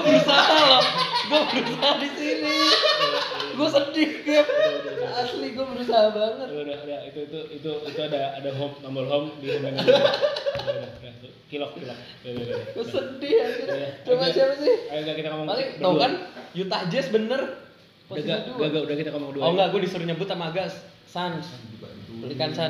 berusaha 0.01 0.57
loh. 0.57 0.81
Gue 1.29 1.41
berusaha 1.53 2.01
di 2.01 2.09
sini. 2.17 2.57
Gue 3.61 3.69
sedih 3.69 4.25
Gap 4.25 4.49
asli 5.21 5.53
gue 5.53 5.67
berusaha 5.69 6.17
banget. 6.17 6.49
Udah 6.49 6.65
udah 6.65 6.77
udah. 6.81 7.01
Itu 7.13 7.29
itu 7.29 7.61
itu 7.61 7.71
itu 7.93 8.01
ada 8.01 8.41
ada 8.41 8.57
home 8.57 8.81
nomor 8.81 9.05
home 9.05 9.37
di 9.45 9.53
home 9.53 9.69
kilok 11.53 11.77
kilok. 11.77 11.99
Gue 12.73 12.85
sedih 12.89 13.37
aja 13.45 14.01
coba 14.09 14.33
siapa 14.33 14.57
sih? 14.57 14.89
ayo 14.89 15.13
kita 15.13 15.29
ngomong 15.29 15.53
paling 15.53 15.77
tau 15.77 16.01
kan? 16.01 16.25
Utah 16.57 16.89
Jazz 16.89 17.13
bener 17.13 17.69
udah 18.11 18.23
gak 18.27 18.41
gak 18.59 18.69
gak 18.75 18.83
udah 18.91 18.97
kita 18.99 19.11
ngomong 19.15 19.31
dua 19.31 19.43
oh 19.47 19.51
enggak 19.55 19.69
gue 19.71 19.81
disuruh 19.87 20.07
nyebut 20.07 20.27
sama 20.27 20.51
Agas 20.51 20.75
Suns 21.07 21.47
Dibantu. 21.71 22.13
Pelikan 22.27 22.51
dia 22.51 22.67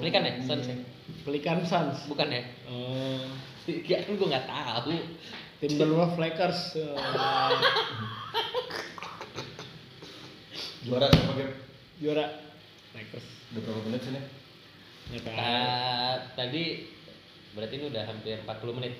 Pelikan 0.00 0.22
ya. 0.24 0.32
Suns 0.44 0.66
ya? 0.68 0.76
Pelikan 1.24 1.58
Suns 1.64 1.98
bukan 2.08 2.28
ya? 2.32 2.42
Oh. 2.64 3.20
Ya 3.68 4.00
kan 4.02 4.16
gue 4.16 4.28
nggak 4.28 4.46
tahu. 4.48 4.96
Timberwolves 5.60 6.16
Lakers 6.16 6.60
Juara 10.80 11.12
siapa 11.12 11.32
game? 11.36 11.52
juara 12.00 12.24
Lakers. 12.96 13.26
Udah 13.52 13.60
berapa 13.60 13.80
menit 13.92 14.00
sini? 14.00 14.20
ya 15.10 15.20
kan 15.26 15.34
Ta- 15.36 16.20
tadi 16.38 16.86
berarti 17.52 17.74
ini 17.76 17.84
udah 17.92 18.02
hampir 18.08 18.40
40 18.40 18.78
menit. 18.80 18.94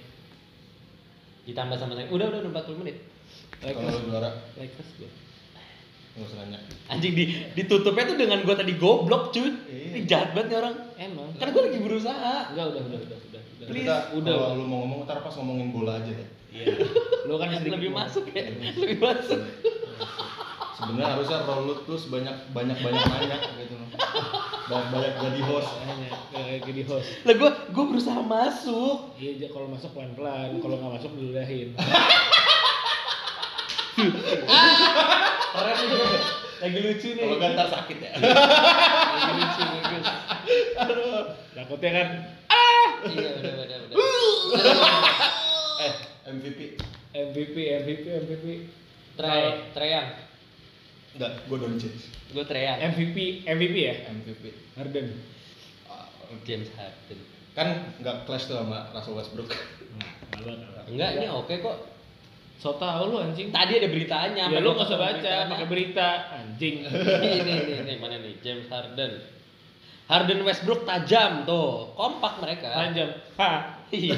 Ditambah 1.49 1.77
sama 1.81 1.97
saya. 1.97 2.13
Udah 2.13 2.29
udah 2.29 2.45
udah 2.45 2.53
40 2.53 2.81
menit. 2.85 2.97
Lakers. 3.65 3.97
Juara, 4.05 4.31
Lakers 4.61 4.91
gue 5.01 5.09
nggak 6.11 6.27
usah 6.27 6.37
nanya. 6.43 6.59
Anjing 6.87 7.13
di 7.15 7.25
ditutupnya 7.55 8.03
tuh 8.05 8.17
dengan 8.17 8.39
gua 8.43 8.55
tadi 8.55 8.73
goblok 8.75 9.31
cuy. 9.31 9.47
Iya. 9.67 9.85
Ini 9.91 9.99
jahat 10.05 10.29
banget 10.33 10.47
nih 10.51 10.57
orang. 10.59 10.75
emang 10.97 11.29
Kan 11.39 11.47
gua 11.51 11.63
lagi 11.65 11.79
berusaha. 11.79 12.35
enggak 12.51 12.65
udah 12.67 12.83
udah 12.83 13.01
udah 13.01 13.19
udah 13.21 13.31
udah 13.31 13.41
Please. 13.71 13.85
Kita, 13.85 13.97
Udah. 14.17 14.33
Kalau 14.35 14.57
lu 14.57 14.65
mau 14.65 14.79
ngomong, 14.83 14.99
ntar 15.05 15.21
pas 15.21 15.33
ngomongin 15.33 15.69
bola 15.71 15.93
aja 15.97 16.11
deh. 16.11 16.29
iya 16.51 16.65
lu 17.23 17.37
kan 17.37 17.47
sedikit 17.53 17.77
lebih 17.79 17.91
masuk 17.93 18.25
ya. 18.29 18.43
Lebih 18.75 18.99
masuk. 18.99 19.39
Sebenarnya 20.75 21.09
harusnya 21.13 21.39
role 21.45 21.63
lu 21.69 21.73
tuh 21.85 21.95
sebanyak 21.95 22.35
banyak 22.51 22.75
banyak 22.81 23.03
nanya 23.07 23.37
gitu 23.55 23.75
loh. 23.77 23.87
Banyak 24.67 24.89
banyak 24.91 25.13
jadi 25.21 25.41
host. 25.45 25.71
Kayak 26.31 26.59
jadi 26.65 26.83
host 26.85 27.07
Lah 27.23 27.35
gua 27.37 27.51
gua 27.71 27.85
berusaha 27.87 28.19
masuk. 28.19 29.15
iya 29.15 29.47
kalau 29.47 29.69
masuk 29.69 29.93
pelan 29.93 30.11
pelan 30.15 30.59
kalau 30.59 30.75
nggak 30.75 30.91
masuk 30.97 31.11
diludahin 31.15 31.69
Keren 35.51 35.75
nih 35.75 35.87
gua. 35.91 36.09
Lagi 36.61 36.79
lucu 36.79 37.09
nih. 37.11 37.23
Kalau 37.25 37.37
nggak 37.37 37.51
ntar 37.55 37.69
sakit 37.69 37.99
ya. 37.99 38.11
Lagi 38.17 39.33
lucu 39.35 39.61
bagus. 39.65 40.07
takutnya 41.51 41.91
kan 41.93 42.09
Iya 43.01 43.31
udah 43.33 43.53
udah 43.57 43.79
udah. 43.81 43.97
eh, 45.81 45.93
MVP. 46.29 46.61
MVP 47.11 47.57
MVP 47.81 48.05
MVP 48.23 48.45
Trey, 49.17 49.45
Treyang. 49.73 50.09
Enggak, 51.11 51.33
gua 51.49 51.59
Doncic. 51.59 51.95
Gua 52.31 52.45
Treyang. 52.45 52.79
MVP 52.93 53.17
MVP 53.43 53.77
ya 53.77 53.95
MVP. 54.07 54.45
Harden 54.77 55.07
Ah, 55.89 56.07
James 56.45 56.69
Harden. 56.77 57.19
Kan 57.51 57.69
nggak 57.99 58.17
clash 58.25 58.47
tuh 58.47 58.61
sama 58.61 58.93
Russell 58.93 59.17
Westbrook. 59.17 59.51
nah 59.99 60.87
Enggak, 60.87 61.11
ini 61.17 61.27
oke 61.27 61.55
kok. 61.57 61.77
So 62.61 62.77
tau 62.77 63.09
lu 63.09 63.17
anjing. 63.19 63.49
Tadi 63.49 63.73
ada 63.81 63.89
beritanya. 63.89 64.45
ya 64.47 64.61
lu 64.61 64.77
nggak 64.77 64.85
usah 64.87 65.01
baca 65.01 65.33
pakai 65.49 65.67
berita 65.67 66.09
anjing. 66.37 66.85
Ini 67.25 67.29
ini 67.41 67.55
ini 67.81 67.93
mana 67.97 68.21
nih? 68.21 68.37
James 68.45 68.69
Harden. 68.69 69.17
Harden 70.07 70.41
Westbrook 70.45 70.85
tajam 70.85 71.49
tuh. 71.49 71.97
Kompak 71.97 72.37
mereka. 72.39 72.69
Panjang 72.69 73.11
ha? 73.41 73.51
Iya. 73.91 74.13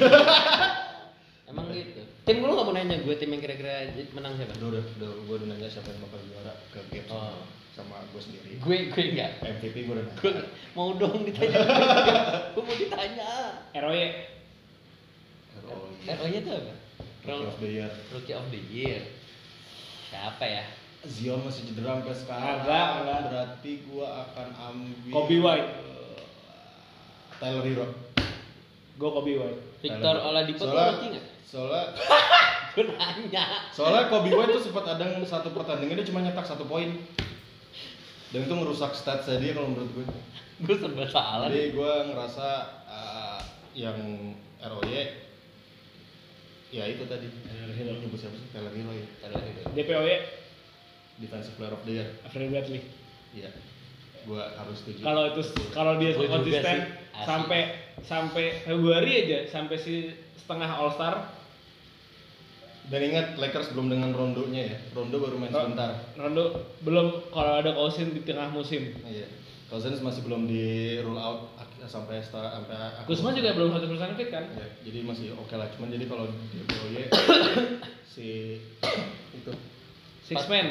emang 1.49 1.65
gitu. 1.71 2.03
Tim 2.23 2.39
lu 2.39 2.51
nggak 2.51 2.67
mau 2.67 2.73
nanya? 2.73 3.01
Gue 3.01 3.15
tim 3.15 3.31
yang 3.31 3.41
kira-kira 3.41 3.89
menang 4.11 4.37
siapa? 4.37 4.53
Udah, 4.59 4.69
udah, 4.69 4.83
udah, 4.85 5.09
gua 5.25 5.35
udah 5.41 5.47
nanya 5.49 5.65
siapa 5.65 5.89
yang 5.89 6.01
bakal 6.03 6.19
juara 6.23 6.53
ke 6.69 6.79
game 6.93 7.07
sama, 7.09 7.25
Oh. 7.33 7.43
sama 7.73 7.95
gua 8.11 8.21
sendiri. 8.21 8.59
gue 8.61 8.77
gue 8.91 9.03
enggak. 9.11 9.31
MVP 9.41 9.75
gua 9.85 9.97
udah 9.97 10.05
nanya. 10.05 10.19
gue 10.21 10.31
mau 10.73 10.89
dong 10.93 11.25
ditanya. 11.25 11.57
Gue 12.53 12.63
mau 12.63 12.75
ditanya. 12.75 13.29
ROY 13.73 14.03
Oh, 15.63 15.89
iya. 16.03 16.13
RO 16.17 16.25
nya 16.27 16.39
tuh 16.43 16.53
apa 16.53 16.73
Rookie 17.23 17.47
of 17.47 17.57
the 17.59 17.69
year. 17.69 17.89
Rookie 18.11 18.35
of 18.35 18.45
the 18.51 18.61
Year 18.69 19.01
siapa 20.13 20.45
ya 20.45 20.63
Zion 21.03 21.43
masih 21.43 21.67
cedera 21.67 21.99
sampai 21.99 22.15
sekarang. 22.15 22.63
Enggak, 22.63 22.87
enggak. 23.03 23.19
Berarti 23.27 23.71
gua 23.91 24.07
akan 24.23 24.47
ambil 24.55 25.11
Kobe 25.11 25.35
White. 25.43 25.69
eh, 25.75 26.21
Tyler 27.43 27.65
Hero. 27.67 27.87
Gue 28.95 29.09
Kobe 29.11 29.33
White. 29.35 29.59
Victor. 29.83 30.15
Oladipo 30.23 30.63
rookie 30.63 31.11
nggak? 31.11 31.25
Soalnya 31.43 31.91
Gue 32.73 32.89
nanya. 32.89 33.67
soalnya 33.75 34.07
Kobe 34.07 34.31
White 34.31 34.55
tuh 34.55 34.63
sempat 34.71 34.85
ada 34.95 35.03
satu 35.27 35.51
pertandingan 35.51 35.99
dia 35.99 36.07
cuma 36.07 36.23
nyetak 36.23 36.47
satu 36.47 36.63
poin. 36.63 36.95
Dan 38.31 38.47
itu 38.47 38.53
ngerusak 38.55 38.95
statsnya 38.95 39.43
dia 39.43 39.51
kalau 39.59 39.75
menurut 39.75 39.91
gue. 39.91 40.05
Gue 40.63 40.75
serba 40.79 41.03
salah. 41.11 41.51
Jadi 41.51 41.75
gue 41.75 41.93
ngerasa 42.15 42.47
uh, 42.87 43.39
yang 43.75 43.99
ROY 44.63 45.22
ya 46.73 46.89
itu 46.89 47.05
tadi. 47.05 47.29
Tyler 47.29 47.73
Hero. 47.77 47.93
Nyebut 48.01 48.17
siapa 48.17 48.33
sih? 48.33 48.49
Tyler 48.49 48.73
Hero 48.73 48.91
ya. 48.97 49.05
Tyler 49.21 49.41
Hero. 49.45 49.61
DPOY 49.77 50.17
Defensive 51.21 51.55
Player 51.61 51.73
of 51.77 51.81
the 51.85 51.93
Year. 51.93 52.07
Alfred 52.25 52.49
Bradley. 52.49 52.81
Iya. 53.37 53.49
Gue 54.25 54.41
harus 54.41 54.77
setuju. 54.81 55.05
Kalau 55.05 55.23
itu 55.29 55.41
kalau 55.69 55.93
dia 56.01 56.17
Gua 56.17 56.41
konsisten 56.41 56.77
sampai 57.13 57.61
sampai 58.01 58.45
Februari 58.65 59.27
aja 59.27 59.45
sampai 59.51 59.77
si 59.77 60.09
setengah 60.39 60.69
All 60.81 60.91
Star 60.97 61.43
Dan 62.83 62.99
ingat 62.99 63.39
Lakers 63.39 63.71
belum 63.71 63.87
dengan 63.95 64.11
rondonya 64.11 64.75
ya. 64.75 64.77
Rondo 64.91 65.15
baru 65.23 65.39
main 65.39 65.55
sebentar. 65.55 66.03
Rondo 66.19 66.75
belum 66.83 67.31
kalau 67.31 67.63
ada 67.63 67.71
Cousin 67.71 68.11
di 68.11 68.27
tengah 68.27 68.51
musim. 68.51 68.91
Iya. 69.07 69.23
Cousins 69.71 70.03
masih 70.03 70.21
belum 70.27 70.45
di 70.45 70.99
rule 70.99 71.17
out 71.17 71.52
ak- 71.83 71.91
sampai 71.91 72.23
sta- 72.23 72.55
sampai 72.55 72.75
akhir. 72.75 73.03
Kusma 73.03 73.35
juga 73.35 73.51
belum 73.51 73.75
100% 73.75 74.15
fit 74.15 74.29
kan? 74.31 74.43
Ya, 74.55 74.67
jadi 74.81 75.03
masih 75.03 75.35
oke 75.35 75.51
lah. 75.51 75.67
Cuman 75.75 75.91
jadi 75.91 76.07
kalau 76.07 76.31
di 76.31 76.59
BOY 76.63 77.03
si 78.13 78.57
itu 79.33 79.51
Six 80.23 80.47
man. 80.47 80.67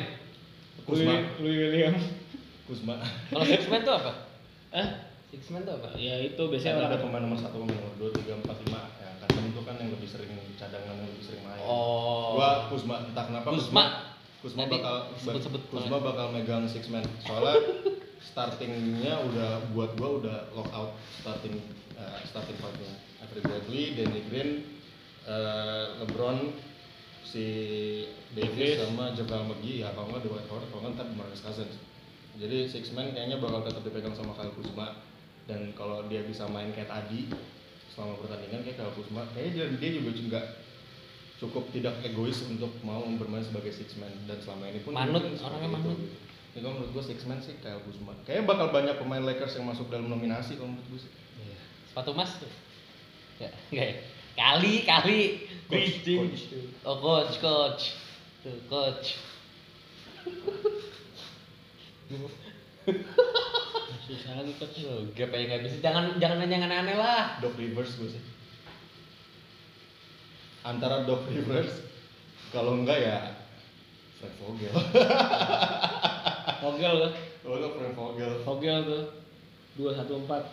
Kuzma. 0.82 1.12
Louis, 1.38 1.56
William. 1.68 1.92
Kuzma. 2.68 2.96
Kalau 3.28 3.44
six 3.44 3.68
man 3.68 3.84
tuh 3.84 3.94
apa? 3.94 4.12
Hah? 4.72 4.88
Six 5.28 5.52
man 5.52 5.62
tuh 5.62 5.76
apa? 5.76 5.92
Ya 5.94 6.16
itu 6.18 6.40
Biasanya 6.40 6.88
ada 6.88 6.96
pemain 6.96 7.20
nomor 7.20 7.36
satu, 7.36 7.60
pemain 7.60 7.76
nomor 7.76 7.92
dua, 8.00 8.10
tiga, 8.16 8.40
empat, 8.40 8.56
lima. 8.64 8.80
Ya 8.96 9.12
kan 9.20 9.44
itu 9.44 9.60
kan 9.60 9.76
yang 9.76 9.92
lebih 9.92 10.08
sering 10.08 10.32
cadangan 10.56 10.96
yang 10.96 11.04
lebih 11.04 11.24
sering 11.24 11.42
main. 11.44 11.60
Oh. 11.60 12.40
Gua 12.40 12.72
Kuzma 12.72 13.04
entah 13.04 13.28
kenapa 13.28 13.52
Kuzma. 13.52 13.84
Kuzma 14.40 14.66
Nanti 14.66 14.74
bakal 14.80 14.96
sebut-sebut 15.20 15.62
Kuzma 15.68 15.96
bakal 16.00 16.32
megang 16.32 16.64
six 16.64 16.88
man. 16.88 17.04
Soalnya 17.22 17.60
startingnya 18.22 19.18
udah 19.26 19.50
buat 19.74 19.98
gua 19.98 20.22
udah 20.22 20.36
lock 20.54 20.70
out 20.70 20.92
starting 21.20 21.58
eh, 21.98 22.18
starting 22.26 22.56
partnya. 22.62 22.92
Avery 23.22 23.40
Bradley, 23.42 23.84
Danny 23.94 24.20
Green, 24.26 24.50
eh, 25.26 25.84
LeBron, 26.02 26.50
si 27.22 27.46
Davis, 28.34 28.76
Davis. 28.76 28.82
sama 28.82 29.14
Jamal 29.14 29.48
McGee 29.50 29.82
ya 29.86 29.94
kalau 29.94 30.10
nggak 30.10 30.22
Dwight 30.26 30.46
Howard 30.50 30.66
kalau 30.70 30.80
nggak 30.86 30.94
ntar 30.98 31.06
Marcus 31.16 31.42
Cousins. 31.42 31.74
Jadi 32.36 32.64
six 32.64 32.96
man 32.96 33.12
kayaknya 33.12 33.38
bakal 33.38 33.60
tetap 33.64 33.84
dipegang 33.84 34.16
sama 34.16 34.32
Kyle 34.32 34.52
Kuzma 34.56 35.04
dan 35.44 35.74
kalau 35.76 36.08
dia 36.08 36.24
bisa 36.24 36.48
main 36.48 36.72
kayak 36.72 36.88
tadi 36.88 37.28
selama 37.92 38.16
pertandingan 38.24 38.64
kayak 38.64 38.80
Kyle 38.80 38.94
Kuzma 38.96 39.28
kayaknya 39.36 39.68
dia, 39.76 39.90
dia 39.90 39.90
juga 40.00 40.10
nggak 40.16 40.46
cukup 41.42 41.64
tidak 41.74 41.94
egois 42.06 42.38
untuk 42.46 42.70
mau 42.86 43.02
bermain 43.18 43.42
sebagai 43.42 43.74
six 43.74 43.98
man 43.98 44.14
dan 44.30 44.38
selama 44.38 44.70
ini 44.70 44.80
pun 44.80 44.94
Manut, 44.94 45.26
orangnya 45.42 45.70
manut. 45.74 45.98
gitu. 45.98 46.31
Ya, 46.52 46.60
kalau 46.60 46.76
menurut 46.76 46.92
gue 46.92 47.04
six 47.08 47.24
man 47.24 47.40
sih 47.40 47.56
Kyle 47.64 47.80
Kuzma. 47.88 48.12
Kayaknya 48.28 48.44
bakal 48.44 48.66
banyak 48.76 49.00
pemain 49.00 49.24
Lakers 49.24 49.56
yang 49.56 49.72
masuk 49.72 49.88
dalam 49.88 50.12
nominasi 50.12 50.60
kalau 50.60 50.68
menurut 50.68 50.88
gue 50.92 51.00
sih. 51.08 51.12
Iya. 51.40 51.56
Sepatu 51.88 52.12
emas 52.12 52.36
tuh. 52.36 52.52
Ya, 53.40 53.48
enggak 53.72 53.86
ya? 53.88 53.96
Kali, 54.32 54.74
kali. 54.84 55.20
Coach, 55.72 55.96
coach. 56.04 56.40
Oh, 56.84 56.96
coach, 57.00 57.34
coach. 57.40 57.82
Tuh, 58.44 58.60
coach. 58.68 59.16
susah 64.04 64.32
lagi 64.36 64.52
coach. 64.60 64.76
Tuh, 64.84 65.08
gap 65.16 65.32
aja 65.32 65.44
nggak 65.48 65.62
bisa. 65.64 65.76
Jangan 65.80 66.20
jangan 66.20 66.36
nanya 66.44 66.54
yang 66.60 66.64
aneh-aneh 66.68 66.96
lah. 67.00 67.40
Doc 67.40 67.56
Rivers 67.56 67.96
gue 67.96 68.12
sih. 68.12 68.22
Antara 70.68 71.08
Doc 71.08 71.24
Rivers 71.32 71.80
kalau 72.52 72.76
enggak 72.76 73.00
ya 73.00 73.18
Frank 74.20 74.36
Vogel. 74.36 74.74
Vogel 76.62 76.94
tuh. 77.02 77.12
Kalau 77.42 77.56
enggak 77.58 77.72
Frank 77.74 77.94
Vogel. 77.98 78.32
Vogel 78.46 78.78
tuh. 78.86 79.04
214. 79.74 80.46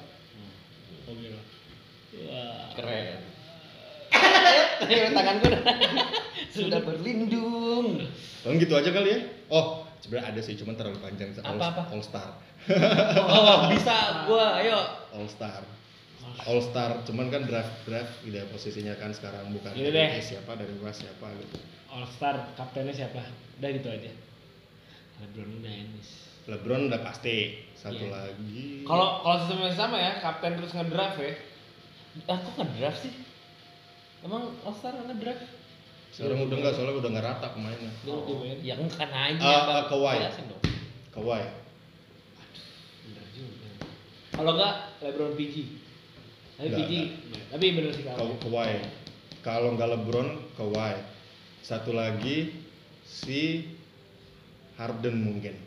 Vogel. 1.06 1.36
Wah. 2.26 2.66
Keren. 2.74 3.20
Ayo, 4.90 5.14
tangan 5.14 5.36
gue 5.38 5.50
udah 5.54 5.64
sudah 6.56 6.82
berlindung. 6.82 8.02
Kan 8.42 8.58
gitu 8.58 8.74
aja 8.74 8.90
kali 8.90 9.10
ya. 9.14 9.20
Oh, 9.48 9.86
sebenarnya 10.02 10.34
ada 10.34 10.42
sih, 10.42 10.58
cuman 10.58 10.74
terlalu 10.74 10.98
panjang. 10.98 11.30
All, 11.46 11.62
Apa-apa? 11.62 11.94
All 11.94 12.02
Star. 12.02 12.30
Oh, 13.30 13.70
bisa 13.70 14.26
gua. 14.26 14.58
Ayo. 14.60 14.78
All 15.14 15.30
Star. 15.30 15.62
All 16.42 16.62
Star, 16.62 17.06
cuman 17.06 17.30
kan 17.30 17.46
draft 17.46 17.86
draft 17.86 18.22
tidak 18.26 18.50
posisinya 18.50 18.94
kan 18.98 19.14
sekarang 19.14 19.50
bukan 19.54 19.74
Ini 19.74 19.90
dari 19.90 20.18
deh. 20.18 20.26
siapa 20.26 20.58
dari 20.58 20.74
luar 20.78 20.94
siapa 20.94 21.30
gitu. 21.38 21.58
All 21.90 22.06
Star 22.10 22.50
kaptennya 22.54 22.94
siapa? 22.94 23.22
Udah 23.62 23.70
gitu 23.70 23.90
aja. 23.90 24.12
LeBron 25.20 25.52
James. 25.60 26.08
LeBron 26.48 26.82
udah 26.88 27.02
pasti. 27.02 27.68
Satu 27.76 28.00
Iya. 28.02 28.12
lagi. 28.12 28.84
Kalau 28.84 29.22
kalau 29.22 29.38
sistemnya 29.40 29.72
sama 29.72 29.98
ya, 29.98 30.20
kapten 30.20 30.56
terus 30.56 30.74
ngedraft 30.74 31.18
ya. 31.18 31.34
Ah, 32.26 32.38
kok 32.38 32.56
ngedraft 32.58 33.00
sih? 33.02 33.14
Emang 34.22 34.52
All 34.64 34.74
Star 34.74 34.96
ngedraft? 34.98 35.62
sekarang 36.10 36.42
udah 36.42 36.58
enggak 36.58 36.74
soalnya 36.74 36.98
udah 36.98 37.10
nggak 37.14 37.28
rata 37.28 37.48
pemainnya. 37.54 37.92
Lebih 38.02 38.36
main. 38.42 38.58
Ya 38.66 38.74
kan 38.76 38.90
aja. 39.08 39.46
Ah, 39.46 39.62
Bang. 39.62 39.78
ah, 39.78 39.86
Kawhi. 39.86 40.18
Kawhi. 41.14 41.44
Kalau 44.32 44.52
enggak 44.56 44.74
LeBron 45.00 45.34
PG. 45.38 45.56
Tapi 46.58 46.70
PG. 46.74 46.92
Tapi 47.54 47.66
bener 47.72 47.92
sih 47.94 48.04
Ka- 48.04 48.18
kalau. 48.18 48.36
Kawhi. 48.42 48.76
Kalau 49.40 49.70
nggak 49.78 49.90
LeBron, 49.96 50.28
Kawhi. 50.56 50.96
Satu 51.62 51.94
lagi 51.94 52.58
si 53.04 53.70
Harden 54.80 55.16
mungkin. 55.20 55.60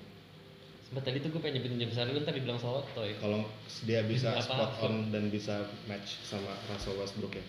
Sempat 0.88 1.04
tadi 1.04 1.20
tuh 1.20 1.28
gue 1.28 1.40
pengen 1.40 1.60
nyebutin 1.60 1.84
James 1.84 1.96
Harden 1.96 2.24
tadi 2.24 2.40
bilang 2.40 2.56
Soto 2.56 3.04
ya. 3.04 3.12
Kalau 3.20 3.44
dia 3.84 4.00
bisa 4.04 4.32
Apa? 4.32 4.40
spot 4.40 4.72
on 4.82 5.12
dan 5.12 5.28
bisa 5.28 5.60
match 5.84 6.24
sama 6.24 6.56
Russell 6.66 6.96
Westbrook 6.96 7.36
ya. 7.36 7.44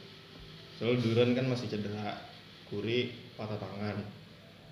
Soalnya 0.76 1.00
Duran 1.00 1.30
kan 1.32 1.46
masih 1.48 1.72
cedera, 1.72 2.20
Curry 2.68 3.16
patah 3.34 3.56
tangan. 3.56 4.04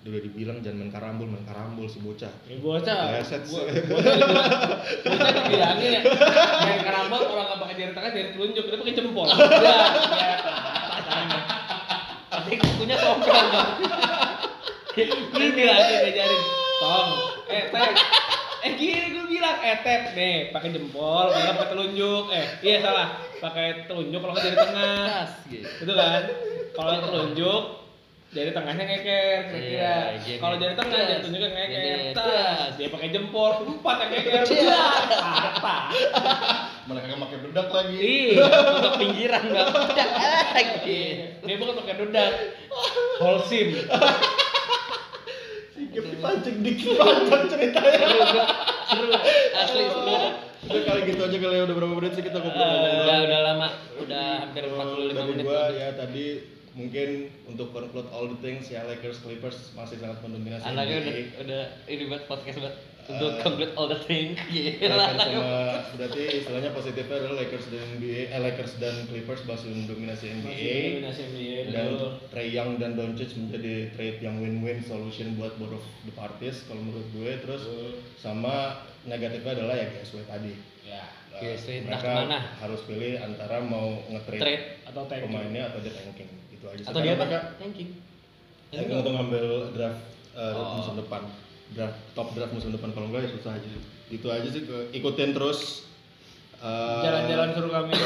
Dia 0.02 0.10
udah 0.10 0.22
dibilang 0.24 0.58
jangan 0.60 0.82
main 0.82 0.90
karambol, 0.90 1.30
main 1.30 1.46
karambol 1.46 1.86
si 1.86 2.02
bocah. 2.02 2.32
Ya 2.44 2.58
bocah. 2.58 3.16
Leset 3.16 3.42
Gua- 3.46 3.64
sih. 3.64 3.80
Bocah 5.00 5.30
dibilangin 5.32 5.90
ya. 5.96 6.02
Main 6.60 6.80
karambol 6.82 7.22
orang 7.24 7.46
nggak 7.48 7.60
pakai 7.60 7.74
jari 7.78 7.92
tangan, 7.94 8.10
jari 8.12 8.28
telunjuk, 8.34 8.64
dia 8.66 8.76
pakai 8.76 8.94
jempol. 8.98 9.26
Udah, 9.30 9.48
ya. 9.48 11.40
Tapi 12.28 12.52
kukunya 12.58 12.96
songkong 12.98 13.46
bang. 13.48 13.70
Ini 15.32 15.48
bilangin 15.56 15.96
ngajarin. 16.04 16.42
Tong, 16.82 17.10
eh 17.46 17.70
tep. 17.70 17.94
Eh 18.62 18.74
gini 18.74 19.14
gue 19.14 19.26
bilang, 19.30 19.54
eh 19.62 19.78
tep 19.86 20.18
nih, 20.18 20.50
pakai 20.50 20.74
jempol, 20.74 21.30
enggak 21.30 21.54
pakai 21.62 21.70
telunjuk. 21.78 22.24
Eh, 22.34 22.46
iya 22.66 22.82
salah. 22.82 23.22
Pakai 23.38 23.86
telunjuk 23.86 24.18
kalau 24.18 24.34
nggak 24.34 24.44
jari 24.50 24.58
tengah. 24.58 24.98
Tas 25.06 25.32
gitu. 25.46 25.66
Itu 25.86 25.92
kan. 25.94 26.22
Kalau 26.74 26.90
yang 26.90 27.04
telunjuk 27.06 27.62
jari 28.32 28.50
tengahnya 28.50 28.84
ngeker 28.88 29.40
kira-kira. 29.46 29.62
Iya, 29.62 29.96
gini. 30.26 30.38
Kalau 30.42 30.54
jari 30.58 30.74
tengah 30.74 30.98
Tas. 30.98 31.06
jari 31.06 31.20
telunjuknya 31.22 31.50
ngeker. 31.54 31.98
Tas. 32.18 32.72
Dia 32.74 32.88
pakai 32.90 33.08
jempol, 33.14 33.50
empat 33.62 33.96
yang 34.02 34.10
ngeker. 34.10 34.42
Iya. 34.50 34.82
Apa? 35.54 35.74
Mereka 36.90 37.04
nggak 37.14 37.20
pakai 37.22 37.38
bedak 37.46 37.68
lagi. 37.70 37.98
Iya. 38.34 38.46
Untuk 38.74 38.94
pinggiran 38.98 39.42
bang. 39.54 39.68
Udah 39.70 40.08
lagi. 40.50 41.02
Dia 41.46 41.54
bukan 41.62 41.74
pakai 41.78 41.94
dudak. 41.94 42.32
Holsim. 43.22 43.68
Sikap 45.92 46.08
dipancing 46.08 46.56
dikit 46.64 46.96
panjang 46.96 47.44
ceritanya. 47.52 48.08
Seru. 48.88 49.12
Asli 49.52 49.84
seru. 49.92 50.16
Udah 50.62 50.82
kali 50.88 51.00
gitu 51.04 51.20
aja 51.20 51.36
kali 51.36 51.54
ya 51.60 51.62
udah 51.68 51.76
berapa 51.76 51.94
menit 52.00 52.12
sih 52.16 52.24
kita 52.24 52.40
ngobrol-ngobrol. 52.40 52.96
Udah 52.96 53.18
udah 53.28 53.40
lama. 53.44 53.68
Udah 54.00 54.26
hampir 54.40 54.62
45 54.72 55.12
dari 55.12 55.32
menit. 55.36 55.44
gua 55.44 55.62
ya 55.68 55.88
tadi 55.92 56.24
mungkin 56.72 57.08
untuk 57.44 57.68
conclude 57.76 58.08
all 58.08 58.24
the 58.32 58.38
things 58.40 58.72
ya 58.72 58.88
Lakers 58.88 59.20
Clippers 59.20 59.76
masih 59.76 60.00
sangat 60.00 60.24
mendominasi 60.24 60.64
Anaknya 60.64 60.96
udah 61.04 61.14
udah 61.44 61.62
ini 61.84 62.02
buat 62.08 62.24
podcast 62.24 62.56
buat 62.64 62.74
Untuk 63.04 63.34
complete 63.40 63.74
all 63.74 63.86
the 63.86 63.98
thing. 63.98 64.38
Gila. 64.48 65.06
sama 65.12 65.50
berarti 65.92 66.22
istilahnya 66.36 66.70
positifnya 66.70 67.16
adalah 67.18 67.36
Lakers 67.36 67.66
dan 67.66 67.82
NBA, 67.92 68.20
eh, 68.28 68.40
Lakers 68.40 68.72
dan 68.76 68.94
Clippers 69.04 69.42
masih 69.42 69.68
mendominasi 69.70 70.26
NBA 70.32 70.70
Dominasi 70.96 71.20
NBA. 71.28 71.58
dan 71.68 71.84
betul. 71.92 72.10
Trey 72.28 72.48
Young 72.48 72.70
dan 72.76 72.94
Doncic 72.94 73.34
menjadi 73.34 73.74
trade 73.92 74.18
yang 74.20 74.38
win-win 74.38 74.78
solution 74.80 75.34
buat 75.34 75.54
both 75.56 75.74
of 75.74 75.84
the 76.02 76.12
parties 76.12 76.62
kalau 76.64 76.78
menurut 76.80 77.06
gue 77.10 77.30
terus 77.38 77.62
sama 78.14 78.78
negatifnya 79.02 79.52
adalah 79.56 79.74
ya 79.74 79.86
GSW 79.90 80.22
tadi 80.24 80.54
Ya. 80.82 81.02
GSW 81.34 81.68
entah 81.80 81.86
mereka 81.88 82.02
ke 82.04 82.18
mana. 82.22 82.38
harus 82.56 82.80
pilih 82.84 83.14
antara 83.16 83.56
mau 83.58 83.86
nge-trade 84.06 84.38
Trade 84.38 84.64
Atau 84.84 85.02
tank. 85.06 85.20
pemainnya 85.24 85.62
atau 85.64 85.78
dia 85.78 85.92
tanking 85.92 86.30
itu 86.50 86.64
aja 86.64 86.82
atau 86.84 87.00
dia 87.00 87.12
Sekarang 87.12 87.16
apa? 87.16 87.24
mereka 87.24 87.38
Thanking. 87.56 87.88
tanking 88.68 88.96
untuk 88.96 89.12
ngambil 89.12 89.44
draft 89.72 90.00
eh, 90.32 90.52
Oh. 90.52 90.76
musim 90.76 90.94
depan 90.96 91.22
draft 91.72 91.96
top 92.12 92.32
draft 92.32 92.52
musim 92.52 92.70
depan 92.70 92.90
kalau 92.90 93.08
enggak 93.08 93.24
ya 93.24 93.30
susah 93.30 93.52
aja 93.52 93.68
itu 94.08 94.26
aja 94.26 94.44
sih 94.44 94.62
ke- 94.62 94.92
ikutin 94.92 95.32
terus 95.32 95.88
eh, 96.58 97.00
Jalan-jalan 97.00 97.48
suruh 97.50 97.72
kami. 97.72 97.92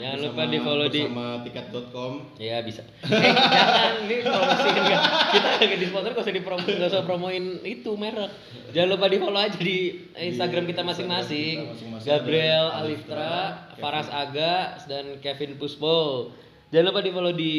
Jangan 0.00 0.18
lupa 0.18 0.42
di 0.48 0.58
follow 0.58 0.88
di 0.88 1.00
bersama 1.04 1.44
tiket.com 1.44 2.12
Ya 2.38 2.58
bisa. 2.60 2.80
Eh, 3.04 3.20
jangan 3.22 4.02
ini 4.02 4.16
promosiin 4.24 4.74
kan. 4.80 5.00
Kita 5.30 5.48
lagi 5.60 5.76
di 5.76 5.86
sponsor 5.86 6.10
gak 6.10 6.24
usah 6.24 6.34
dipromo, 6.34 6.64
gak 6.64 6.90
usah 6.90 7.04
promoin 7.04 7.44
itu 7.62 7.90
merek. 7.94 8.32
Jangan 8.72 8.88
lupa 8.90 9.06
di 9.06 9.18
follow 9.20 9.38
aja 9.38 9.58
di 9.60 9.78
Instagram 10.16 10.64
kita 10.64 10.82
masing-masing. 10.82 11.54
Instagram 11.54 11.76
kita 11.76 11.86
masing-masing. 11.92 12.08
Gabriel 12.08 12.66
Aliftra, 12.72 13.34
Faras 13.76 14.08
Aga, 14.08 14.54
dan 14.86 15.20
Kevin 15.20 15.54
Puspo. 15.54 16.32
Jangan 16.72 16.86
lupa 16.88 17.00
di 17.00 17.10
follow 17.12 17.32
di 17.32 17.52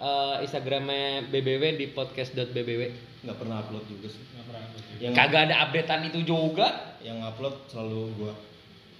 eh, 0.00 0.36
Instagramnya 0.40 1.28
BBW 1.28 1.76
di 1.76 1.86
podcast.bbw. 1.88 3.11
nggak 3.22 3.36
pernah 3.36 3.56
upload 3.58 3.84
juga 3.86 4.06
sih 4.08 4.22
Nggak 4.28 4.44
pernah. 4.44 4.62
yang 4.98 5.12
Kagak 5.12 5.40
ada 5.44 5.56
updatean 5.62 6.02
itu 6.04 6.20
juga. 6.24 6.66
yang 6.98 7.18
upload 7.20 7.54
selalu 7.66 8.10
gua 8.16 8.34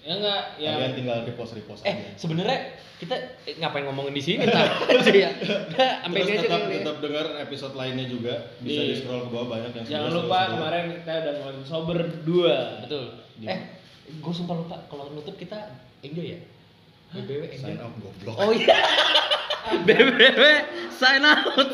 Ya 0.00 0.14
enggak, 0.14 0.42
ya. 0.56 0.70
kalian 0.74 0.94
tinggal 0.94 1.18
repost 1.22 1.52
repost 1.52 1.82
Eh, 1.82 1.94
aja 1.94 2.10
sebenarnya 2.16 2.58
kita 2.96 3.14
eh, 3.44 3.54
ngapain 3.56 3.82
ngomongin 3.82 4.10
di 4.10 4.18
sini 4.20 4.42
tar 4.44 4.66
aja 4.90 4.98
ya. 5.08 5.30
Udah, 5.30 5.90
sampai 6.02 6.10
terus 6.16 6.26
ini 6.28 6.34
aja 6.34 6.42
tetap 6.44 6.58
dulu 6.60 6.66
ya. 6.68 6.76
tetap 6.76 6.96
dengar 6.98 7.26
episode 7.40 7.74
lainnya 7.76 8.06
juga 8.08 8.34
bisa 8.58 8.80
Di- 8.80 8.88
di 8.88 8.94
scroll 8.96 9.22
ke 9.22 9.30
bawah 9.30 9.48
banyak 9.48 9.70
yang 9.72 9.84
Jangan 9.88 10.10
lupa 10.12 10.26
semua. 10.40 10.50
kemarin 10.52 10.84
kita 10.96 11.12
udah 11.16 11.32
ngomongin 11.36 11.62
sober 11.64 11.98
2. 12.26 12.82
Betul. 12.82 13.04
Di- 13.36 13.46
Eh, 13.48 13.58
gue 14.12 14.32
sumpah 14.32 14.56
lupa 14.56 14.76
kalau 14.86 15.04
nutup 15.08 15.34
kita 15.34 15.58
enjoy 16.00 16.26
ya. 16.28 16.40
BBW 17.12 17.42
enjoy. 17.44 17.58
sign 17.60 17.78
out 17.78 17.94
goblok 17.96 18.34
Oh 18.36 18.50
iya. 18.50 18.74
BBW 19.86 20.42
sign 20.90 21.22
out. 21.22 21.68